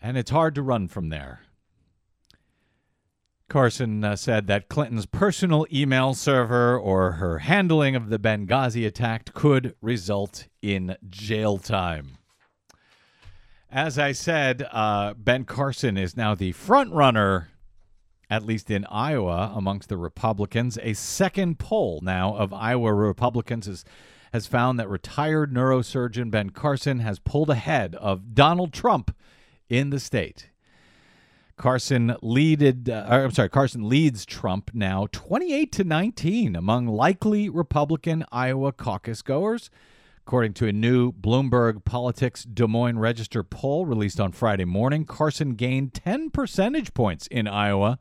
and 0.02 0.16
it's 0.16 0.30
hard 0.30 0.54
to 0.54 0.62
run 0.62 0.88
from 0.88 1.08
there. 1.08 1.40
Carson 3.48 4.02
uh, 4.02 4.16
said 4.16 4.46
that 4.46 4.68
Clinton's 4.68 5.06
personal 5.06 5.66
email 5.72 6.14
server 6.14 6.78
or 6.78 7.12
her 7.12 7.40
handling 7.40 7.94
of 7.94 8.08
the 8.08 8.18
Benghazi 8.18 8.86
attack 8.86 9.32
could 9.34 9.74
result 9.80 10.48
in 10.62 10.96
jail 11.08 11.58
time. 11.58 12.18
As 13.70 13.98
I 13.98 14.12
said, 14.12 14.66
uh, 14.72 15.14
Ben 15.14 15.44
Carson 15.44 15.96
is 15.96 16.16
now 16.16 16.34
the 16.34 16.52
front 16.52 16.92
runner 16.92 17.48
at 18.30 18.44
least 18.44 18.70
in 18.70 18.84
Iowa, 18.86 19.52
amongst 19.54 19.88
the 19.88 19.96
Republicans. 19.96 20.78
A 20.82 20.94
second 20.94 21.58
poll 21.58 22.00
now 22.02 22.36
of 22.36 22.52
Iowa 22.52 22.92
Republicans 22.92 23.68
is, 23.68 23.84
has 24.32 24.46
found 24.46 24.78
that 24.78 24.88
retired 24.88 25.52
neurosurgeon 25.52 26.30
Ben 26.30 26.50
Carson 26.50 27.00
has 27.00 27.18
pulled 27.18 27.50
ahead 27.50 27.94
of 27.96 28.34
Donald 28.34 28.72
Trump 28.72 29.14
in 29.68 29.90
the 29.90 30.00
state. 30.00 30.50
Carson 31.56 32.16
leaded, 32.20 32.90
uh, 32.90 33.06
I'm 33.08 33.30
sorry, 33.30 33.48
Carson 33.48 33.88
leads 33.88 34.26
Trump 34.26 34.70
now 34.74 35.06
28 35.12 35.70
to 35.72 35.84
19 35.84 36.56
among 36.56 36.88
likely 36.88 37.48
Republican 37.48 38.24
Iowa 38.32 38.72
caucus 38.72 39.22
goers. 39.22 39.70
According 40.26 40.54
to 40.54 40.66
a 40.66 40.72
new 40.72 41.12
Bloomberg 41.12 41.84
Politics 41.84 42.44
Des 42.44 42.66
Moines 42.66 42.98
Register 42.98 43.44
poll 43.44 43.84
released 43.84 44.18
on 44.18 44.32
Friday 44.32 44.64
morning, 44.64 45.04
Carson 45.04 45.50
gained 45.50 45.92
10 45.92 46.30
percentage 46.30 46.94
points 46.94 47.26
in 47.26 47.46
Iowa 47.46 47.98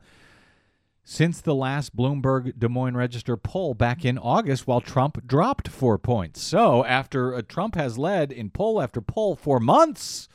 since 1.04 1.42
the 1.42 1.54
last 1.54 1.94
Bloomberg 1.94 2.58
Des 2.58 2.68
Moines 2.68 2.96
Register 2.96 3.36
poll 3.36 3.74
back 3.74 4.06
in 4.06 4.16
August, 4.16 4.66
while 4.66 4.80
Trump 4.80 5.26
dropped 5.26 5.68
four 5.68 5.98
points. 5.98 6.42
So, 6.42 6.82
after 6.86 7.34
uh, 7.34 7.42
Trump 7.46 7.74
has 7.74 7.98
led 7.98 8.32
in 8.32 8.48
poll 8.48 8.80
after 8.80 9.02
poll 9.02 9.36
for 9.36 9.60
months, 9.60 10.26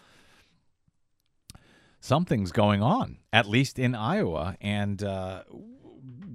something's 2.00 2.52
going 2.52 2.84
on, 2.84 3.18
at 3.34 3.50
least 3.50 3.80
in 3.80 3.96
Iowa. 3.96 4.58
And 4.62 5.02
uh, 5.02 5.42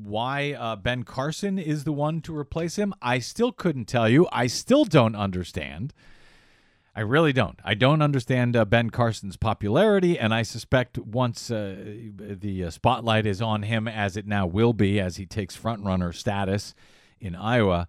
why 0.04 0.52
uh, 0.52 0.76
Ben 0.76 1.02
Carson 1.02 1.58
is 1.58 1.84
the 1.84 1.92
one 1.92 2.20
to 2.22 2.36
replace 2.36 2.76
him, 2.76 2.94
I 3.00 3.18
still 3.18 3.52
couldn't 3.52 3.86
tell 3.86 4.08
you. 4.08 4.26
I 4.32 4.46
still 4.46 4.84
don't 4.84 5.16
understand. 5.16 5.92
I 6.96 7.00
really 7.00 7.32
don't. 7.32 7.58
I 7.64 7.74
don't 7.74 8.02
understand 8.02 8.54
uh, 8.54 8.64
Ben 8.64 8.90
Carson's 8.90 9.36
popularity, 9.36 10.16
and 10.16 10.32
I 10.32 10.42
suspect 10.42 10.96
once 10.98 11.50
uh, 11.50 11.76
the 12.16 12.64
uh, 12.64 12.70
spotlight 12.70 13.26
is 13.26 13.42
on 13.42 13.62
him, 13.62 13.88
as 13.88 14.16
it 14.16 14.26
now 14.28 14.46
will 14.46 14.72
be, 14.72 15.00
as 15.00 15.16
he 15.16 15.26
takes 15.26 15.56
frontrunner 15.56 16.14
status 16.14 16.72
in 17.20 17.34
Iowa, 17.34 17.88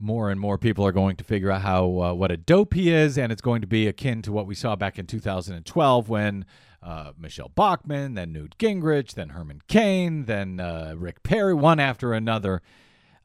more 0.00 0.30
and 0.30 0.40
more 0.40 0.56
people 0.56 0.86
are 0.86 0.92
going 0.92 1.16
to 1.16 1.24
figure 1.24 1.50
out 1.50 1.62
how 1.62 1.84
uh, 2.00 2.14
what 2.14 2.30
a 2.30 2.38
dope 2.38 2.72
he 2.72 2.90
is, 2.90 3.18
and 3.18 3.30
it's 3.30 3.42
going 3.42 3.60
to 3.60 3.66
be 3.66 3.86
akin 3.86 4.22
to 4.22 4.32
what 4.32 4.46
we 4.46 4.54
saw 4.54 4.74
back 4.74 4.98
in 4.98 5.06
2012 5.06 6.08
when 6.08 6.46
uh, 6.82 7.12
Michele 7.18 7.50
Bachmann, 7.54 8.14
then 8.14 8.32
Newt 8.32 8.56
Gingrich, 8.58 9.14
then 9.14 9.30
Herman 9.30 9.62
Cain, 9.68 10.24
then 10.24 10.60
uh, 10.60 10.94
Rick 10.96 11.22
Perry, 11.22 11.54
one 11.54 11.80
after 11.80 12.12
another 12.12 12.62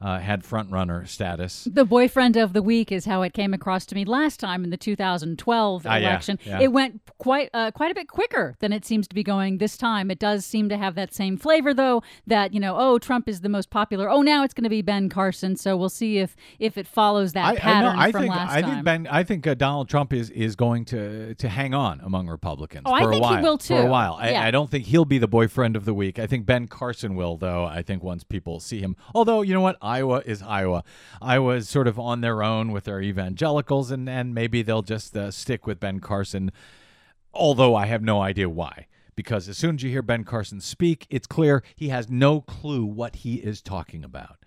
uh, 0.04 0.20
had 0.20 0.44
front 0.44 0.70
runner 0.70 1.06
status. 1.06 1.68
The 1.72 1.86
boyfriend 1.86 2.36
of 2.38 2.52
the 2.54 2.62
week 2.62 2.92
is 2.92 3.06
how 3.06 3.22
it 3.22 3.34
came 3.34 3.54
across 3.54 3.86
to 3.88 3.96
me 3.96 4.04
last 4.06 4.40
time 4.40 4.64
in 4.64 4.70
the 4.70 4.78
2012 4.78 5.86
Ah, 5.86 5.98
election. 5.98 6.40
yeah. 6.46 6.60
It 6.62 6.72
went 6.72 7.02
quite 7.18 7.50
uh, 7.54 7.72
quite 7.72 7.92
a 7.92 7.96
bit 7.96 8.08
quicker 8.08 8.56
than 8.60 8.74
it 8.74 8.86
seems 8.86 9.08
to 9.08 9.16
be 9.16 9.24
going 9.24 9.58
this 9.60 9.78
time. 9.78 10.12
It 10.12 10.20
does 10.20 10.46
seem 10.46 10.70
to 10.70 10.78
have 10.78 10.96
that 10.96 11.14
same 11.14 11.38
flavor, 11.38 11.74
though. 11.74 12.04
That 12.28 12.54
you 12.54 12.60
know, 12.60 12.76
oh, 12.78 13.00
Trump 13.00 13.30
is 13.30 13.42
the 13.42 13.50
most 13.50 13.70
popular. 13.70 14.10
Oh, 14.10 14.22
now 14.22 14.44
it's 14.44 14.54
going 14.54 14.64
to 14.66 14.70
be 14.70 14.82
Ben 14.82 15.10
Carson. 15.10 15.56
So 15.56 15.78
we'll 15.78 15.90
see 15.90 16.18
if 16.20 16.36
if 16.60 16.78
it 16.78 16.88
follows 16.88 17.34
that 17.34 17.46
I, 17.46 17.52
I 17.52 17.56
pattern 17.56 17.96
know. 17.96 18.02
I 18.02 18.12
from 18.12 18.22
think 18.22 18.36
last 18.36 18.52
I 18.52 18.62
time. 18.62 18.72
think 18.72 18.86
Ben. 18.86 19.08
I 19.10 19.24
think 19.24 19.48
uh, 19.48 19.54
Donald 19.54 19.90
Trump 19.90 20.14
is 20.14 20.30
is 20.32 20.56
going 20.56 20.86
to 20.86 21.34
to 21.36 21.50
hang 21.50 21.74
on 21.74 22.00
among 22.02 22.28
Republicans 22.28 22.84
Oh, 22.86 22.94
I 22.94 23.04
for 23.04 23.12
think 23.12 23.24
a 23.24 23.28
he 23.28 23.34
while. 23.36 23.44
will, 23.44 23.58
For 23.58 23.82
a 23.82 23.86
while. 23.86 24.20
Yeah. 24.24 24.44
I 24.44 24.52
don't 24.52 24.70
think 24.70 24.86
he'll 24.86 25.06
be 25.06 25.18
the 25.18 25.28
boyfriend 25.28 25.76
of 25.76 25.86
the 25.86 25.94
week. 25.94 26.20
I 26.20 26.28
think 26.28 26.46
Ben 26.46 26.68
Carson 26.68 27.16
will, 27.16 27.38
though. 27.38 27.66
I 27.66 27.82
think 27.82 28.04
once 28.04 28.24
people 28.24 28.60
see 28.60 28.80
him. 28.80 28.96
Although 29.16 29.42
you 29.42 29.54
know 29.54 29.62
what, 29.62 29.78
Iowa 29.94 30.24
is 30.26 30.42
Iowa. 30.42 30.84
Iowa 31.22 31.56
is 31.56 31.70
sort 31.70 31.88
of 31.88 32.00
on 32.00 32.22
their 32.22 32.42
own 32.42 32.72
with 32.72 32.86
their 32.86 33.00
evangelicals, 33.00 33.92
and 33.92 34.10
and 34.10 34.34
maybe 34.34 34.64
they'll 34.64 34.82
just 34.82 35.16
uh, 35.16 35.30
stick 35.30 35.68
with 35.68 35.80
Ben 35.80 36.00
Carson. 36.00 36.52
Although 37.34 37.76
I 37.76 37.86
have 37.86 38.02
no 38.02 38.22
idea 38.22 38.50
why. 38.50 38.88
Because 39.16 39.48
as 39.48 39.58
soon 39.60 39.76
as 39.76 39.84
you 39.84 39.92
hear 39.92 40.02
Ben 40.02 40.24
Carson 40.24 40.60
speak, 40.60 41.06
it's 41.12 41.28
clear 41.28 41.62
he 41.76 41.90
has 41.90 42.10
no 42.10 42.42
clue 42.42 42.84
what 42.84 43.18
he 43.18 43.36
is 43.36 43.62
talking 43.62 44.04
about. 44.04 44.38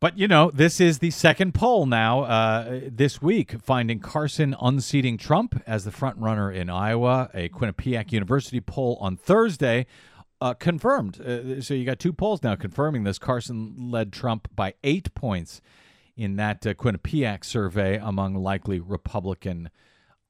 But 0.00 0.18
you 0.18 0.26
know, 0.26 0.50
this 0.50 0.80
is 0.80 0.98
the 0.98 1.12
second 1.12 1.54
poll 1.54 1.86
now 1.86 2.24
uh, 2.24 2.80
this 2.90 3.22
week, 3.22 3.60
finding 3.62 4.00
Carson 4.00 4.56
unseating 4.60 5.16
Trump 5.16 5.62
as 5.66 5.84
the 5.84 5.92
front 5.92 6.18
runner 6.18 6.50
in 6.50 6.68
Iowa. 6.68 7.30
A 7.32 7.48
Quinnipiac 7.48 8.10
University 8.10 8.60
poll 8.60 8.98
on 9.00 9.16
Thursday 9.16 9.86
uh, 10.40 10.54
confirmed. 10.54 11.20
Uh, 11.20 11.60
so 11.60 11.74
you 11.74 11.84
got 11.84 11.98
two 11.98 12.12
polls 12.12 12.42
now 12.42 12.54
confirming 12.54 13.04
this. 13.04 13.18
Carson 13.18 13.74
led 13.90 14.12
Trump 14.12 14.48
by 14.54 14.74
eight 14.82 15.14
points 15.14 15.60
in 16.16 16.36
that 16.36 16.66
uh, 16.66 16.74
Quinnipiac 16.74 17.44
survey 17.44 17.96
among 17.96 18.34
likely 18.34 18.80
Republican 18.80 19.70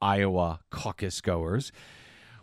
Iowa 0.00 0.60
caucus 0.70 1.20
goers, 1.20 1.72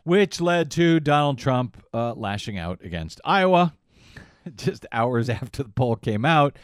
which 0.03 0.41
led 0.41 0.71
to 0.71 0.99
Donald 0.99 1.37
Trump 1.37 1.83
uh, 1.93 2.13
lashing 2.13 2.57
out 2.57 2.79
against 2.83 3.21
Iowa. 3.23 3.75
Just 4.55 4.85
hours 4.91 5.29
after 5.29 5.63
the 5.63 5.69
poll 5.69 5.95
came 5.95 6.25
out, 6.25 6.57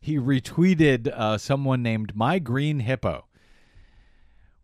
he 0.00 0.16
retweeted 0.18 1.08
uh, 1.08 1.38
someone 1.38 1.82
named 1.82 2.14
My 2.14 2.38
Green 2.38 2.80
Hippo 2.80 3.27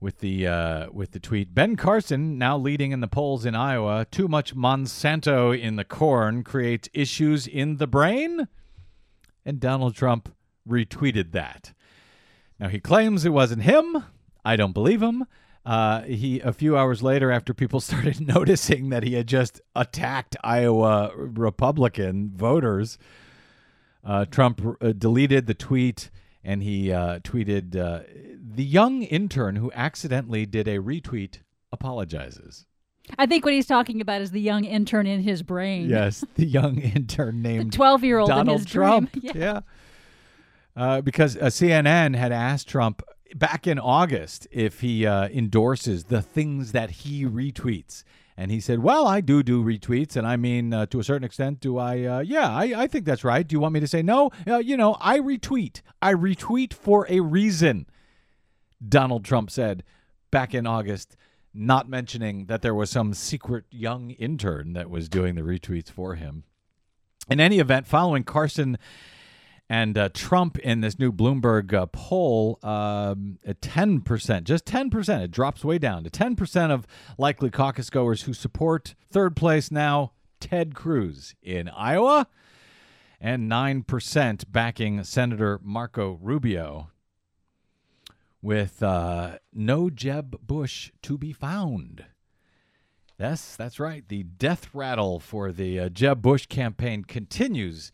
with 0.05 0.19
the 0.19 0.47
uh, 0.47 0.87
with 0.93 1.13
the 1.13 1.19
tweet 1.19 1.55
Ben 1.55 1.77
Carson 1.77 2.37
now 2.37 2.59
leading 2.59 2.93
in 2.93 3.01
the 3.01 3.09
polls 3.09 3.47
in 3.47 3.55
Iowa. 3.55 4.07
Too 4.11 4.29
much 4.29 4.55
Monsanto 4.55 5.59
in 5.59 5.77
the 5.77 5.85
corn 5.85 6.45
creates 6.45 6.91
issues 6.93 7.47
in 7.47 7.79
the 7.79 7.87
brain, 7.87 8.47
and 9.47 9.59
Donald 9.59 9.95
Trump 9.95 10.35
retweeted 10.69 11.33
that. 11.33 11.73
Now 12.61 12.69
he 12.69 12.81
claims 12.81 13.25
it 13.25 13.31
wasn't 13.31 13.63
him. 13.63 14.05
I 14.45 14.57
don't 14.57 14.75
believe 14.75 15.03
him. 15.03 15.25
Uh, 15.65 16.03
he 16.03 16.39
a 16.41 16.53
few 16.53 16.77
hours 16.77 17.03
later, 17.03 17.31
after 17.33 17.55
people 17.55 17.81
started 17.81 18.21
noticing 18.21 18.91
that 18.91 19.05
he 19.05 19.15
had 19.15 19.27
just 19.27 19.63
attacked 19.75 20.37
Iowa 20.45 21.13
Republican 21.17 22.31
voters, 22.37 22.99
uh, 24.05 24.27
Trump 24.27 24.61
uh, 24.83 24.93
deleted 24.93 25.47
the 25.47 25.55
tweet 25.55 26.11
and 26.45 26.63
he 26.63 26.93
uh, 26.93 27.21
tweeted, 27.21 27.77
uh, 27.77 28.01
"The 28.55 28.65
young 28.65 29.03
intern 29.03 29.57
who 29.57 29.73
accidentally 29.75 30.47
did 30.47 30.69
a 30.69 30.79
retweet 30.79 31.39
apologizes." 31.73 32.67
I 33.19 33.27
think 33.27 33.45
what 33.45 33.53
he's 33.53 33.67
talking 33.67 34.01
about 34.01 34.23
is 34.23 34.31
the 34.31 34.41
young 34.41 34.65
intern 34.65 35.07
in 35.07 35.23
his 35.23 35.43
brain. 35.43 35.89
Yes, 35.89 36.25
the 36.37 36.47
young 36.47 36.79
intern 36.79 37.43
named 37.43 37.73
12-year-old 37.73 38.31
in 38.31 38.37
Donald 38.37 38.61
his 38.61 38.67
Trump. 38.67 39.13
dream. 39.13 39.23
Yeah. 39.35 39.43
yeah. 39.43 39.61
Uh, 40.77 41.01
because 41.01 41.37
uh, 41.37 41.45
CNN 41.45 42.17
had 42.17 42.33
asked 42.33 42.69
Trump 42.69 43.03
back 43.37 43.67
in 43.67 43.79
August 43.79 44.49
if 44.51 44.81
he 44.81 45.07
uh, 45.07 45.29
endorses 45.29 46.05
the 46.05 46.21
things 46.23 46.73
that 46.73 46.91
he 46.91 47.25
retweets. 47.25 48.03
And 48.37 48.51
he 48.51 48.61
said, 48.61 48.81
Well, 48.81 49.07
I 49.07 49.21
do 49.21 49.43
do 49.43 49.63
retweets. 49.63 50.17
And 50.17 50.27
I 50.27 50.37
mean, 50.37 50.73
uh, 50.73 50.87
to 50.87 51.01
a 51.01 51.05
certain 51.05 51.25
extent, 51.25 51.61
do 51.61 51.79
I? 51.79 52.03
Uh, 52.03 52.21
yeah, 52.21 52.51
I, 52.51 52.83
I 52.83 52.87
think 52.87 53.05
that's 53.05 53.25
right. 53.25 53.47
Do 53.47 53.55
you 53.55 53.61
want 53.61 53.75
me 53.75 53.81
to 53.81 53.87
say 53.87 54.03
no? 54.03 54.31
Uh, 54.47 54.59
you 54.59 54.77
know, 54.77 54.97
I 55.01 55.19
retweet. 55.21 55.83
I 56.03 56.15
retweet 56.15 56.73
for 56.73 57.07
a 57.09 57.21
reason, 57.21 57.87
Donald 58.87 59.25
Trump 59.25 59.51
said 59.51 59.85
back 60.31 60.53
in 60.53 60.67
August, 60.67 61.17
not 61.53 61.89
mentioning 61.89 62.47
that 62.47 62.63
there 62.63 62.75
was 62.75 62.91
some 62.91 63.15
secret 63.15 63.65
young 63.71 64.11
intern 64.11 64.73
that 64.73 64.91
was 64.91 65.09
doing 65.09 65.37
the 65.37 65.43
retweets 65.43 65.91
for 65.91 66.17
him. 66.17 66.43
In 67.31 67.41
any 67.41 67.61
event, 67.61 67.87
following 67.87 68.25
Carson 68.25 68.77
and 69.69 69.97
uh, 69.97 70.11
Trump 70.13 70.59
in 70.59 70.81
this 70.81 70.99
new 70.99 71.11
Bloomberg 71.11 71.73
uh, 71.73 71.87
poll, 71.87 72.59
um, 72.63 73.39
at 73.47 73.61
10%, 73.61 74.45
just 74.45 74.67
10%, 74.67 75.23
it 75.23 75.31
drops 75.31 75.65
way 75.65 75.79
down 75.79 76.05
to 76.05 76.11
10% 76.11 76.71
of 76.71 76.87
likely 77.17 77.51
caucus 77.51 77.89
goers 77.91 78.23
who 78.23 78.35
support 78.35 78.95
third 79.11 79.37
place 79.37 79.71
now, 79.71 80.13
Ted 80.41 80.75
Cruz 80.75 81.35
in 81.43 81.69
Iowa, 81.69 82.27
and 83.21 83.51
9% 83.51 84.45
backing 84.53 85.03
Senator 85.03 85.59
Marco 85.63 86.19
Rubio, 86.21 86.91
with 88.43 88.83
uh, 88.83 89.39
no 89.55 89.89
Jeb 89.89 90.37
Bush 90.47 90.93
to 91.01 91.17
be 91.17 91.33
found. 91.33 92.05
Yes, 93.19 93.57
that's 93.57 93.81
right. 93.81 94.07
The 94.07 94.25
death 94.25 94.69
rattle 94.75 95.21
for 95.21 95.53
the 95.53 95.79
uh, 95.81 95.89
Jeb 95.89 96.21
Bush 96.21 96.47
campaign 96.47 97.05
continues 97.05 97.93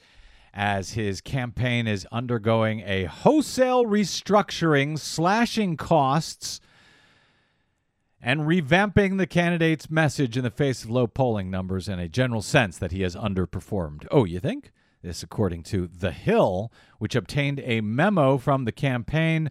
as 0.52 0.92
his 0.92 1.20
campaign 1.20 1.86
is 1.86 2.06
undergoing 2.10 2.80
a 2.80 3.04
wholesale 3.04 3.84
restructuring, 3.84 4.98
slashing 4.98 5.76
costs, 5.76 6.60
and 8.20 8.40
revamping 8.40 9.16
the 9.16 9.26
candidate's 9.26 9.90
message 9.90 10.36
in 10.36 10.44
the 10.44 10.50
face 10.50 10.84
of 10.84 10.90
low 10.90 11.06
polling 11.06 11.50
numbers 11.50 11.88
and 11.88 12.00
a 12.00 12.08
general 12.08 12.42
sense 12.42 12.76
that 12.78 12.92
he 12.92 13.02
has 13.02 13.16
underperformed. 13.16 14.06
Oh, 14.10 14.24
you 14.24 14.40
think? 14.40 14.72
This, 15.02 15.22
according 15.22 15.62
to 15.64 15.86
The 15.86 16.12
Hill, 16.12 16.70
which 16.98 17.14
obtained 17.14 17.60
a 17.64 17.80
memo 17.80 18.36
from 18.36 18.66
the 18.66 18.72
campaign 18.72 19.50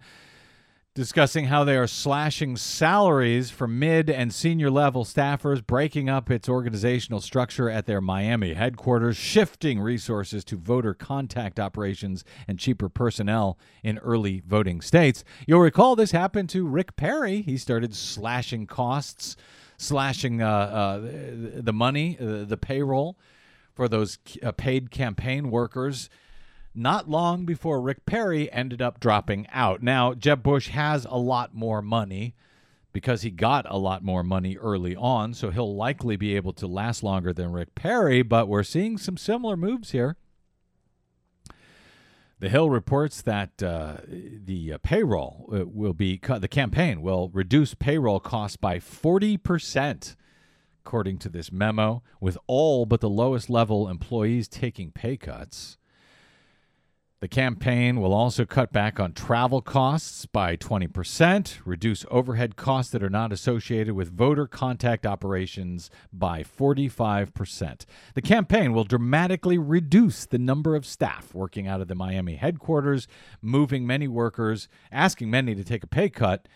discussing 0.99 1.45
how 1.45 1.63
they 1.63 1.77
are 1.77 1.87
slashing 1.87 2.57
salaries 2.57 3.49
for 3.49 3.69
mid 3.69 4.09
and 4.09 4.33
senior 4.33 4.69
level 4.69 5.05
staffers, 5.05 5.65
breaking 5.65 6.09
up 6.09 6.29
its 6.29 6.49
organizational 6.49 7.21
structure 7.21 7.69
at 7.69 7.85
their 7.85 8.01
Miami 8.01 8.53
headquarters, 8.53 9.15
shifting 9.15 9.79
resources 9.79 10.43
to 10.43 10.57
voter 10.57 10.93
contact 10.93 11.57
operations 11.57 12.25
and 12.49 12.59
cheaper 12.59 12.89
personnel 12.89 13.57
in 13.81 13.97
early 13.99 14.43
voting 14.45 14.81
states. 14.81 15.23
You'll 15.47 15.61
recall 15.61 15.95
this 15.95 16.11
happened 16.11 16.49
to 16.49 16.67
Rick 16.67 16.97
Perry. 16.97 17.43
He 17.43 17.55
started 17.55 17.95
slashing 17.95 18.67
costs, 18.67 19.37
slashing 19.77 20.41
uh, 20.41 20.49
uh, 20.49 20.99
the 21.61 21.71
money, 21.71 22.17
uh, 22.19 22.43
the 22.43 22.57
payroll 22.57 23.17
for 23.73 23.87
those 23.87 24.17
uh, 24.43 24.51
paid 24.51 24.91
campaign 24.91 25.49
workers 25.49 26.09
not 26.79 27.09
long 27.09 27.45
before 27.45 27.81
Rick 27.81 28.05
Perry 28.05 28.51
ended 28.51 28.81
up 28.81 28.99
dropping 28.99 29.47
out. 29.51 29.83
Now, 29.83 30.13
Jeb 30.13 30.41
Bush 30.41 30.69
has 30.69 31.05
a 31.09 31.17
lot 31.17 31.53
more 31.53 31.81
money 31.81 32.33
because 32.91 33.21
he 33.21 33.29
got 33.29 33.65
a 33.69 33.77
lot 33.77 34.03
more 34.03 34.23
money 34.23 34.57
early 34.57 34.95
on, 34.95 35.33
so 35.33 35.51
he'll 35.51 35.75
likely 35.75 36.15
be 36.15 36.35
able 36.35 36.53
to 36.53 36.67
last 36.67 37.03
longer 37.03 37.33
than 37.33 37.51
Rick 37.51 37.75
Perry, 37.75 38.21
but 38.21 38.47
we're 38.47 38.63
seeing 38.63 38.97
some 38.97 39.17
similar 39.17 39.55
moves 39.55 39.91
here. 39.91 40.15
The 42.39 42.49
Hill 42.49 42.69
reports 42.69 43.21
that 43.21 43.61
uh, 43.61 43.97
the 44.07 44.73
uh, 44.73 44.77
payroll 44.77 45.49
uh, 45.53 45.65
will 45.65 45.93
be 45.93 46.17
cut, 46.17 46.39
the 46.41 46.47
campaign 46.47 47.01
will 47.01 47.29
reduce 47.33 47.73
payroll 47.73 48.21
costs 48.21 48.55
by 48.55 48.79
40%, 48.79 50.15
according 50.85 51.17
to 51.17 51.29
this 51.29 51.51
memo, 51.51 52.01
with 52.21 52.37
all 52.47 52.85
but 52.85 53.01
the 53.01 53.09
lowest 53.09 53.49
level 53.49 53.89
employees 53.89 54.47
taking 54.47 54.91
pay 54.91 55.17
cuts. 55.17 55.77
The 57.21 57.27
campaign 57.27 57.99
will 57.99 58.13
also 58.13 58.45
cut 58.45 58.71
back 58.71 58.97
on 58.97 59.11
travel 59.11 59.61
costs 59.61 60.25
by 60.25 60.55
20%, 60.55 61.59
reduce 61.65 62.05
overhead 62.09 62.55
costs 62.55 62.93
that 62.93 63.03
are 63.03 63.09
not 63.09 63.33
associated 63.33 63.93
with 63.93 64.15
voter 64.15 64.47
contact 64.47 65.05
operations 65.05 65.89
by 66.13 66.43
45%. 66.43 67.85
The 68.13 68.21
campaign 68.21 68.71
will 68.71 68.85
dramatically 68.85 69.57
reduce 69.57 70.25
the 70.25 70.37
number 70.37 70.77
of 70.77 70.85
staff 70.85 71.33
working 71.33 71.67
out 71.67 71.81
of 71.81 71.89
the 71.89 71.95
Miami 71.95 72.35
headquarters, 72.35 73.05
moving 73.41 73.85
many 73.85 74.07
workers, 74.07 74.69
asking 74.89 75.29
many 75.29 75.53
to 75.55 75.63
take 75.65 75.83
a 75.83 75.87
pay 75.87 76.07
cut, 76.07 76.47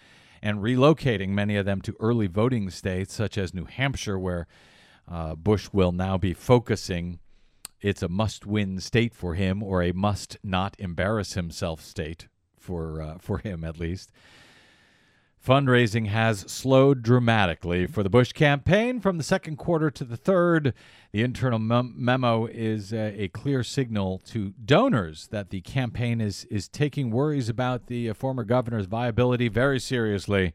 and 0.42 0.60
relocating 0.60 1.30
many 1.30 1.58
of 1.58 1.66
them 1.66 1.82
to 1.82 1.96
early 2.00 2.28
voting 2.28 2.70
states 2.70 3.14
such 3.14 3.38
as 3.38 3.54
New 3.54 3.66
Hampshire, 3.66 4.18
where 4.18 4.48
uh, 5.12 5.36
Bush 5.36 5.68
will 5.74 5.92
now 5.92 6.18
be 6.18 6.34
focusing 6.34 7.20
it's 7.84 8.02
a 8.02 8.08
must-win 8.08 8.80
state 8.80 9.14
for 9.14 9.36
him, 9.36 9.62
or 9.62 9.84
a 9.84 9.92
must 9.92 10.38
not 10.42 10.76
embarrass 10.80 11.34
himself 11.34 11.82
state 11.82 12.28
for 12.58 13.02
uh, 13.02 13.18
for 13.20 13.40
him 13.40 13.64
at 13.64 13.78
least. 13.78 14.12
Fundraising 15.46 16.08
has 16.08 16.40
slowed 16.40 17.04
dramatically 17.04 17.86
for 17.86 18.02
the 18.02 18.10
Bush 18.10 18.32
campaign 18.32 19.02
from 19.02 19.18
the 19.18 19.24
second 19.24 19.58
quarter 19.58 19.92
to 19.92 20.06
the 20.06 20.16
third. 20.16 20.74
The 21.12 21.22
internal 21.22 21.60
mem- 21.60 21.94
memo 21.98 22.46
is 22.46 22.94
uh, 22.94 23.12
a 23.16 23.28
clear 23.28 23.62
signal 23.62 24.22
to 24.28 24.54
donors 24.64 25.28
that 25.28 25.50
the 25.50 25.60
campaign 25.60 26.22
is 26.22 26.46
is 26.46 26.70
taking 26.70 27.12
worries 27.12 27.50
about 27.50 27.88
the 27.88 28.10
uh, 28.10 28.14
former 28.14 28.46
governor's 28.46 28.86
viability 28.86 29.50
very 29.50 29.82
seriously. 29.82 30.54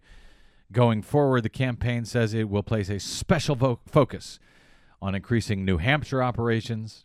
Going 0.72 1.02
forward, 1.02 1.42
the 1.42 1.50
campaign 1.50 2.06
says 2.06 2.32
it 2.32 2.48
will 2.48 2.62
place 2.62 2.88
a 2.88 2.98
special 2.98 3.56
vo- 3.56 3.80
focus 3.86 4.38
on 5.02 5.14
increasing 5.14 5.66
New 5.66 5.76
Hampshire 5.76 6.22
operations. 6.22 7.04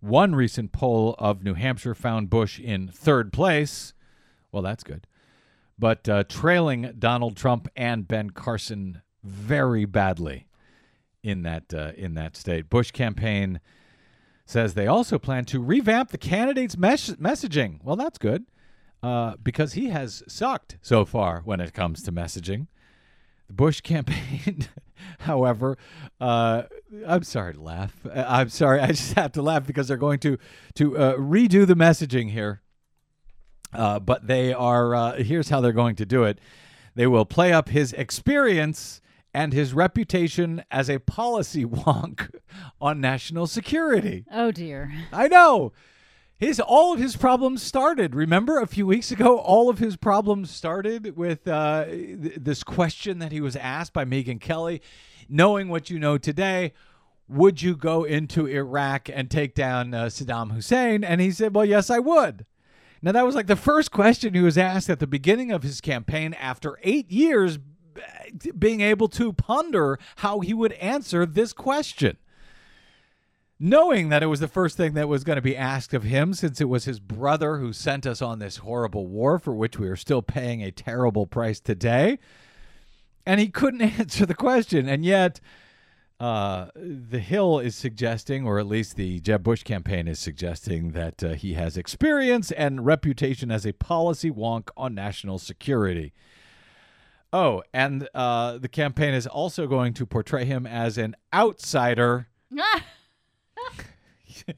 One 0.00 0.34
recent 0.34 0.72
poll 0.72 1.16
of 1.18 1.42
New 1.42 1.54
Hampshire 1.54 1.94
found 1.94 2.30
Bush 2.30 2.60
in 2.60 2.88
third 2.88 3.32
place. 3.32 3.94
Well, 4.52 4.62
that's 4.62 4.84
good 4.84 5.06
but 5.78 6.08
uh, 6.08 6.24
trailing 6.24 6.94
Donald 6.98 7.36
Trump 7.36 7.68
and 7.76 8.08
Ben 8.08 8.30
Carson 8.30 9.02
very 9.22 9.84
badly 9.84 10.46
in 11.22 11.42
that 11.42 11.72
uh, 11.72 11.92
in 11.96 12.14
that 12.14 12.36
state. 12.36 12.68
Bush 12.68 12.90
campaign 12.90 13.60
says 14.44 14.74
they 14.74 14.86
also 14.86 15.18
plan 15.18 15.44
to 15.44 15.60
revamp 15.60 16.10
the 16.10 16.18
candidates' 16.18 16.76
mes- 16.76 17.16
messaging. 17.16 17.82
Well, 17.84 17.96
that's 17.96 18.18
good 18.18 18.46
uh, 19.02 19.34
because 19.42 19.74
he 19.74 19.90
has 19.90 20.22
sucked 20.26 20.78
so 20.80 21.04
far 21.04 21.42
when 21.44 21.60
it 21.60 21.74
comes 21.74 22.02
to 22.02 22.12
messaging. 22.12 22.66
The 23.46 23.52
Bush 23.52 23.80
campaign, 23.82 24.68
however, 25.18 25.76
uh, 26.20 26.62
I'm 27.06 27.22
sorry 27.22 27.54
to 27.54 27.60
laugh. 27.60 27.94
I'm 28.12 28.48
sorry, 28.48 28.80
I 28.80 28.88
just 28.88 29.14
have 29.14 29.32
to 29.32 29.42
laugh 29.42 29.66
because 29.66 29.88
they're 29.88 29.96
going 29.96 30.18
to 30.20 30.38
to 30.74 30.98
uh, 30.98 31.16
redo 31.16 31.66
the 31.66 31.74
messaging 31.74 32.30
here 32.30 32.62
uh, 33.72 33.98
but 33.98 34.26
they 34.26 34.52
are, 34.52 34.94
uh, 34.94 35.12
here's 35.16 35.48
how 35.48 35.60
they're 35.60 35.72
going 35.72 35.96
to 35.96 36.06
do 36.06 36.24
it 36.24 36.38
they 36.94 37.06
will 37.06 37.24
play 37.24 37.52
up 37.52 37.68
his 37.68 37.92
experience 37.92 39.00
and 39.32 39.52
his 39.52 39.72
reputation 39.72 40.64
as 40.70 40.90
a 40.90 40.98
policy 40.98 41.64
wonk 41.64 42.34
on 42.80 43.00
national 43.00 43.46
security. 43.46 44.24
Oh, 44.32 44.50
dear. 44.50 44.90
I 45.12 45.28
know. 45.28 45.72
His 46.38 46.60
all 46.60 46.94
of 46.94 47.00
his 47.00 47.16
problems 47.16 47.62
started. 47.62 48.14
Remember 48.14 48.60
a 48.60 48.66
few 48.66 48.86
weeks 48.86 49.10
ago, 49.10 49.38
all 49.38 49.68
of 49.68 49.80
his 49.80 49.96
problems 49.96 50.50
started 50.52 51.16
with 51.16 51.48
uh, 51.48 51.86
th- 51.86 52.34
this 52.36 52.62
question 52.62 53.18
that 53.18 53.32
he 53.32 53.40
was 53.40 53.56
asked 53.56 53.92
by 53.92 54.04
Megyn 54.04 54.40
Kelly, 54.40 54.80
knowing 55.28 55.68
what 55.68 55.90
you 55.90 55.98
know 55.98 56.16
today. 56.16 56.72
Would 57.28 57.60
you 57.60 57.76
go 57.76 58.04
into 58.04 58.46
Iraq 58.46 59.10
and 59.12 59.30
take 59.30 59.54
down 59.54 59.92
uh, 59.92 60.04
Saddam 60.04 60.52
Hussein? 60.52 61.04
And 61.04 61.20
he 61.20 61.30
said, 61.32 61.54
"Well, 61.54 61.66
yes, 61.66 61.90
I 61.90 61.98
would." 61.98 62.46
Now, 63.02 63.12
that 63.12 63.26
was 63.26 63.34
like 63.34 63.48
the 63.48 63.56
first 63.56 63.90
question 63.90 64.34
he 64.34 64.40
was 64.40 64.56
asked 64.56 64.88
at 64.88 64.98
the 64.98 65.06
beginning 65.06 65.52
of 65.52 65.62
his 65.62 65.80
campaign 65.80 66.34
after 66.34 66.78
eight 66.82 67.10
years 67.10 67.58
being 68.58 68.80
able 68.80 69.08
to 69.08 69.32
ponder 69.32 69.98
how 70.16 70.40
he 70.40 70.54
would 70.54 70.72
answer 70.74 71.26
this 71.26 71.52
question. 71.52 72.16
Knowing 73.60 74.08
that 74.08 74.22
it 74.22 74.26
was 74.26 74.38
the 74.38 74.46
first 74.46 74.76
thing 74.76 74.94
that 74.94 75.08
was 75.08 75.24
going 75.24 75.36
to 75.36 75.42
be 75.42 75.56
asked 75.56 75.92
of 75.92 76.04
him, 76.04 76.32
since 76.32 76.60
it 76.60 76.68
was 76.68 76.84
his 76.84 77.00
brother 77.00 77.58
who 77.58 77.72
sent 77.72 78.06
us 78.06 78.22
on 78.22 78.38
this 78.38 78.58
horrible 78.58 79.08
war 79.08 79.36
for 79.38 79.52
which 79.52 79.78
we 79.78 79.88
are 79.88 79.96
still 79.96 80.22
paying 80.22 80.62
a 80.62 80.70
terrible 80.70 81.26
price 81.26 81.58
today. 81.58 82.18
And 83.26 83.40
he 83.40 83.48
couldn't 83.48 83.80
answer 84.00 84.24
the 84.24 84.34
question. 84.34 84.88
And 84.88 85.04
yet, 85.04 85.40
uh, 86.20 86.68
the 86.76 87.18
Hill 87.18 87.58
is 87.58 87.74
suggesting, 87.74 88.46
or 88.46 88.60
at 88.60 88.66
least 88.68 88.94
the 88.94 89.18
Jeb 89.18 89.42
Bush 89.42 89.64
campaign 89.64 90.06
is 90.06 90.20
suggesting, 90.20 90.92
that 90.92 91.24
uh, 91.24 91.34
he 91.34 91.54
has 91.54 91.76
experience 91.76 92.52
and 92.52 92.86
reputation 92.86 93.50
as 93.50 93.66
a 93.66 93.72
policy 93.72 94.30
wonk 94.30 94.68
on 94.76 94.94
national 94.94 95.38
security. 95.38 96.12
Oh, 97.32 97.64
and 97.74 98.08
uh, 98.14 98.58
the 98.58 98.68
campaign 98.68 99.14
is 99.14 99.26
also 99.26 99.66
going 99.66 99.94
to 99.94 100.06
portray 100.06 100.44
him 100.44 100.64
as 100.64 100.96
an 100.96 101.16
outsider 101.32 102.28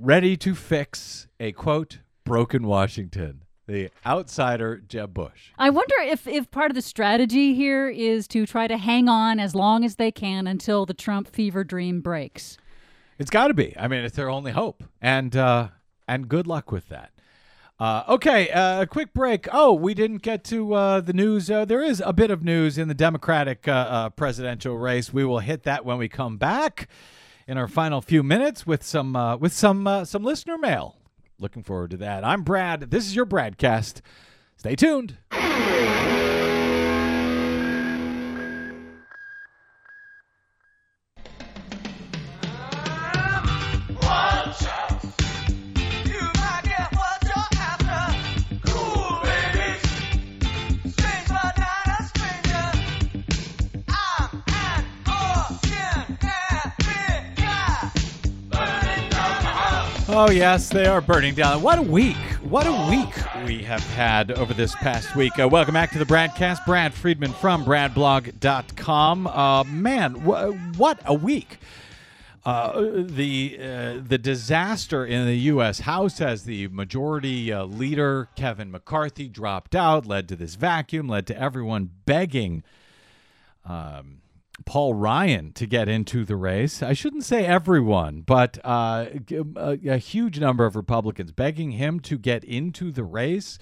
ready 0.00 0.36
to 0.36 0.54
fix 0.54 1.28
a 1.40 1.52
quote, 1.52 1.98
broken 2.24 2.66
Washington 2.66 3.42
the 3.66 3.90
outsider 4.04 4.78
Jeb 4.88 5.12
Bush. 5.12 5.50
I 5.58 5.70
wonder 5.70 5.96
if, 6.00 6.26
if 6.26 6.50
part 6.50 6.70
of 6.70 6.74
the 6.74 6.82
strategy 6.82 7.54
here 7.54 7.88
is 7.88 8.28
to 8.28 8.46
try 8.46 8.68
to 8.68 8.78
hang 8.78 9.08
on 9.08 9.40
as 9.40 9.54
long 9.54 9.84
as 9.84 9.96
they 9.96 10.12
can 10.12 10.46
until 10.46 10.86
the 10.86 10.94
Trump 10.94 11.28
fever 11.28 11.64
dream 11.64 12.00
breaks. 12.00 12.58
It's 13.18 13.30
got 13.30 13.48
to 13.48 13.54
be. 13.54 13.74
I 13.78 13.88
mean, 13.88 14.04
it's 14.04 14.16
their 14.16 14.28
only 14.28 14.52
hope, 14.52 14.84
and 15.00 15.34
uh, 15.34 15.68
and 16.06 16.28
good 16.28 16.46
luck 16.46 16.70
with 16.70 16.88
that. 16.90 17.12
Uh, 17.78 18.04
okay, 18.08 18.50
uh, 18.50 18.82
a 18.82 18.86
quick 18.86 19.12
break. 19.14 19.48
Oh, 19.52 19.72
we 19.72 19.94
didn't 19.94 20.22
get 20.22 20.44
to 20.44 20.74
uh, 20.74 21.00
the 21.00 21.12
news. 21.12 21.50
Uh, 21.50 21.64
there 21.64 21.82
is 21.82 22.02
a 22.04 22.12
bit 22.12 22.30
of 22.30 22.42
news 22.42 22.78
in 22.78 22.88
the 22.88 22.94
Democratic 22.94 23.66
uh, 23.66 23.72
uh, 23.72 24.10
presidential 24.10 24.76
race. 24.76 25.12
We 25.12 25.24
will 25.24 25.40
hit 25.40 25.62
that 25.64 25.84
when 25.84 25.98
we 25.98 26.08
come 26.08 26.36
back 26.36 26.88
in 27.46 27.58
our 27.58 27.68
final 27.68 28.00
few 28.00 28.22
minutes 28.22 28.66
with 28.66 28.82
some 28.82 29.16
uh, 29.16 29.36
with 29.36 29.52
some 29.52 29.86
uh, 29.86 30.04
some 30.04 30.22
listener 30.22 30.58
mail. 30.58 30.96
Looking 31.38 31.62
forward 31.62 31.90
to 31.90 31.96
that. 31.98 32.24
I'm 32.24 32.42
Brad. 32.42 32.90
This 32.90 33.06
is 33.06 33.14
your 33.14 33.26
BradCast. 33.26 34.00
Stay 34.56 34.74
tuned. 34.74 35.18
Oh, 60.18 60.30
yes, 60.30 60.70
they 60.70 60.86
are 60.86 61.02
burning 61.02 61.34
down. 61.34 61.60
What 61.60 61.78
a 61.78 61.82
week. 61.82 62.16
What 62.42 62.66
a 62.66 62.88
week 62.88 63.14
we 63.44 63.62
have 63.64 63.82
had 63.90 64.30
over 64.30 64.54
this 64.54 64.74
past 64.76 65.14
week. 65.14 65.38
Uh, 65.38 65.46
welcome 65.46 65.74
back 65.74 65.90
to 65.90 65.98
the 65.98 66.06
broadcast. 66.06 66.64
Brad 66.64 66.94
Friedman 66.94 67.34
from 67.34 67.66
BradBlog.com. 67.66 69.26
Uh, 69.26 69.64
man, 69.64 70.14
wh- 70.14 70.78
what 70.78 71.00
a 71.04 71.12
week. 71.12 71.58
Uh, 72.46 73.02
the 73.04 73.58
uh, 73.60 74.00
the 74.02 74.16
disaster 74.16 75.04
in 75.04 75.26
the 75.26 75.36
U.S. 75.36 75.80
House 75.80 76.18
as 76.22 76.44
the 76.44 76.68
majority 76.68 77.52
uh, 77.52 77.64
leader 77.64 78.30
Kevin 78.36 78.70
McCarthy 78.70 79.28
dropped 79.28 79.76
out 79.76 80.06
led 80.06 80.30
to 80.30 80.36
this 80.36 80.54
vacuum, 80.54 81.08
led 81.08 81.26
to 81.26 81.38
everyone 81.38 81.90
begging 82.06 82.62
um, 83.66 84.22
Paul 84.64 84.94
Ryan 84.94 85.52
to 85.52 85.66
get 85.66 85.88
into 85.88 86.24
the 86.24 86.36
race. 86.36 86.82
I 86.82 86.92
shouldn't 86.94 87.24
say 87.24 87.44
everyone, 87.44 88.22
but 88.22 88.58
uh, 88.64 89.06
a, 89.30 89.78
a, 89.86 89.98
huge 89.98 90.40
number 90.40 90.64
of 90.64 90.74
Republicans 90.74 91.30
begging 91.30 91.72
him 91.72 92.00
to 92.00 92.16
get 92.16 92.42
into 92.42 92.90
the 92.90 93.04
race. 93.04 93.58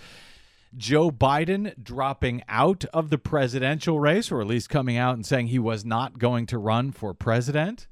Joe 0.77 1.11
Biden 1.11 1.75
dropping 1.83 2.43
out 2.49 2.85
of 2.93 3.11
the 3.11 3.19
presidential 3.19 4.01
race, 4.01 4.31
or 4.31 4.41
at 4.41 4.47
least 4.47 4.69
coming 4.69 4.97
out 4.97 5.15
and 5.15 5.27
saying 5.27 5.49
he 5.49 5.59
was 5.59 5.85
not 5.85 6.19
going 6.19 6.47
to 6.47 6.59
run 6.59 6.93
for 6.93 7.13
president. 7.13 7.87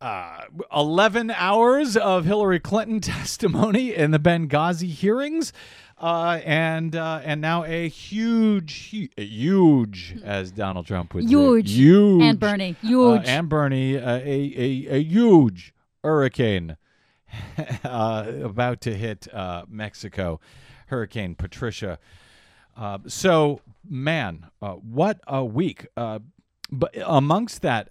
Uh, 0.00 0.44
11 0.74 1.30
hours 1.30 1.96
of 1.96 2.24
Hillary 2.24 2.60
Clinton 2.60 3.00
testimony 3.00 3.94
in 3.94 4.12
the 4.12 4.18
Benghazi 4.18 4.88
hearings 4.88 5.52
uh, 6.00 6.40
and 6.46 6.96
uh, 6.96 7.20
and 7.22 7.42
now 7.42 7.62
a 7.64 7.86
huge, 7.88 8.94
huge, 9.16 10.16
as 10.24 10.50
Donald 10.50 10.86
Trump 10.86 11.12
would 11.12 11.28
huge. 11.28 11.68
say, 11.68 11.74
huge, 11.74 12.22
and 12.22 12.40
Bernie, 12.40 12.76
huge, 12.80 13.20
uh, 13.20 13.30
and 13.30 13.48
Bernie, 13.50 13.98
uh, 13.98 14.16
a, 14.16 14.22
a 14.24 14.86
a 14.96 15.02
huge 15.02 15.74
hurricane 16.02 16.78
uh, 17.84 18.32
about 18.42 18.80
to 18.80 18.96
hit 18.96 19.32
uh, 19.34 19.64
Mexico, 19.68 20.40
Hurricane 20.86 21.34
Patricia. 21.34 21.98
so, 23.06 23.60
man, 23.86 24.46
what 24.58 25.20
a 25.26 25.44
week! 25.44 25.86
but 26.72 26.96
amongst 27.04 27.60
that, 27.60 27.88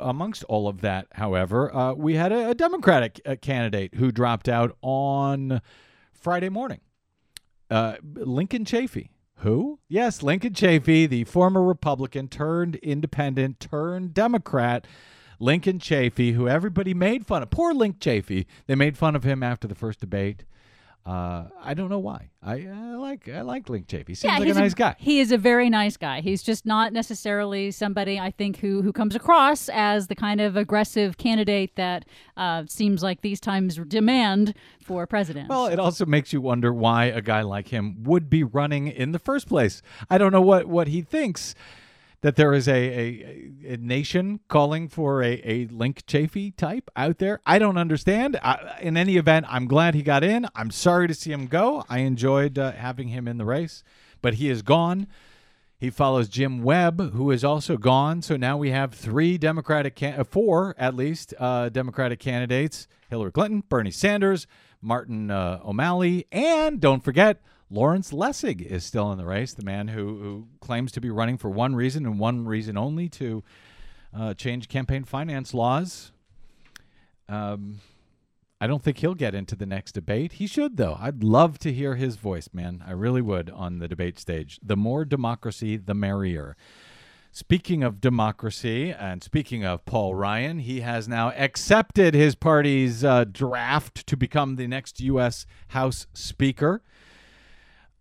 amongst 0.00 0.44
all 0.44 0.68
of 0.68 0.80
that, 0.80 1.06
however, 1.12 1.94
we 1.98 2.14
had 2.14 2.32
a, 2.32 2.50
a 2.50 2.54
Democratic 2.54 3.20
candidate 3.42 3.96
who 3.96 4.10
dropped 4.10 4.48
out 4.48 4.74
on 4.80 5.60
Friday 6.14 6.48
morning. 6.48 6.80
Uh, 7.70 7.96
Lincoln 8.02 8.64
Chafee. 8.64 9.10
Who? 9.36 9.78
Yes, 9.88 10.22
Lincoln 10.22 10.52
Chafee, 10.52 11.08
the 11.08 11.24
former 11.24 11.62
Republican 11.62 12.28
turned 12.28 12.76
independent 12.76 13.58
turned 13.60 14.12
Democrat. 14.12 14.86
Lincoln 15.38 15.78
Chafee, 15.78 16.34
who 16.34 16.46
everybody 16.46 16.92
made 16.92 17.26
fun 17.26 17.42
of. 17.42 17.48
Poor 17.48 17.72
Linc 17.72 17.98
Chafee. 17.98 18.44
They 18.66 18.74
made 18.74 18.98
fun 18.98 19.16
of 19.16 19.24
him 19.24 19.42
after 19.42 19.66
the 19.66 19.74
first 19.74 20.00
debate. 20.00 20.44
Uh, 21.06 21.44
I 21.62 21.74
don't 21.74 21.88
know 21.88 21.98
why. 21.98 22.30
I, 22.42 22.66
I 22.66 22.94
like 22.96 23.28
I 23.28 23.40
like 23.40 23.68
Linc 23.68 23.86
Chafee. 23.86 24.08
He 24.08 24.14
seems 24.14 24.32
yeah, 24.32 24.38
like 24.38 24.48
a 24.48 24.54
nice 24.54 24.74
guy. 24.74 24.96
He 24.98 25.20
is 25.20 25.32
a 25.32 25.38
very 25.38 25.70
nice 25.70 25.96
guy. 25.96 26.20
He's 26.20 26.42
just 26.42 26.66
not 26.66 26.92
necessarily 26.92 27.70
somebody 27.70 28.18
I 28.18 28.30
think 28.30 28.58
who 28.58 28.82
who 28.82 28.92
comes 28.92 29.14
across 29.14 29.68
as 29.70 30.08
the 30.08 30.14
kind 30.14 30.40
of 30.40 30.56
aggressive 30.56 31.16
candidate 31.16 31.76
that 31.76 32.04
uh, 32.36 32.64
seems 32.68 33.02
like 33.02 33.22
these 33.22 33.40
times 33.40 33.76
demand 33.88 34.54
for 34.84 35.06
president. 35.06 35.48
Well, 35.48 35.66
it 35.66 35.78
also 35.78 36.04
makes 36.04 36.32
you 36.32 36.40
wonder 36.40 36.72
why 36.72 37.06
a 37.06 37.22
guy 37.22 37.42
like 37.42 37.68
him 37.68 38.02
would 38.04 38.28
be 38.28 38.44
running 38.44 38.88
in 38.88 39.12
the 39.12 39.18
first 39.18 39.48
place. 39.48 39.82
I 40.10 40.18
don't 40.18 40.32
know 40.32 40.42
what 40.42 40.66
what 40.66 40.88
he 40.88 41.00
thinks 41.00 41.54
that 42.22 42.36
there 42.36 42.52
is 42.52 42.68
a, 42.68 42.72
a, 42.72 43.74
a 43.74 43.76
nation 43.78 44.40
calling 44.48 44.88
for 44.88 45.22
a, 45.22 45.40
a 45.44 45.66
Linc 45.68 46.04
Chafee 46.06 46.54
type 46.54 46.90
out 46.94 47.18
there. 47.18 47.40
I 47.46 47.58
don't 47.58 47.78
understand. 47.78 48.38
I, 48.42 48.78
in 48.80 48.96
any 48.96 49.16
event, 49.16 49.46
I'm 49.48 49.66
glad 49.66 49.94
he 49.94 50.02
got 50.02 50.22
in. 50.22 50.46
I'm 50.54 50.70
sorry 50.70 51.08
to 51.08 51.14
see 51.14 51.32
him 51.32 51.46
go. 51.46 51.84
I 51.88 52.00
enjoyed 52.00 52.58
uh, 52.58 52.72
having 52.72 53.08
him 53.08 53.26
in 53.26 53.38
the 53.38 53.44
race, 53.46 53.82
but 54.20 54.34
he 54.34 54.50
is 54.50 54.62
gone. 54.62 55.06
He 55.78 55.88
follows 55.88 56.28
Jim 56.28 56.62
Webb, 56.62 57.14
who 57.14 57.30
is 57.30 57.42
also 57.42 57.78
gone. 57.78 58.20
So 58.20 58.36
now 58.36 58.58
we 58.58 58.70
have 58.70 58.92
three 58.92 59.38
Democratic, 59.38 59.96
can- 59.96 60.20
uh, 60.20 60.24
four 60.24 60.74
at 60.76 60.94
least, 60.94 61.32
uh, 61.38 61.70
Democratic 61.70 62.18
candidates 62.20 62.86
Hillary 63.08 63.32
Clinton, 63.32 63.64
Bernie 63.68 63.90
Sanders, 63.90 64.46
Martin 64.82 65.30
uh, 65.30 65.58
O'Malley, 65.64 66.26
and 66.30 66.80
don't 66.80 67.02
forget, 67.02 67.42
Lawrence 67.70 68.10
Lessig 68.10 68.60
is 68.60 68.84
still 68.84 69.12
in 69.12 69.18
the 69.18 69.24
race, 69.24 69.54
the 69.54 69.64
man 69.64 69.88
who, 69.88 70.18
who 70.18 70.48
claims 70.60 70.90
to 70.92 71.00
be 71.00 71.08
running 71.08 71.38
for 71.38 71.48
one 71.48 71.76
reason 71.76 72.04
and 72.04 72.18
one 72.18 72.44
reason 72.44 72.76
only 72.76 73.08
to 73.10 73.44
uh, 74.16 74.34
change 74.34 74.68
campaign 74.68 75.04
finance 75.04 75.54
laws. 75.54 76.10
Um, 77.28 77.80
I 78.60 78.66
don't 78.66 78.82
think 78.82 78.98
he'll 78.98 79.14
get 79.14 79.34
into 79.34 79.54
the 79.54 79.66
next 79.66 79.92
debate. 79.92 80.32
He 80.32 80.46
should, 80.46 80.76
though. 80.76 80.98
I'd 81.00 81.22
love 81.22 81.58
to 81.60 81.72
hear 81.72 81.94
his 81.94 82.16
voice, 82.16 82.48
man. 82.52 82.82
I 82.86 82.90
really 82.90 83.22
would 83.22 83.48
on 83.50 83.78
the 83.78 83.88
debate 83.88 84.18
stage. 84.18 84.58
The 84.62 84.76
more 84.76 85.04
democracy, 85.04 85.76
the 85.76 85.94
merrier. 85.94 86.56
Speaking 87.32 87.84
of 87.84 88.00
democracy 88.00 88.90
and 88.90 89.22
speaking 89.22 89.64
of 89.64 89.84
Paul 89.84 90.16
Ryan, 90.16 90.58
he 90.58 90.80
has 90.80 91.06
now 91.06 91.30
accepted 91.30 92.12
his 92.12 92.34
party's 92.34 93.04
uh, 93.04 93.24
draft 93.24 94.04
to 94.08 94.16
become 94.16 94.56
the 94.56 94.66
next 94.66 95.00
U.S. 95.00 95.46
House 95.68 96.08
Speaker. 96.12 96.82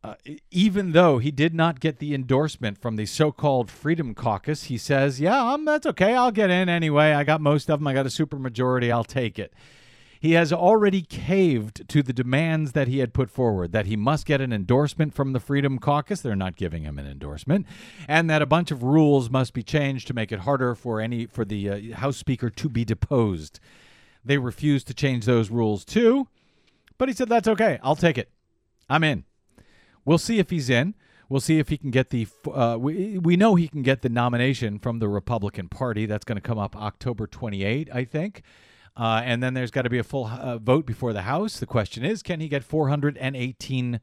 Uh, 0.01 0.15
even 0.49 0.93
though 0.93 1.17
he 1.17 1.29
did 1.29 1.53
not 1.53 1.81
get 1.81 1.99
the 1.99 2.15
endorsement 2.15 2.77
from 2.77 2.95
the 2.95 3.05
so-called 3.05 3.69
Freedom 3.69 4.15
Caucus, 4.15 4.65
he 4.65 4.77
says, 4.77 5.19
"Yeah, 5.19 5.53
um, 5.53 5.65
that's 5.65 5.85
okay. 5.87 6.15
I'll 6.15 6.31
get 6.31 6.49
in 6.49 6.69
anyway. 6.69 7.11
I 7.11 7.25
got 7.25 7.41
most 7.41 7.69
of 7.69 7.79
them. 7.79 7.87
I 7.87 7.93
got 7.93 8.05
a 8.05 8.09
supermajority. 8.09 8.91
I'll 8.91 9.03
take 9.03 9.37
it." 9.37 9.53
He 10.21 10.33
has 10.33 10.51
already 10.51 11.01
caved 11.01 11.87
to 11.89 12.03
the 12.03 12.13
demands 12.13 12.73
that 12.73 12.89
he 12.89 12.99
had 12.99 13.13
put 13.13 13.29
forward 13.29 13.71
that 13.71 13.85
he 13.85 13.95
must 13.95 14.25
get 14.25 14.41
an 14.41 14.51
endorsement 14.51 15.13
from 15.13 15.31
the 15.31 15.39
Freedom 15.39 15.79
Caucus. 15.79 16.21
They're 16.21 16.35
not 16.35 16.57
giving 16.57 16.83
him 16.83 16.97
an 16.99 17.07
endorsement, 17.07 17.65
and 18.07 18.29
that 18.29 18.41
a 18.41 18.45
bunch 18.45 18.71
of 18.71 18.83
rules 18.83 19.29
must 19.29 19.53
be 19.53 19.63
changed 19.63 20.07
to 20.07 20.13
make 20.13 20.31
it 20.31 20.41
harder 20.41 20.75
for 20.75 21.01
any 21.01 21.25
for 21.25 21.43
the 21.43 21.69
uh, 21.69 21.95
House 21.97 22.17
Speaker 22.17 22.49
to 22.49 22.69
be 22.69 22.85
deposed. 22.85 23.59
They 24.23 24.37
refused 24.37 24.87
to 24.87 24.93
change 24.93 25.25
those 25.25 25.49
rules 25.49 25.83
too, 25.83 26.29
but 26.97 27.09
he 27.09 27.15
said, 27.15 27.27
"That's 27.27 27.49
okay. 27.49 27.79
I'll 27.83 27.97
take 27.97 28.17
it. 28.17 28.29
I'm 28.89 29.03
in." 29.03 29.25
We'll 30.05 30.17
see 30.17 30.39
if 30.39 30.49
he's 30.49 30.69
in. 30.69 30.95
We'll 31.29 31.41
see 31.41 31.59
if 31.59 31.69
he 31.69 31.77
can 31.77 31.91
get 31.91 32.09
the. 32.09 32.27
Uh, 32.51 32.77
we 32.79 33.19
we 33.19 33.37
know 33.37 33.55
he 33.55 33.67
can 33.67 33.83
get 33.83 34.01
the 34.01 34.09
nomination 34.09 34.79
from 34.79 34.99
the 34.99 35.07
Republican 35.07 35.69
Party. 35.69 36.07
That's 36.07 36.25
going 36.25 36.37
to 36.37 36.41
come 36.41 36.57
up 36.57 36.75
October 36.75 37.27
28, 37.27 37.89
I 37.93 38.03
think. 38.03 38.41
Uh, 38.97 39.21
and 39.23 39.41
then 39.41 39.53
there's 39.53 39.71
got 39.71 39.83
to 39.83 39.89
be 39.89 39.99
a 39.99 40.03
full 40.03 40.27
uh, 40.27 40.57
vote 40.57 40.85
before 40.85 41.13
the 41.13 41.21
House. 41.21 41.59
The 41.59 41.65
question 41.65 42.03
is, 42.03 42.23
can 42.23 42.39
he 42.39 42.49
get 42.49 42.63
418 42.63 43.99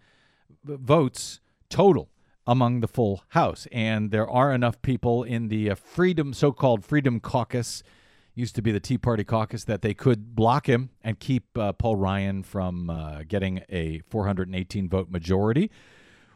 votes 0.64 1.40
total 1.68 2.08
among 2.46 2.80
the 2.80 2.88
full 2.88 3.24
House? 3.28 3.66
And 3.72 4.10
there 4.10 4.28
are 4.28 4.54
enough 4.54 4.80
people 4.80 5.22
in 5.22 5.48
the 5.48 5.70
uh, 5.70 5.74
Freedom, 5.74 6.32
so-called 6.32 6.84
Freedom 6.84 7.20
Caucus, 7.20 7.82
used 8.36 8.54
to 8.54 8.62
be 8.62 8.70
the 8.70 8.78
Tea 8.78 8.98
Party 8.98 9.24
caucus, 9.24 9.64
that 9.64 9.82
they 9.82 9.94
could 9.94 10.36
block 10.36 10.68
him 10.68 10.90
and 11.02 11.18
keep 11.18 11.58
uh, 11.58 11.72
Paul 11.72 11.96
Ryan 11.96 12.42
from 12.44 12.90
uh, 12.90 13.22
getting 13.26 13.62
a 13.68 14.00
418 14.10 14.88
vote 14.88 15.10
majority. 15.10 15.70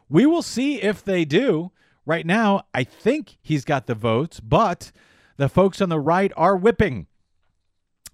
We 0.09 0.25
will 0.25 0.41
see 0.41 0.81
if 0.81 1.05
they 1.05 1.23
do. 1.23 1.71
Right 2.05 2.25
now, 2.25 2.63
I 2.73 2.83
think 2.83 3.37
he's 3.41 3.63
got 3.63 3.85
the 3.85 3.93
votes, 3.93 4.39
but 4.39 4.91
the 5.37 5.47
folks 5.47 5.79
on 5.79 5.89
the 5.89 5.99
right 5.99 6.33
are 6.35 6.57
whipping. 6.57 7.05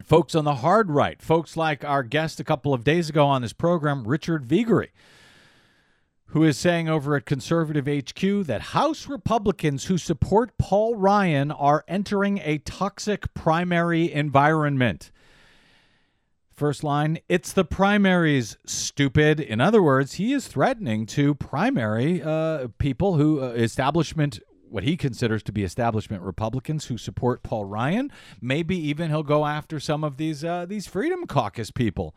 Folks 0.03 0.35
on 0.35 0.43
the 0.43 0.55
hard 0.55 0.91
right, 0.91 1.19
folks 1.21 1.57
like 1.57 1.83
our 1.83 2.03
guest 2.03 2.39
a 2.39 2.43
couple 2.43 2.73
of 2.73 2.83
days 2.83 3.09
ago 3.09 3.25
on 3.25 3.41
this 3.41 3.53
program, 3.53 4.07
Richard 4.07 4.45
Viguerie, 4.45 4.91
who 6.27 6.43
is 6.43 6.57
saying 6.57 6.89
over 6.89 7.15
at 7.15 7.25
Conservative 7.25 7.87
HQ 7.87 8.45
that 8.47 8.61
House 8.61 9.07
Republicans 9.07 9.85
who 9.85 9.97
support 9.97 10.57
Paul 10.57 10.95
Ryan 10.95 11.51
are 11.51 11.85
entering 11.87 12.39
a 12.39 12.57
toxic 12.59 13.33
primary 13.33 14.11
environment. 14.11 15.11
First 16.51 16.83
line, 16.83 17.19
it's 17.29 17.53
the 17.53 17.63
primaries, 17.63 18.57
stupid. 18.65 19.39
In 19.39 19.61
other 19.61 19.81
words, 19.81 20.15
he 20.15 20.33
is 20.33 20.47
threatening 20.47 21.05
to 21.05 21.35
primary 21.35 22.21
uh, 22.21 22.69
people 22.79 23.15
who, 23.15 23.41
uh, 23.41 23.49
establishment, 23.49 24.39
what 24.67 24.83
he 24.83 24.97
considers 24.97 25.43
to 25.43 25.51
be 25.51 25.63
establishment 25.63 26.23
Republicans 26.23 26.85
who 26.85 26.97
support 26.97 27.43
Paul 27.43 27.65
Ryan. 27.65 28.11
Maybe 28.41 28.75
even 28.75 29.11
he'll 29.11 29.23
go 29.23 29.45
after 29.45 29.79
some 29.79 30.03
of 30.03 30.17
these, 30.17 30.43
uh, 30.43 30.65
these 30.65 30.87
Freedom 30.87 31.27
Caucus 31.27 31.71
people 31.71 32.15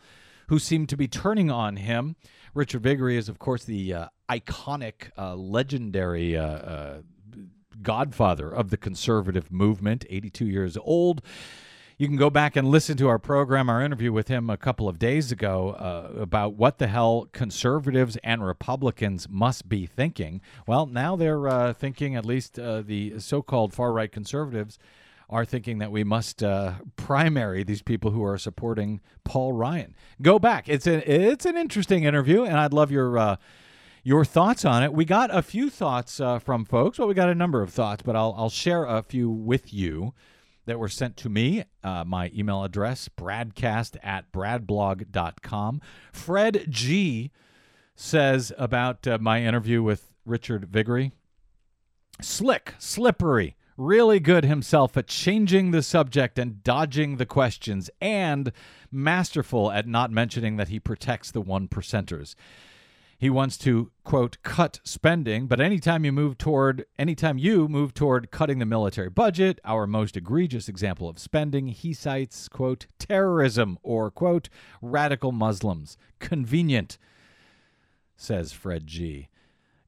who 0.49 0.59
seem 0.59 0.87
to 0.87 0.97
be 0.97 1.07
turning 1.07 1.51
on 1.51 1.77
him. 1.77 2.17
Richard 2.55 2.83
Viguerie 2.83 3.17
is, 3.17 3.29
of 3.29 3.39
course, 3.39 3.65
the 3.65 3.95
uh, 3.95 4.09
iconic, 4.29 5.11
uh, 5.17 5.35
legendary 5.35 6.37
uh, 6.37 6.45
uh, 6.45 7.03
godfather 7.83 8.51
of 8.51 8.71
the 8.71 8.77
conservative 8.77 9.53
movement, 9.53 10.05
82 10.09 10.47
years 10.47 10.77
old. 10.83 11.23
You 11.97 12.09
can 12.09 12.17
go 12.17 12.31
back 12.31 12.57
and 12.57 12.67
listen 12.67 12.97
to 12.97 13.09
our 13.09 13.19
program, 13.19 13.69
our 13.69 13.83
interview 13.83 14.11
with 14.11 14.29
him 14.29 14.49
a 14.49 14.57
couple 14.57 14.89
of 14.89 14.99
days 14.99 15.31
ago 15.31 15.73
uh, 15.73 16.19
about 16.19 16.55
what 16.55 16.79
the 16.79 16.87
hell 16.87 17.29
conservatives 17.33 18.17
and 18.25 18.43
Republicans 18.43 19.29
must 19.29 19.69
be 19.69 19.85
thinking. 19.85 20.41
Well, 20.67 20.87
now 20.87 21.15
they're 21.15 21.47
uh, 21.47 21.73
thinking, 21.75 22.17
at 22.17 22.25
least 22.25 22.59
uh, 22.59 22.81
the 22.81 23.19
so 23.19 23.43
called 23.43 23.75
far 23.75 23.93
right 23.93 24.11
conservatives 24.11 24.79
are 25.31 25.45
thinking 25.45 25.79
that 25.79 25.91
we 25.91 26.05
must 26.05 26.43
uh, 26.43 26.75
primary 26.97 27.65
these 27.65 27.83
people 27.83 28.11
who 28.11 28.23
are 28.25 28.37
supporting 28.37 29.01
Paul 29.25 29.53
Ryan. 29.53 29.95
Go 30.21 30.39
back. 30.39 30.69
It's, 30.69 30.87
a, 30.87 31.11
it's 31.11 31.47
an 31.47 31.57
interesting 31.57 32.05
interview, 32.05 32.45
and 32.45 32.59
I'd 32.59 32.73
love 32.73 32.91
your. 32.91 33.19
Uh, 33.19 33.37
your 34.03 34.25
thoughts 34.25 34.65
on 34.65 34.83
it. 34.83 34.95
We 34.95 35.05
got 35.05 35.29
a 35.31 35.43
few 35.43 35.69
thoughts 35.69 36.21
uh, 36.21 36.39
from 36.39 36.65
folks. 36.65 36.99
Well, 36.99 37.07
we 37.07 37.13
got 37.13 37.29
a 37.29 37.35
number 37.35 37.61
of 37.61 37.71
thoughts, 37.71 38.03
but 38.03 38.17
I'll, 38.17 38.35
I'll 38.35 38.49
share 38.49 38.87
a 38.87 39.03
few 39.03 39.29
with 39.29 39.75
you 39.75 40.15
that 40.65 40.79
were 40.79 40.89
sent 40.89 41.19
to 41.19 41.29
me. 41.29 41.65
Uh, 41.85 42.05
my 42.07 42.31
email 42.35 42.65
address, 42.65 43.11
bradcast 43.15 43.99
at 44.03 44.33
bradblog.com. 44.33 45.83
Fred 46.13 46.65
G 46.71 47.31
says 47.95 48.53
about 48.57 49.07
uh, 49.07 49.19
my 49.21 49.45
interview 49.45 49.83
with 49.83 50.13
Richard 50.25 50.65
Viguerie 50.65 51.13
slick, 52.23 52.75
slippery, 52.79 53.57
really 53.81 54.21
good 54.21 54.45
himself 54.45 54.97
at 54.97 55.07
changing 55.07 55.71
the 55.71 55.83
subject 55.83 56.39
and 56.39 56.63
dodging 56.63 57.17
the 57.17 57.27
questions, 57.27 57.91
and 58.01 58.53
masterful 58.93 59.73
at 59.73 59.87
not 59.87 60.11
mentioning 60.11 60.57
that 60.57 60.69
he 60.69 60.79
protects 60.79 61.31
the 61.31 61.41
one 61.41 61.67
percenters. 61.67 62.35
He 63.19 63.31
wants 63.31 63.59
to, 63.59 63.91
quote, 64.05 64.39
cut 64.43 64.81
spending, 64.85 65.47
but 65.47 65.61
anytime 65.61 66.05
you 66.05 66.13
move 66.13 66.39
toward 66.39 66.87
anytime 66.99 67.37
you 67.37 67.69
move 67.69 67.93
toward 67.93 68.31
cutting 68.31 68.59
the 68.59 68.67
military 68.67 69.11
budget, 69.11 69.61
our 69.65 69.87
most 69.87 70.17
egregious 70.17 70.69
example 70.69 71.09
of 71.09 71.19
spending, 71.19 71.69
he 71.69 71.93
cites, 71.93 72.49
quote, 72.49 72.87
terrorism 72.99 73.79
or, 73.83 74.11
quote, 74.11 74.49
radical 74.81 75.33
Muslims. 75.33 75.97
Convenient, 76.19 76.99
says 78.17 78.53
Fred 78.53 78.87
G. 78.87 79.29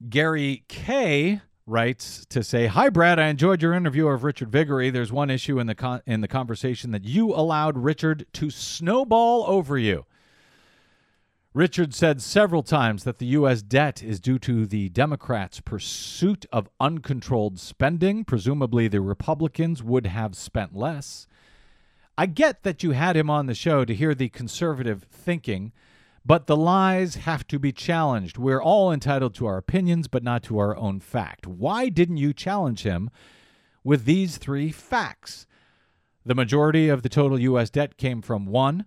Gary 0.09 0.65
K 0.69 1.41
writes 1.67 2.25
to 2.27 2.43
say, 2.43 2.67
"Hi 2.67 2.89
Brad, 2.89 3.19
I 3.19 3.29
enjoyed 3.29 3.63
your 3.63 3.75
interview 3.75 4.09
of 4.09 4.25
Richard 4.25 4.51
Viguerie. 4.51 4.91
There's 4.91 5.13
one 5.13 5.31
issue 5.31 5.59
in 5.59 5.67
the 5.67 5.75
con- 5.75 6.03
in 6.07 6.21
the 6.21 6.29
conversation 6.29 6.91
that 6.91 7.05
you 7.05 7.33
allowed 7.33 7.79
Richard 7.79 8.27
to 8.35 8.51
snowball 8.51 9.45
over 9.47 9.79
you." 9.79 10.07
Richard 11.55 11.93
said 11.93 12.23
several 12.23 12.63
times 12.63 13.05
that 13.05 13.19
the 13.19 13.27
U.S. 13.27 13.61
debt 13.61 14.03
is 14.03 14.21
due 14.21 14.39
to 14.39 14.65
the 14.65 14.89
Democrats' 14.89 15.61
pursuit 15.61 16.47
of 16.51 16.71
uncontrolled 16.81 17.59
spending. 17.59 18.25
Presumably, 18.25 18.89
the 18.89 19.03
Republicans 19.03 19.83
would 19.83 20.07
have 20.07 20.35
spent 20.35 20.75
less. 20.75 21.27
I 22.17 22.25
get 22.25 22.63
that 22.63 22.83
you 22.83 22.93
had 22.93 23.17
him 23.17 23.29
on 23.29 23.47
the 23.47 23.55
show 23.55 23.85
to 23.85 23.95
hear 23.95 24.15
the 24.15 24.31
conservative 24.31 25.05
thinking, 25.11 25.73
but 26.25 26.47
the 26.47 26.57
lies 26.57 27.17
have 27.17 27.47
to 27.49 27.59
be 27.59 27.73
challenged. 27.73 28.39
We're 28.39 28.63
all 28.63 28.93
entitled 28.93 29.35
to 29.37 29.47
our 29.47 29.57
opinions, 29.57 30.09
but 30.09 30.23
not 30.23 30.43
to 30.45 30.59
our 30.59 30.77
own 30.77 31.01
fact. 31.01 31.47
Why 31.47 31.89
didn't 31.89 32.19
you 32.19 32.33
challenge 32.33 32.83
him 32.83 33.11
with 33.83 34.05
these 34.05 34.39
three 34.39 34.71
facts? 34.71 35.47
The 36.25 36.35
majority 36.35 36.89
of 36.89 37.03
the 37.03 37.09
total 37.09 37.41
U.S. 37.41 37.71
debt 37.71 37.97
came 37.97 38.23
from 38.23 38.47
one, 38.47 38.85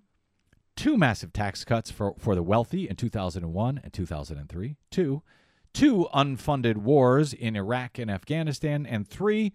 two 0.78 0.98
massive 0.98 1.34
tax 1.34 1.66
cuts 1.66 1.92
for, 1.92 2.16
for 2.18 2.36
the 2.36 2.44
wealthy 2.44 2.88
in 2.88 2.96
2001 2.96 3.82
and 3.84 3.92
2003, 3.92 4.78
two, 4.90 5.22
two 5.74 6.08
unfunded 6.14 6.78
wars 6.78 7.34
in 7.34 7.58
Iraq 7.58 8.00
and 8.00 8.10
Afghanistan, 8.10 8.86
and 8.86 9.06
three, 9.06 9.52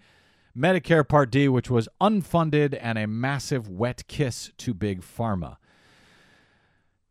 Medicare 0.55 1.09
Part 1.09 1.31
D, 1.31 1.49
which 1.49 1.71
was 1.71 1.89
unfunded 2.01 2.77
and 2.81 2.99
a 2.99 3.07
massive 3.07 3.69
wet 3.69 4.07
kiss 4.09 4.53
to 4.59 4.75
Big 4.75 5.01
Pharma. 5.01 5.57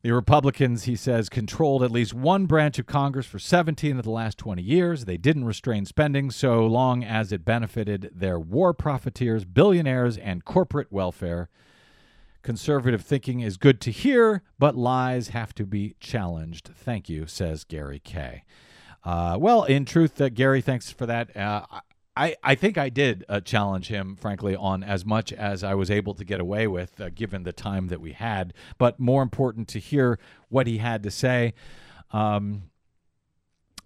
The 0.01 0.11
Republicans, 0.11 0.85
he 0.85 0.95
says, 0.95 1.27
controlled 1.27 1.83
at 1.83 1.91
least 1.91 2.13
one 2.13 2.45
branch 2.45 2.79
of 2.79 2.85
Congress 2.85 3.25
for 3.25 3.37
17 3.37 3.97
of 3.97 4.05
the 4.05 4.11
last 4.11 4.37
20 4.37 4.61
years. 4.61 5.03
They 5.03 5.17
didn't 5.17 5.43
restrain 5.43 5.85
spending 5.85 6.31
so 6.31 6.65
long 6.65 7.03
as 7.03 7.33
it 7.33 7.43
benefited 7.43 8.09
their 8.15 8.39
war 8.39 8.73
profiteers, 8.73 9.43
billionaires, 9.43 10.17
and 10.17 10.45
corporate 10.45 10.89
welfare. 10.89 11.49
Conservative 12.43 13.01
thinking 13.01 13.41
is 13.41 13.57
good 13.57 13.81
to 13.81 13.91
hear, 13.91 14.41
but 14.57 14.77
lies 14.77 15.29
have 15.29 15.53
to 15.55 15.65
be 15.65 15.95
challenged. 15.99 16.69
Thank 16.73 17.09
you, 17.09 17.27
says 17.27 17.65
Gary 17.65 17.99
Kay. 17.99 18.43
Uh, 19.03 19.35
well, 19.37 19.65
in 19.65 19.83
truth, 19.83 20.21
uh, 20.21 20.29
Gary, 20.29 20.61
thanks 20.61 20.91
for 20.91 21.05
that. 21.07 21.35
Uh, 21.35 21.65
I, 22.19 22.35
I 22.43 22.55
think 22.55 22.77
I 22.77 22.89
did 22.89 23.23
uh, 23.29 23.39
challenge 23.39 23.87
him, 23.87 24.17
frankly, 24.17 24.53
on 24.53 24.83
as 24.83 25.05
much 25.05 25.31
as 25.31 25.63
I 25.63 25.73
was 25.73 25.89
able 25.89 26.13
to 26.15 26.25
get 26.25 26.41
away 26.41 26.67
with, 26.67 26.99
uh, 26.99 27.09
given 27.15 27.43
the 27.43 27.53
time 27.53 27.87
that 27.87 28.01
we 28.01 28.11
had. 28.11 28.53
But 28.77 28.99
more 28.99 29.23
important 29.23 29.69
to 29.69 29.79
hear 29.79 30.19
what 30.49 30.67
he 30.67 30.79
had 30.79 31.01
to 31.03 31.11
say. 31.11 31.53
Um, 32.11 32.63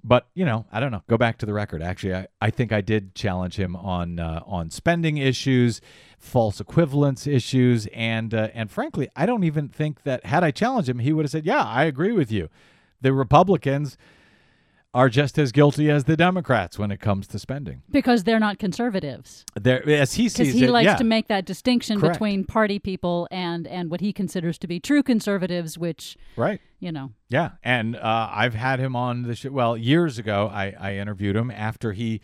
but 0.03 0.29
you 0.33 0.45
know, 0.45 0.65
I 0.71 0.79
don't 0.79 0.91
know. 0.91 1.03
Go 1.07 1.15
back 1.15 1.37
to 1.37 1.45
the 1.45 1.53
record. 1.53 1.83
Actually, 1.83 2.15
I, 2.15 2.27
I 2.41 2.49
think 2.49 2.71
I 2.73 2.81
did 2.81 3.13
challenge 3.13 3.55
him 3.57 3.75
on 3.75 4.19
uh, 4.19 4.41
on 4.47 4.71
spending 4.71 5.17
issues, 5.17 5.79
false 6.17 6.59
equivalence 6.59 7.27
issues, 7.27 7.85
and 7.93 8.33
uh, 8.33 8.49
and 8.55 8.71
frankly, 8.71 9.09
I 9.15 9.27
don't 9.27 9.43
even 9.43 9.69
think 9.69 10.03
that 10.03 10.25
had 10.25 10.43
I 10.43 10.49
challenged 10.49 10.89
him, 10.89 10.99
he 10.99 11.13
would 11.13 11.23
have 11.23 11.31
said, 11.31 11.45
"Yeah, 11.45 11.63
I 11.63 11.83
agree 11.83 12.11
with 12.11 12.31
you." 12.31 12.49
The 12.99 13.13
Republicans 13.13 13.95
are 14.93 15.09
just 15.09 15.39
as 15.39 15.51
guilty 15.51 15.89
as 15.89 16.03
the 16.03 16.15
Democrats 16.15 16.77
when 16.77 16.91
it 16.91 16.99
comes 16.99 17.27
to 17.27 17.39
spending. 17.39 17.81
Because 17.89 18.23
they're 18.23 18.39
not 18.39 18.59
conservatives. 18.59 19.43
They're, 19.59 19.87
as 19.89 20.13
he 20.13 20.29
sees 20.29 20.39
it. 20.39 20.43
Because 20.43 20.53
he 20.53 20.65
it, 20.65 20.71
likes 20.71 20.85
yeah. 20.85 20.95
to 20.97 21.03
make 21.03 21.27
that 21.27 21.45
distinction 21.45 21.99
Correct. 21.99 22.15
between 22.15 22.45
party 22.45 22.77
people 22.77 23.27
and 23.31 23.65
and 23.67 23.89
what 23.89 24.01
he 24.01 24.13
considers 24.13 24.57
to 24.59 24.67
be 24.67 24.79
true 24.79 25.01
conservatives, 25.01 25.77
which 25.77 26.15
right. 26.35 26.61
you 26.79 26.91
know. 26.91 27.11
Yeah, 27.29 27.51
and 27.63 27.95
uh, 27.95 28.29
I've 28.31 28.53
had 28.53 28.79
him 28.79 28.95
on 28.95 29.23
the 29.23 29.35
show. 29.35 29.49
Well, 29.49 29.75
years 29.75 30.19
ago, 30.19 30.49
I, 30.53 30.75
I 30.79 30.95
interviewed 30.97 31.35
him 31.35 31.49
after 31.49 31.93
he, 31.93 32.21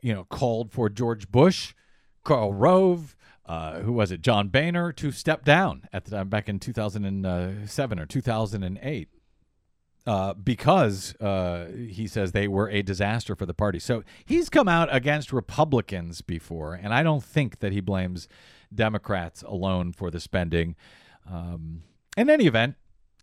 you 0.00 0.14
know, 0.14 0.24
called 0.24 0.70
for 0.70 0.88
George 0.88 1.30
Bush, 1.30 1.74
Karl 2.22 2.52
Rove, 2.52 3.16
uh, 3.46 3.80
who 3.80 3.92
was 3.92 4.12
it, 4.12 4.22
John 4.22 4.48
Boehner, 4.48 4.92
to 4.92 5.10
step 5.10 5.44
down 5.44 5.88
at 5.92 6.04
the 6.04 6.12
time 6.12 6.28
back 6.28 6.48
in 6.48 6.60
2007 6.60 7.98
or 7.98 8.06
2008. 8.06 9.08
Uh, 10.06 10.32
because 10.32 11.14
uh, 11.16 11.66
he 11.72 12.06
says 12.06 12.32
they 12.32 12.48
were 12.48 12.70
a 12.70 12.80
disaster 12.80 13.36
for 13.36 13.44
the 13.44 13.52
party. 13.52 13.78
So 13.78 14.02
he's 14.24 14.48
come 14.48 14.66
out 14.66 14.88
against 14.90 15.30
Republicans 15.30 16.22
before, 16.22 16.72
and 16.72 16.94
I 16.94 17.02
don't 17.02 17.22
think 17.22 17.58
that 17.58 17.72
he 17.72 17.80
blames 17.80 18.26
Democrats 18.74 19.42
alone 19.42 19.92
for 19.92 20.10
the 20.10 20.18
spending. 20.18 20.74
Um, 21.30 21.82
in 22.16 22.30
any 22.30 22.46
event, 22.46 22.76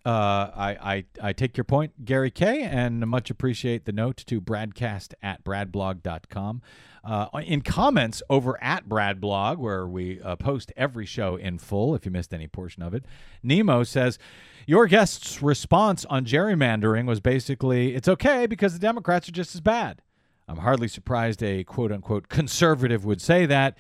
uh, 0.06 0.52
I, 0.56 0.78
I 0.82 1.06
I 1.30 1.34
take 1.34 1.58
your 1.58 1.66
point, 1.66 2.06
Gary 2.06 2.32
Kay, 2.32 2.62
and 2.62 3.06
much 3.08 3.30
appreciate 3.30 3.86
the 3.86 3.92
note 3.92 4.18
to 4.28 4.40
Bradcast 4.40 5.14
at 5.22 5.44
bradblog.com. 5.44 6.62
Uh, 7.08 7.30
in 7.46 7.62
comments 7.62 8.22
over 8.30 8.62
at 8.62 8.90
Bradblog, 8.90 9.60
where 9.60 9.88
we 9.88 10.20
uh, 10.20 10.36
post 10.36 10.74
every 10.76 11.06
show 11.06 11.38
in 11.38 11.58
full, 11.58 11.96
if 11.96 12.04
you 12.04 12.12
missed 12.12 12.34
any 12.34 12.48
portion 12.48 12.84
of 12.84 12.94
it, 12.94 13.06
Nemo 13.42 13.84
says, 13.84 14.20
Your 14.66 14.88
guest's 14.88 15.42
response 15.42 16.04
on 16.10 16.26
gerrymandering 16.26 17.06
was 17.08 17.22
basically, 17.22 17.96
it's 17.96 18.10
okay 18.10 18.46
because 18.46 18.74
the 18.74 18.80
Democrats 18.80 19.30
are 19.30 19.32
just 19.32 19.56
as 19.56 19.62
bad. 19.62 20.02
I'm 20.50 20.58
hardly 20.58 20.90
surprised 20.90 21.42
a 21.42 21.64
quote 21.64 21.94
unquote 21.94 22.28
conservative 22.28 23.06
would 23.06 23.22
say 23.22 23.46
that. 23.46 23.78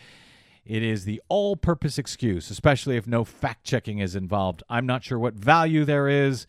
It 0.66 0.82
is 0.82 1.04
the 1.04 1.22
all 1.28 1.58
purpose 1.58 1.98
excuse, 1.98 2.50
especially 2.50 2.96
if 2.96 3.08
no 3.08 3.26
fact 3.26 3.66
checking 3.66 4.00
is 4.00 4.16
involved. 4.16 4.64
I'm 4.70 4.86
not 4.86 5.04
sure 5.04 5.20
what 5.20 5.34
value 5.34 5.84
there 5.84 6.08
is. 6.08 6.48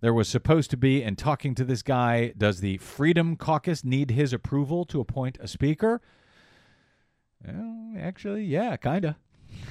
There 0.00 0.14
was 0.14 0.28
supposed 0.28 0.70
to 0.70 0.76
be, 0.76 1.02
in 1.02 1.16
talking 1.16 1.56
to 1.56 1.64
this 1.64 1.82
guy, 1.82 2.32
does 2.36 2.60
the 2.60 2.78
Freedom 2.78 3.36
Caucus 3.36 3.84
need 3.84 4.12
his 4.12 4.32
approval 4.32 4.84
to 4.86 5.00
appoint 5.00 5.38
a 5.40 5.48
speaker? 5.48 6.00
Well, 7.46 7.94
actually, 7.98 8.44
yeah, 8.44 8.76
kind 8.76 9.04
of. 9.04 9.14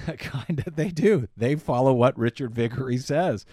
kind 0.17 0.63
of, 0.65 0.76
they 0.76 0.89
do. 0.89 1.28
They 1.38 1.55
follow 1.55 1.93
what 1.93 2.17
Richard 2.17 2.53
Viguerie 2.53 2.97
says. 2.97 3.45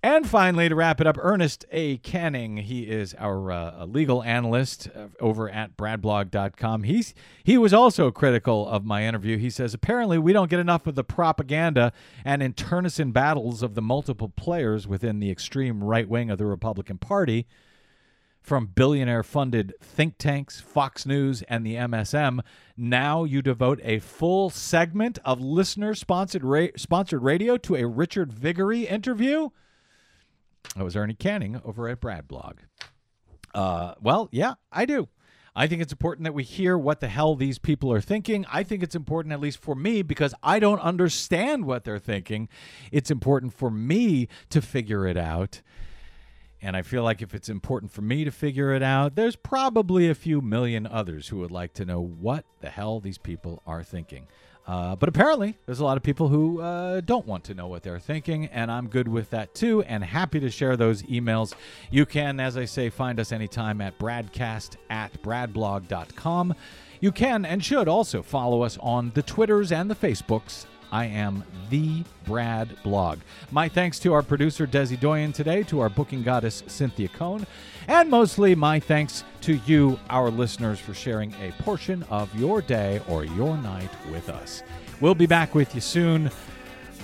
And 0.00 0.28
finally, 0.28 0.68
to 0.68 0.76
wrap 0.76 1.00
it 1.00 1.08
up, 1.08 1.16
Ernest 1.20 1.64
A. 1.72 1.96
Canning. 1.98 2.58
He 2.58 2.82
is 2.82 3.16
our 3.18 3.50
uh, 3.50 3.84
legal 3.84 4.22
analyst 4.22 4.88
uh, 4.94 5.08
over 5.18 5.50
at 5.50 5.76
bradblog.com. 5.76 6.84
He's, 6.84 7.14
he 7.42 7.58
was 7.58 7.74
also 7.74 8.12
critical 8.12 8.68
of 8.68 8.84
my 8.84 9.04
interview. 9.04 9.38
He 9.38 9.50
says, 9.50 9.74
apparently, 9.74 10.16
we 10.16 10.32
don't 10.32 10.50
get 10.50 10.60
enough 10.60 10.86
of 10.86 10.94
the 10.94 11.02
propaganda 11.02 11.92
and 12.24 12.44
internecine 12.44 13.10
battles 13.10 13.60
of 13.60 13.74
the 13.74 13.82
multiple 13.82 14.28
players 14.28 14.86
within 14.86 15.18
the 15.18 15.32
extreme 15.32 15.82
right 15.82 16.08
wing 16.08 16.30
of 16.30 16.38
the 16.38 16.46
Republican 16.46 16.98
Party. 16.98 17.48
From 18.48 18.68
billionaire 18.68 19.22
funded 19.22 19.74
think 19.82 20.16
tanks, 20.16 20.58
Fox 20.58 21.04
News, 21.04 21.42
and 21.50 21.66
the 21.66 21.74
MSM, 21.74 22.40
now 22.78 23.24
you 23.24 23.42
devote 23.42 23.78
a 23.84 23.98
full 23.98 24.48
segment 24.48 25.18
of 25.22 25.38
listener 25.38 25.94
sponsored 25.94 26.42
ra- 26.42 26.68
sponsored 26.74 27.22
radio 27.22 27.58
to 27.58 27.76
a 27.76 27.86
Richard 27.86 28.32
Viguerie 28.32 28.86
interview? 28.86 29.50
That 30.74 30.82
was 30.82 30.96
Ernie 30.96 31.12
Canning 31.12 31.60
over 31.62 31.90
at 31.90 32.00
Bradblog. 32.00 32.60
Uh, 33.52 33.92
well, 34.00 34.30
yeah, 34.32 34.54
I 34.72 34.86
do. 34.86 35.10
I 35.54 35.66
think 35.66 35.82
it's 35.82 35.92
important 35.92 36.24
that 36.24 36.32
we 36.32 36.42
hear 36.42 36.78
what 36.78 37.00
the 37.00 37.08
hell 37.08 37.34
these 37.34 37.58
people 37.58 37.92
are 37.92 38.00
thinking. 38.00 38.46
I 38.50 38.62
think 38.62 38.82
it's 38.82 38.96
important, 38.96 39.34
at 39.34 39.40
least 39.40 39.58
for 39.58 39.74
me, 39.74 40.00
because 40.00 40.34
I 40.42 40.58
don't 40.58 40.80
understand 40.80 41.66
what 41.66 41.84
they're 41.84 41.98
thinking. 41.98 42.48
It's 42.90 43.10
important 43.10 43.52
for 43.52 43.70
me 43.70 44.26
to 44.48 44.62
figure 44.62 45.06
it 45.06 45.18
out. 45.18 45.60
And 46.60 46.76
I 46.76 46.82
feel 46.82 47.02
like 47.02 47.22
if 47.22 47.34
it's 47.34 47.48
important 47.48 47.92
for 47.92 48.02
me 48.02 48.24
to 48.24 48.30
figure 48.30 48.72
it 48.72 48.82
out, 48.82 49.14
there's 49.14 49.36
probably 49.36 50.08
a 50.08 50.14
few 50.14 50.40
million 50.40 50.86
others 50.86 51.28
who 51.28 51.38
would 51.38 51.52
like 51.52 51.72
to 51.74 51.84
know 51.84 52.00
what 52.00 52.44
the 52.60 52.68
hell 52.68 52.98
these 52.98 53.18
people 53.18 53.62
are 53.66 53.82
thinking. 53.84 54.26
Uh, 54.66 54.94
but 54.94 55.08
apparently, 55.08 55.56
there's 55.64 55.80
a 55.80 55.84
lot 55.84 55.96
of 55.96 56.02
people 56.02 56.28
who 56.28 56.60
uh, 56.60 57.00
don't 57.00 57.26
want 57.26 57.42
to 57.42 57.54
know 57.54 57.66
what 57.66 57.82
they're 57.82 57.98
thinking, 57.98 58.46
and 58.46 58.70
I'm 58.70 58.88
good 58.88 59.08
with 59.08 59.30
that 59.30 59.54
too, 59.54 59.82
and 59.84 60.04
happy 60.04 60.40
to 60.40 60.50
share 60.50 60.76
those 60.76 61.02
emails. 61.04 61.54
You 61.90 62.04
can, 62.04 62.38
as 62.38 62.58
I 62.58 62.66
say, 62.66 62.90
find 62.90 63.18
us 63.18 63.32
anytime 63.32 63.80
at 63.80 63.98
bradcast 63.98 64.76
at 64.90 65.10
bradblog.com. 65.22 66.54
You 67.00 67.12
can 67.12 67.46
and 67.46 67.64
should 67.64 67.88
also 67.88 68.22
follow 68.22 68.60
us 68.60 68.76
on 68.82 69.12
the 69.14 69.22
Twitters 69.22 69.72
and 69.72 69.90
the 69.90 69.94
Facebooks. 69.94 70.66
I 70.92 71.06
am 71.06 71.44
the 71.70 72.04
Brad 72.26 72.68
Blog. 72.82 73.18
My 73.50 73.68
thanks 73.68 73.98
to 74.00 74.12
our 74.12 74.22
producer 74.22 74.66
Desi 74.66 74.98
Doyen 74.98 75.32
today, 75.32 75.62
to 75.64 75.80
our 75.80 75.88
booking 75.88 76.22
goddess 76.22 76.62
Cynthia 76.66 77.08
Cohn, 77.08 77.46
and 77.86 78.10
mostly 78.10 78.54
my 78.54 78.80
thanks 78.80 79.24
to 79.42 79.54
you, 79.66 79.98
our 80.10 80.30
listeners, 80.30 80.78
for 80.78 80.94
sharing 80.94 81.32
a 81.34 81.52
portion 81.62 82.04
of 82.10 82.34
your 82.38 82.60
day 82.62 83.00
or 83.08 83.24
your 83.24 83.56
night 83.56 83.90
with 84.10 84.28
us. 84.28 84.62
We'll 85.00 85.14
be 85.14 85.26
back 85.26 85.54
with 85.54 85.74
you 85.74 85.80
soon. 85.80 86.30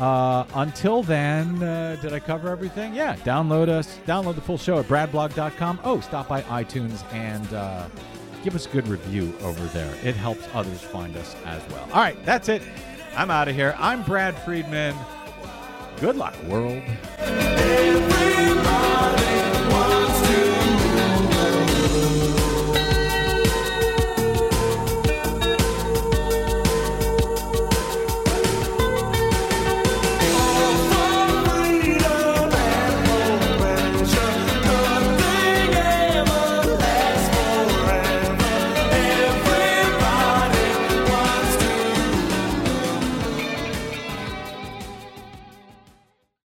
Uh, 0.00 0.44
until 0.54 1.02
then, 1.02 1.62
uh, 1.62 1.96
did 2.02 2.12
I 2.12 2.18
cover 2.18 2.48
everything? 2.48 2.94
Yeah, 2.94 3.14
download 3.16 3.68
us, 3.68 3.98
download 4.06 4.34
the 4.34 4.40
full 4.40 4.58
show 4.58 4.78
at 4.78 4.86
bradblog.com. 4.86 5.80
Oh, 5.84 6.00
stop 6.00 6.26
by 6.28 6.42
iTunes 6.42 7.04
and 7.12 7.52
uh, 7.54 7.88
give 8.42 8.56
us 8.56 8.66
a 8.66 8.70
good 8.70 8.88
review 8.88 9.32
over 9.42 9.64
there. 9.66 9.94
It 10.02 10.16
helps 10.16 10.48
others 10.52 10.80
find 10.80 11.16
us 11.16 11.36
as 11.44 11.62
well. 11.70 11.84
All 11.92 12.00
right, 12.00 12.22
that's 12.24 12.48
it. 12.48 12.62
I'm 13.16 13.30
out 13.30 13.48
of 13.48 13.54
here. 13.54 13.74
I'm 13.78 14.02
Brad 14.02 14.36
Friedman. 14.38 14.94
Good 16.00 16.16
luck, 16.16 16.34
world. 16.44 16.82